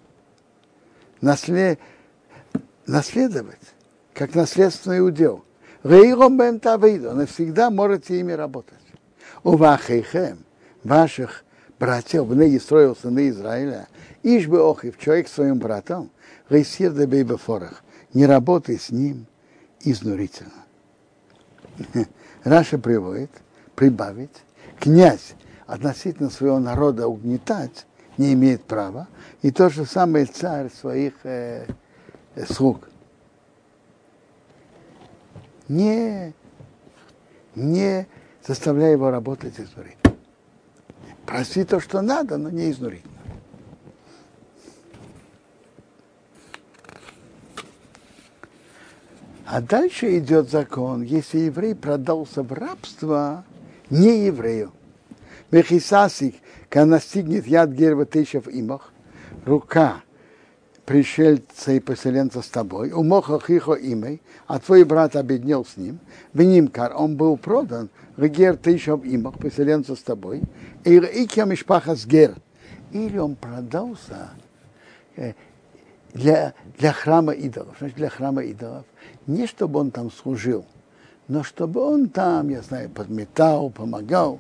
Наслед... 1.20 1.78
Наследовать 2.86 3.73
как 4.14 4.34
наследственный 4.34 5.06
удел. 5.06 5.44
Рейром 5.82 6.38
бэм 6.38 6.60
тавейду, 6.60 7.12
навсегда 7.12 7.68
можете 7.68 8.18
ими 8.18 8.32
работать. 8.32 8.78
У 9.42 9.56
вахейхем, 9.56 10.38
ваших 10.82 11.44
братьев, 11.78 12.26
бны 12.26 12.56
Исроил, 12.56 12.96
сыны 12.96 13.28
Израиля, 13.28 13.88
ишь 14.22 14.46
бы 14.46 14.60
охив, 14.60 14.98
человек 14.98 15.28
своим 15.28 15.58
братом, 15.58 16.10
рейсир 16.48 16.92
да 16.92 17.06
бейбефорах, 17.06 17.82
не 18.14 18.24
работай 18.24 18.78
с 18.78 18.90
ним 18.90 19.26
изнурительно. 19.80 20.64
Раша 22.44 22.78
приводит, 22.78 23.30
прибавить, 23.74 24.42
князь 24.80 25.34
относительно 25.66 26.30
своего 26.30 26.58
народа 26.58 27.08
угнетать 27.08 27.86
не 28.16 28.32
имеет 28.32 28.64
права, 28.64 29.08
и 29.42 29.50
то 29.50 29.68
же 29.68 29.84
самое 29.84 30.24
царь 30.26 30.70
своих 30.70 31.14
э, 31.24 31.66
слуг 32.48 32.88
не, 35.68 36.32
не 37.54 38.06
заставляя 38.46 38.92
его 38.92 39.10
работать 39.10 39.54
изнурительно. 39.58 40.16
Проси 41.26 41.64
то, 41.64 41.80
что 41.80 42.02
надо, 42.02 42.36
но 42.36 42.50
не 42.50 42.70
изнурительно. 42.70 43.12
А 49.46 49.60
дальше 49.60 50.18
идет 50.18 50.50
закон, 50.50 51.02
если 51.02 51.38
еврей 51.38 51.74
продался 51.74 52.42
в 52.42 52.52
рабство 52.52 53.44
не 53.90 54.26
еврею. 54.26 54.72
Мехисасик, 55.50 56.34
когда 56.68 56.86
настигнет 56.86 57.46
яд 57.46 57.70
герва 57.70 58.04
тысяча 58.04 58.40
в 58.40 58.48
имах, 58.48 58.92
рука 59.44 60.03
пришельца 60.84 61.72
и 61.72 61.80
поселенца 61.80 62.42
с 62.42 62.48
тобой, 62.48 62.92
у 62.92 63.02
моха 63.02 63.40
хихо 63.40 63.72
имей, 63.72 64.20
а 64.46 64.58
твой 64.58 64.84
брат 64.84 65.16
обеднел 65.16 65.64
с 65.64 65.76
ним, 65.76 65.98
венимкар, 66.32 66.94
он 66.96 67.16
был 67.16 67.36
продан, 67.36 67.88
гер 68.16 68.56
ты 68.56 68.72
еще 68.72 69.00
имах, 69.02 69.38
поселенца 69.38 69.96
с 69.96 70.00
тобой, 70.00 70.42
и 70.84 70.96
икя 70.96 71.44
мишпаха 71.44 71.96
с 71.96 72.06
гер. 72.06 72.34
Или 72.92 73.18
он 73.18 73.34
продался 73.34 74.30
э, 75.16 75.32
для, 76.12 76.54
для 76.78 76.92
храма 76.92 77.32
идолов. 77.32 77.74
Значит, 77.78 77.96
для 77.96 78.08
храма 78.08 78.42
идолов. 78.44 78.84
Не 79.26 79.46
чтобы 79.48 79.80
он 79.80 79.90
там 79.90 80.12
служил, 80.12 80.64
но 81.26 81.42
чтобы 81.42 81.80
он 81.80 82.08
там, 82.08 82.50
я 82.50 82.62
знаю, 82.62 82.88
подметал, 82.90 83.70
помогал. 83.70 84.38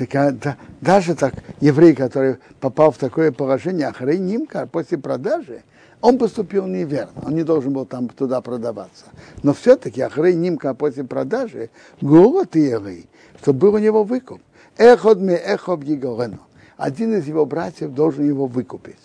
Так, 0.00 0.14
а, 0.14 0.30
да, 0.30 0.56
даже 0.80 1.14
так, 1.14 1.34
еврей, 1.60 1.94
который 1.94 2.38
попал 2.58 2.90
в 2.90 2.96
такое 2.96 3.32
положение, 3.32 3.88
Ахрей 3.88 4.16
Нимка, 4.16 4.66
после 4.66 4.96
продажи, 4.96 5.62
он 6.00 6.16
поступил 6.16 6.66
неверно, 6.66 7.20
он 7.26 7.34
не 7.34 7.42
должен 7.42 7.74
был 7.74 7.84
там 7.84 8.08
туда 8.08 8.40
продаваться. 8.40 9.04
Но 9.42 9.52
все-таки 9.52 10.00
Ахрей 10.00 10.34
Нимка 10.36 10.72
после 10.72 11.04
продажи, 11.04 11.68
город 12.00 12.56
еврей, 12.56 13.10
что 13.42 13.52
был 13.52 13.74
у 13.74 13.78
него 13.78 14.02
выкуп. 14.02 14.40
Эход 14.78 15.18
ми 15.20 15.34
эхоб 15.34 15.84
Егорену. 15.84 16.40
Один 16.78 17.12
из 17.12 17.26
его 17.26 17.44
братьев 17.44 17.92
должен 17.92 18.26
его 18.26 18.46
выкупить. 18.46 18.96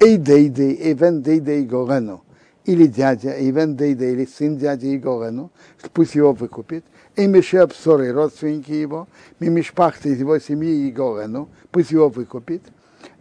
Эй 0.00 0.16
дейдей, 0.16 0.76
эвен 0.82 1.22
дейдей 1.22 1.64
Горену. 1.64 2.24
Или 2.64 2.88
дядя, 2.88 3.36
эвен 3.38 3.76
дейдей, 3.76 4.14
или 4.14 4.26
сын 4.26 4.58
дяди 4.58 4.86
Егорену, 4.86 5.52
пусть 5.92 6.16
его 6.16 6.32
выкупит. 6.32 6.84
И 7.20 7.26
Мише 7.26 7.66
Псоры, 7.66 8.14
родственники 8.14 8.72
его, 8.72 9.06
Мимишпахты 9.40 10.08
из 10.08 10.20
его 10.20 10.38
семьи 10.38 10.86
Егорену, 10.86 11.50
пусть 11.70 11.90
его 11.90 12.08
выкупит. 12.08 12.62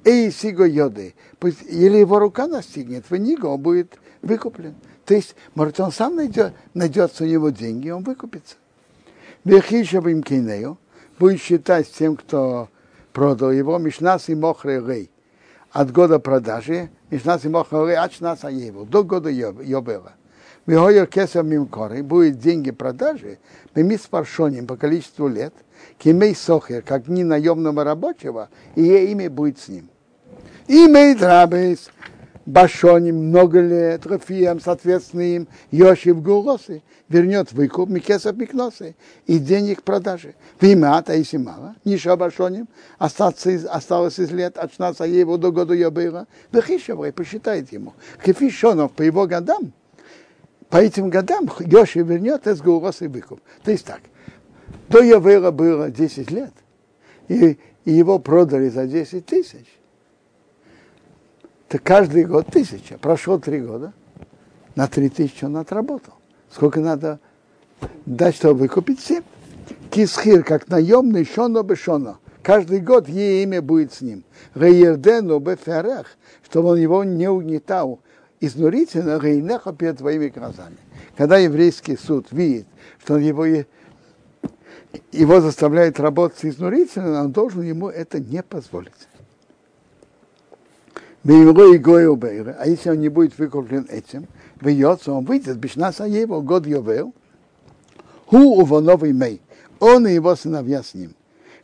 И 0.06 0.32
Сиго 0.32 0.66
Йоды, 0.66 1.16
пусть, 1.38 1.64
или 1.64 1.98
его 1.98 2.18
рука 2.18 2.48
настигнет, 2.48 3.04
в 3.10 3.16
Ниго 3.18 3.48
он 3.48 3.60
будет 3.60 4.00
выкуплен. 4.22 4.76
То 5.04 5.16
есть, 5.16 5.36
может, 5.54 5.82
он 5.82 5.92
сам 5.92 6.16
найдет, 6.16 6.54
найдется 6.74 7.26
у 7.26 7.28
него 7.28 7.50
деньги, 7.50 7.90
он 7.90 8.04
выкупится. 8.04 8.56
Бехишевым 9.44 10.24
кинею, 10.24 10.78
будет 11.20 11.42
считать 11.42 11.92
тем, 11.92 12.16
кто 12.16 12.70
продал 13.12 13.52
его, 13.52 13.78
Мишнас 13.80 14.30
и 14.30 14.36
Мохрей 14.36 14.80
Рей. 14.80 15.12
От 15.72 15.92
года 15.92 16.20
продажи, 16.20 16.90
Мишнас 17.10 17.44
и 17.44 17.50
Мохрей 17.50 17.88
Рей, 17.88 17.98
от 17.98 18.14
Шнаса 18.14 18.48
Еву, 18.48 18.86
до 18.86 19.04
года 19.04 19.30
Йобела. 19.30 20.14
Мимкоры, 20.66 22.04
будет 22.04 22.40
деньги 22.40 22.72
продажи, 22.72 23.40
мимис 23.76 24.02
паршоним 24.02 24.68
по 24.68 24.78
количеству 24.78 25.28
лет, 25.28 25.54
кимей 25.98 26.36
сохер, 26.36 26.82
как 26.82 27.06
дни 27.06 27.24
наемного 27.24 27.84
рабочего, 27.84 28.50
и 28.76 28.84
имя 29.12 29.30
будет 29.30 29.60
с 29.60 29.68
ним. 29.68 29.90
Имей 30.68 31.16
драбес, 31.16 31.90
башоним 32.46 33.30
много 33.30 33.62
лет, 33.62 34.06
Рафием, 34.06 34.60
соответственно 34.60 35.22
им, 35.22 35.48
Йошив 35.72 36.22
Гулосы, 36.22 36.84
вернет 37.08 37.52
выкуп 37.52 37.90
Микесов 37.90 38.36
Микносы 38.36 38.96
и 39.26 39.40
денег 39.40 39.84
продажи. 39.84 40.36
Вимата 40.60 41.14
и 41.16 41.24
Симала, 41.24 41.76
Ниша 41.86 42.16
Башоним, 42.16 42.68
остаться 42.98 43.50
из, 43.52 43.66
осталось 43.66 44.20
из 44.20 44.32
лет 44.32 44.58
от 44.58 44.72
16 44.72 45.10
его 45.10 45.38
до 45.38 45.52
года 45.52 45.74
Йобыра, 45.74 46.28
Вехишеврей 46.52 47.12
посчитает 47.12 47.72
ему. 47.72 47.94
Кефишонов 48.24 48.92
по 48.92 49.02
его 49.02 49.26
годам, 49.28 49.74
по 50.70 50.78
этим 50.78 51.10
годам 51.10 51.50
Йоши 51.60 52.02
вернет 52.02 52.48
из 52.48 52.62
Гурос 52.62 53.02
и 53.02 53.08
выкуп. 53.08 53.42
То 53.64 53.72
есть 53.72 53.86
так, 53.86 54.02
до 54.88 55.02
Явера 55.02 55.52
было 55.52 55.90
10 55.90 56.32
лет, 56.32 56.54
и, 57.28 57.58
и 57.86 57.92
его 57.92 58.20
продали 58.20 58.70
за 58.70 58.86
10 58.86 59.26
тысяч. 59.26 59.66
То 61.68 61.78
каждый 61.78 62.26
год 62.26 62.48
тысяча. 62.48 62.98
Прошло 62.98 63.38
три 63.38 63.62
года, 63.62 63.94
на 64.76 64.88
три 64.88 65.10
тысячи 65.10 65.46
он 65.46 65.58
отработал. 65.58 66.16
Сколько 66.52 66.80
надо 66.80 67.20
дать, 68.06 68.36
чтобы 68.36 68.62
выкупить? 68.62 69.00
Семь. 69.00 69.24
Кисхир, 69.92 70.44
как 70.44 70.68
наемный, 70.68 71.26
шоно 71.26 71.62
бешоно. 71.62 72.18
Каждый 72.42 72.80
год 72.80 73.08
ей 73.08 73.44
имя 73.44 73.62
будет 73.62 73.94
с 73.94 74.02
ним. 74.02 74.24
Рейердену 74.56 75.40
беферах, 75.40 76.08
чтобы 76.44 76.70
он 76.70 76.78
его 76.80 77.04
не 77.04 77.28
угнетал 77.28 78.00
изнурительно 78.40 79.20
рейнеха 79.20 79.74
перед 79.74 79.98
твоими 79.98 80.28
глазами. 80.30 80.78
Когда 81.18 81.38
еврейский 81.38 81.98
суд 81.98 82.28
видит, 82.32 82.68
что 83.04 83.16
он 83.16 83.22
его, 83.22 83.46
его 85.12 85.42
заставляет 85.42 86.00
работать 86.00 86.46
изнурительно, 86.46 87.24
он 87.24 87.32
должен 87.32 87.62
ему 87.62 87.90
это 87.90 88.20
не 88.20 88.42
позволить. 88.42 88.94
А 91.24 92.66
если 92.66 92.90
он 92.90 93.00
не 93.00 93.10
будет 93.10 93.38
выкуплен 93.38 93.86
этим, 93.90 94.28
выйдется, 94.62 95.12
он 95.12 95.26
выйдет, 95.26 95.58
бешнаса 95.58 96.06
его, 96.06 96.42
год 96.42 96.66
Йовел, 96.66 97.14
ху 98.26 98.38
уво 98.38 98.80
новый 98.80 99.12
мей, 99.12 99.42
он 99.80 100.08
и 100.08 100.14
его 100.14 100.36
сыновья 100.36 100.82
с 100.82 100.94
ним. 100.94 101.14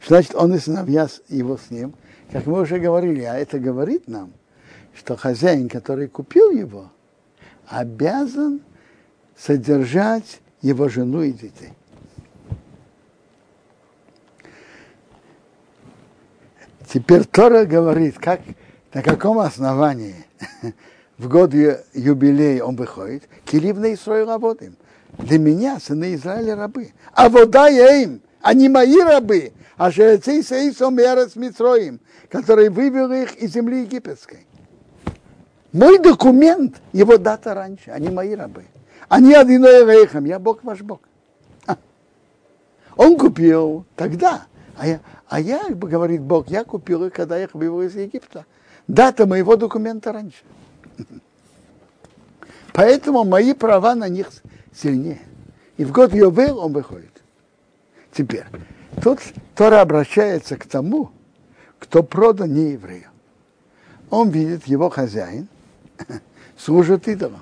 Значит, 0.05 0.35
он 0.35 0.53
и 0.53 0.59
сыновья 0.59 1.07
его 1.29 1.57
с 1.57 1.71
ним? 1.71 1.93
Как 2.31 2.45
мы 2.47 2.61
уже 2.61 2.79
говорили, 2.79 3.21
а 3.21 3.35
это 3.35 3.59
говорит 3.59 4.07
нам, 4.07 4.33
что 4.95 5.15
хозяин, 5.15 5.69
который 5.69 6.07
купил 6.07 6.51
его, 6.51 6.89
обязан 7.67 8.61
содержать 9.37 10.39
его 10.61 10.87
жену 10.89 11.21
и 11.21 11.31
детей. 11.31 11.73
Теперь 16.91 17.25
Тора 17.25 17.65
говорит, 17.65 18.17
как, 18.17 18.41
на 18.93 19.01
каком 19.01 19.39
основании 19.39 20.15
в 21.17 21.27
год 21.27 21.53
юбилея 21.53 22.63
он 22.63 22.75
выходит. 22.75 23.23
Килив 23.43 23.77
на 23.77 23.93
Исраиль 23.93 24.25
работаем. 24.25 24.77
Для 25.17 25.39
меня 25.39 25.79
сыны 25.79 26.15
Израиля 26.15 26.55
рабы. 26.55 26.91
А 27.13 27.29
вода 27.29 27.67
я 27.67 28.03
им, 28.03 28.21
они 28.41 28.69
мои 28.69 28.99
рабы. 28.99 29.53
А 29.77 29.91
жрецы 29.91 30.41
Саисом 30.41 30.97
Ярос 30.97 31.35
Митроим, 31.35 31.99
который 32.29 32.69
вывел 32.69 33.11
их 33.11 33.35
из 33.35 33.53
земли 33.53 33.81
египетской. 33.81 34.45
Мой 35.75 35.99
документ, 35.99 36.81
его 36.93 37.17
дата 37.17 37.53
раньше, 37.53 37.91
они 37.91 38.07
мои 38.07 38.33
рабы. 38.33 38.63
Они 39.09 39.33
одиной 39.33 39.83
рейхом, 39.85 40.23
я 40.23 40.39
Бог 40.39 40.63
ваш 40.63 40.79
Бог. 40.79 41.01
А. 41.67 41.75
Он 42.95 43.17
купил 43.17 43.85
тогда, 43.97 44.45
а 44.77 44.87
я, 44.87 45.01
а 45.27 45.41
я, 45.41 45.67
говорит 45.67 46.21
Бог, 46.21 46.47
я 46.47 46.63
купил 46.63 47.03
их, 47.03 47.11
когда 47.11 47.37
я 47.37 47.49
вывел 47.51 47.81
из 47.81 47.93
Египта. 47.93 48.45
Дата 48.87 49.25
моего 49.25 49.57
документа 49.57 50.13
раньше. 50.13 50.45
Поэтому 52.71 53.25
мои 53.25 53.53
права 53.53 53.95
на 53.95 54.07
них 54.07 54.31
сильнее. 54.73 55.23
И 55.75 55.83
в 55.83 55.91
год 55.91 56.13
Йовел 56.13 56.59
он 56.59 56.71
выходит. 56.71 57.21
Теперь, 58.13 58.45
тут 59.03 59.19
Тора 59.55 59.81
обращается 59.81 60.55
к 60.55 60.67
тому, 60.67 61.11
кто 61.79 62.01
продан 62.01 62.53
не 62.53 62.71
еврею. 62.71 63.09
Он 64.09 64.29
видит, 64.29 64.67
его 64.67 64.89
хозяин 64.89 65.49
служит 66.57 67.07
идолам. 67.07 67.41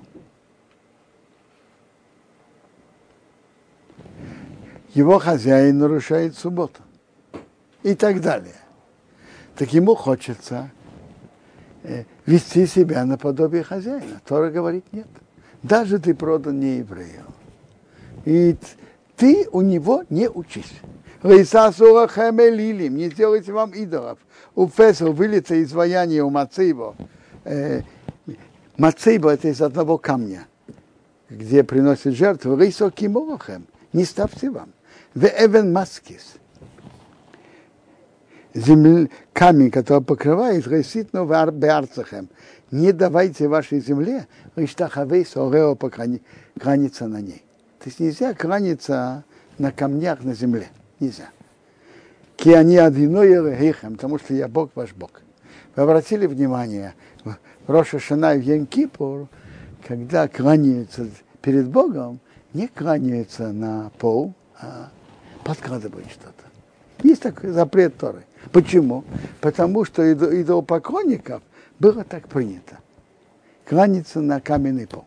Его 4.93 5.18
хозяин 5.18 5.80
нарушает 5.80 6.38
субботу 6.38 6.82
и 7.82 7.95
так 7.95 8.22
далее. 8.22 8.56
Так 9.56 9.74
ему 9.74 9.95
хочется 9.95 10.70
э, 11.84 12.04
вести 12.26 12.68
себя 12.68 13.04
наподобие 13.06 13.64
хозяина. 13.64 14.22
Тора 14.26 14.51
говорит 14.51 14.86
нет. 14.91 15.08
Даже 15.64 15.97
ты 15.99 16.14
продан 16.14 16.60
не 16.60 16.78
еврею. 16.78 17.24
И 18.26 18.56
ты 19.16 19.47
у 19.51 19.62
него 19.62 20.04
не 20.10 20.30
учись. 20.30 20.74
Лейсасура 21.24 22.08
хэмелилим, 22.08 22.97
не 22.97 23.10
сделайте 23.10 23.54
вам 23.54 23.72
идолов. 23.72 24.20
У 24.56 24.68
Фесел 24.68 25.14
вылета 25.14 25.62
изваяние 25.64 26.24
у 26.24 26.30
Мацибо. 26.30 26.95
Мацибо 28.78 29.32
это 29.32 29.49
из 29.49 29.61
одного 29.61 29.97
камня, 29.97 30.47
где 31.30 31.63
приносят 31.63 32.15
жертву. 32.15 32.57
Рейсо 32.57 32.89
киморохем, 32.89 33.65
не 33.91 34.03
ставьте 34.03 34.49
вам. 34.49 34.74
В 35.13 35.26
Эвен 35.26 35.71
Маскис 35.71 36.36
земль, 38.53 39.09
камень, 39.34 39.71
который 39.71 40.03
покрывает, 40.03 40.67
реситну 40.67 41.26
беарцахем. 41.26 42.30
Не 42.71 42.91
давайте 42.91 43.47
вашей 43.47 43.80
земле 43.80 44.28
риштахавей 44.55 45.26
сорео 45.26 45.78
граница 46.55 47.07
на 47.07 47.21
ней. 47.21 47.43
То 47.80 47.89
есть 47.89 47.99
нельзя 47.99 48.34
кланяться 48.34 49.24
на 49.57 49.71
камнях 49.71 50.24
на 50.24 50.34
земле. 50.34 50.67
Нельзя. 50.99 51.30
Ки 52.36 52.49
они 52.49 52.78
одиной 52.78 53.55
грехом, 53.55 53.95
потому 53.95 54.17
что 54.17 54.34
я 54.34 54.47
Бог 54.47 54.71
ваш 54.76 54.93
Бог. 54.93 55.21
Вы 55.76 55.84
обратили 55.84 56.26
внимание, 56.26 56.93
Роша 57.68 57.99
Шана 57.99 58.36
и 58.36 58.39
в 58.39 58.43
Янкипур, 58.43 59.28
когда 59.88 60.28
кланяются 60.28 61.07
перед 61.41 61.68
Богом, 61.68 62.20
не 62.53 62.68
кланяются 62.68 63.51
на 63.51 63.91
пол, 63.97 64.34
а 64.59 64.89
подкладывают 65.43 66.09
что-то. 66.11 66.43
Есть 67.01 67.22
такой 67.22 67.51
запрет 67.51 67.97
Торы. 67.97 68.26
Почему? 68.51 69.03
Потому 69.41 69.86
что 69.86 70.03
идолопоклонников 70.14 71.41
было 71.80 72.03
так 72.03 72.28
принято. 72.28 72.80
Кланяться 73.66 74.22
на 74.22 74.41
каменный 74.41 74.88
пол. 74.88 75.05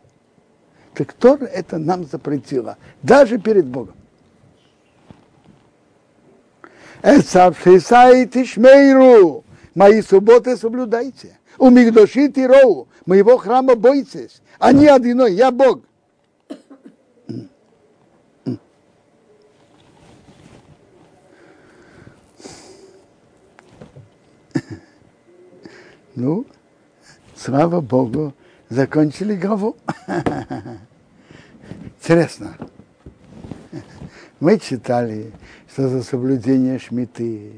Так 0.95 1.13
Тора 1.13 1.45
это 1.45 1.77
нам 1.79 2.05
запретила, 2.05 2.79
даже 3.03 3.39
перед 3.39 3.67
Богом. 3.67 3.95
Тишмейру, 8.27 9.45
мои 9.75 10.01
субботы 10.01 10.57
соблюдайте. 10.57 11.39
У 11.59 11.71
Мигдоши 11.71 12.29
Тироу, 12.29 12.89
моего 13.07 13.37
храма 13.39 13.75
бойтесь. 13.75 14.43
Они 14.59 14.87
одиной, 14.87 15.35
я 15.35 15.51
Бог. 15.51 15.83
Ну, 26.15 26.47
слава 27.37 27.83
Богу, 27.83 28.33
закончили 28.71 29.37
главу. 29.37 29.77
Интересно. 31.99 32.57
Мы 34.41 34.59
читали, 34.59 35.31
что 35.71 35.89
за 35.91 36.03
соблюдение 36.03 36.79
шмиты 36.79 37.53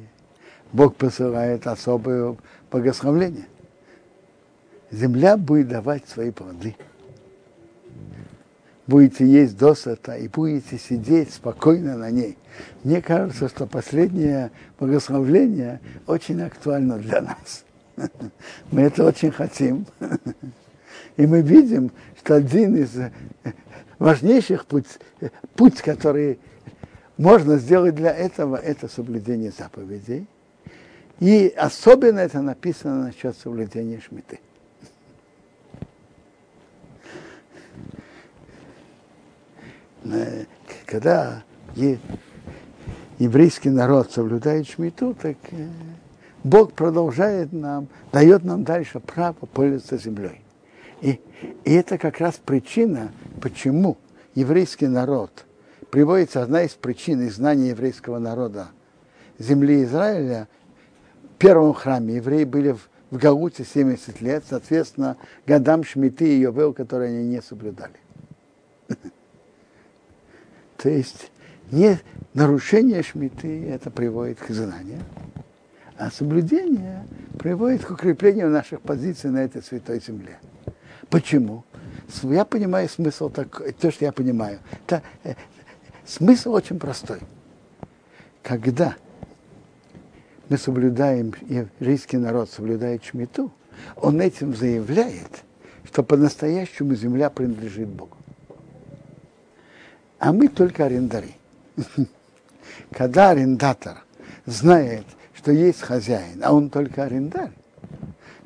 Бог 0.72 0.96
посылает 0.96 1.68
особое 1.68 2.36
благословление. 2.70 3.46
Земля 4.90 5.36
будет 5.36 5.68
давать 5.68 6.08
свои 6.08 6.30
плоды. 6.30 6.76
Будете 8.86 9.26
есть 9.26 9.58
досыта 9.58 10.16
и 10.16 10.28
будете 10.28 10.78
сидеть 10.78 11.34
спокойно 11.34 11.96
на 11.96 12.10
ней. 12.10 12.38
Мне 12.84 13.02
кажется, 13.02 13.48
что 13.48 13.66
последнее 13.66 14.50
благословление 14.78 15.80
очень 16.06 16.40
актуально 16.40 16.98
для 16.98 17.20
нас. 17.20 17.64
Мы 18.70 18.82
это 18.82 19.04
очень 19.04 19.30
хотим. 19.30 19.86
И 21.16 21.26
мы 21.26 21.42
видим, 21.42 21.90
что 22.16 22.36
один 22.36 22.76
из 22.76 22.92
важнейших 23.98 24.66
путь, 24.66 24.86
путь, 25.56 25.82
который 25.82 26.38
можно 27.16 27.58
сделать 27.58 27.96
для 27.96 28.14
этого, 28.14 28.56
это 28.56 28.88
соблюдение 28.88 29.50
заповедей. 29.50 30.28
И 31.18 31.52
особенно 31.56 32.20
это 32.20 32.40
написано 32.40 33.06
насчет 33.06 33.36
соблюдения 33.36 34.00
шмиты. 34.00 34.38
Когда 40.86 41.42
еврейский 43.18 43.70
народ 43.70 44.12
соблюдает 44.12 44.68
шмиту, 44.68 45.14
так 45.14 45.36
э, 45.50 45.68
Бог 46.44 46.72
продолжает 46.72 47.52
нам, 47.52 47.88
дает 48.12 48.44
нам 48.44 48.64
дальше 48.64 49.00
право 49.00 49.34
пользоваться 49.34 49.98
землей. 49.98 50.40
И, 51.00 51.20
и 51.64 51.74
это 51.74 51.98
как 51.98 52.18
раз 52.20 52.40
причина, 52.44 53.10
почему 53.40 53.96
еврейский 54.34 54.86
народ, 54.86 55.46
приводится 55.90 56.42
одна 56.42 56.62
из 56.62 56.70
причин 56.72 57.26
изгнания 57.26 57.70
еврейского 57.70 58.18
народа 58.18 58.68
земли 59.38 59.84
Израиля, 59.84 60.48
в 61.34 61.38
первом 61.38 61.72
храме 61.72 62.16
евреи 62.16 62.44
были 62.44 62.72
в, 62.72 62.88
в 63.10 63.16
Галуте 63.16 63.64
70 63.64 64.20
лет, 64.20 64.44
соответственно, 64.48 65.16
годам 65.46 65.84
Шмиты 65.84 66.28
и 66.28 66.40
Йовел, 66.40 66.72
которые 66.72 67.18
они 67.18 67.28
не 67.28 67.42
соблюдали. 67.42 67.94
То 70.78 70.88
есть 70.88 71.30
не 71.70 71.98
нарушение 72.34 73.02
Шмиты 73.02 73.68
это 73.68 73.90
приводит 73.90 74.38
к 74.38 74.50
изгнанию, 74.50 75.00
а 75.98 76.10
соблюдение 76.10 77.04
приводит 77.38 77.84
к 77.84 77.90
укреплению 77.90 78.48
наших 78.48 78.80
позиций 78.80 79.30
на 79.30 79.38
этой 79.38 79.62
святой 79.62 80.00
земле. 80.00 80.38
Почему? 81.10 81.64
Я 82.22 82.44
понимаю 82.44 82.88
смысл 82.88 83.28
такой, 83.28 83.72
то, 83.72 83.90
что 83.90 84.04
я 84.04 84.12
понимаю. 84.12 84.60
Это, 84.86 85.02
э, 85.24 85.34
смысл 86.06 86.52
очень 86.52 86.78
простой. 86.78 87.18
Когда 88.42 88.94
мы 90.48 90.56
соблюдаем, 90.56 91.34
еврейский 91.48 92.18
народ 92.18 92.50
соблюдает 92.50 93.04
шмиту, 93.04 93.52
он 93.96 94.20
этим 94.20 94.54
заявляет, 94.54 95.42
что 95.84 96.02
по-настоящему 96.02 96.94
земля 96.94 97.30
принадлежит 97.30 97.88
Богу. 97.88 98.17
А 100.18 100.32
мы 100.32 100.48
только 100.48 100.84
арендары. 100.84 101.34
Когда 102.90 103.30
арендатор 103.30 104.04
знает, 104.46 105.04
что 105.34 105.52
есть 105.52 105.80
хозяин, 105.80 106.42
а 106.42 106.52
он 106.52 106.70
только 106.70 107.04
арендарь, 107.04 107.52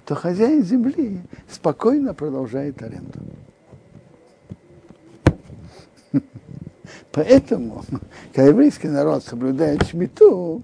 то 0.05 0.15
хозяин 0.15 0.63
земли 0.65 1.21
спокойно 1.51 2.13
продолжает 2.13 2.83
аренду. 2.83 3.21
Поэтому, 7.13 7.85
когда 8.35 8.49
еврейский 8.49 8.89
народ 8.89 9.25
соблюдает 9.25 9.87
шмиту, 9.87 10.63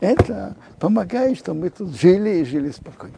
это 0.00 0.56
помогает, 0.78 1.38
что 1.38 1.54
мы 1.54 1.70
тут 1.70 1.98
жили 1.98 2.40
и 2.40 2.44
жили 2.44 2.70
спокойно. 2.70 3.16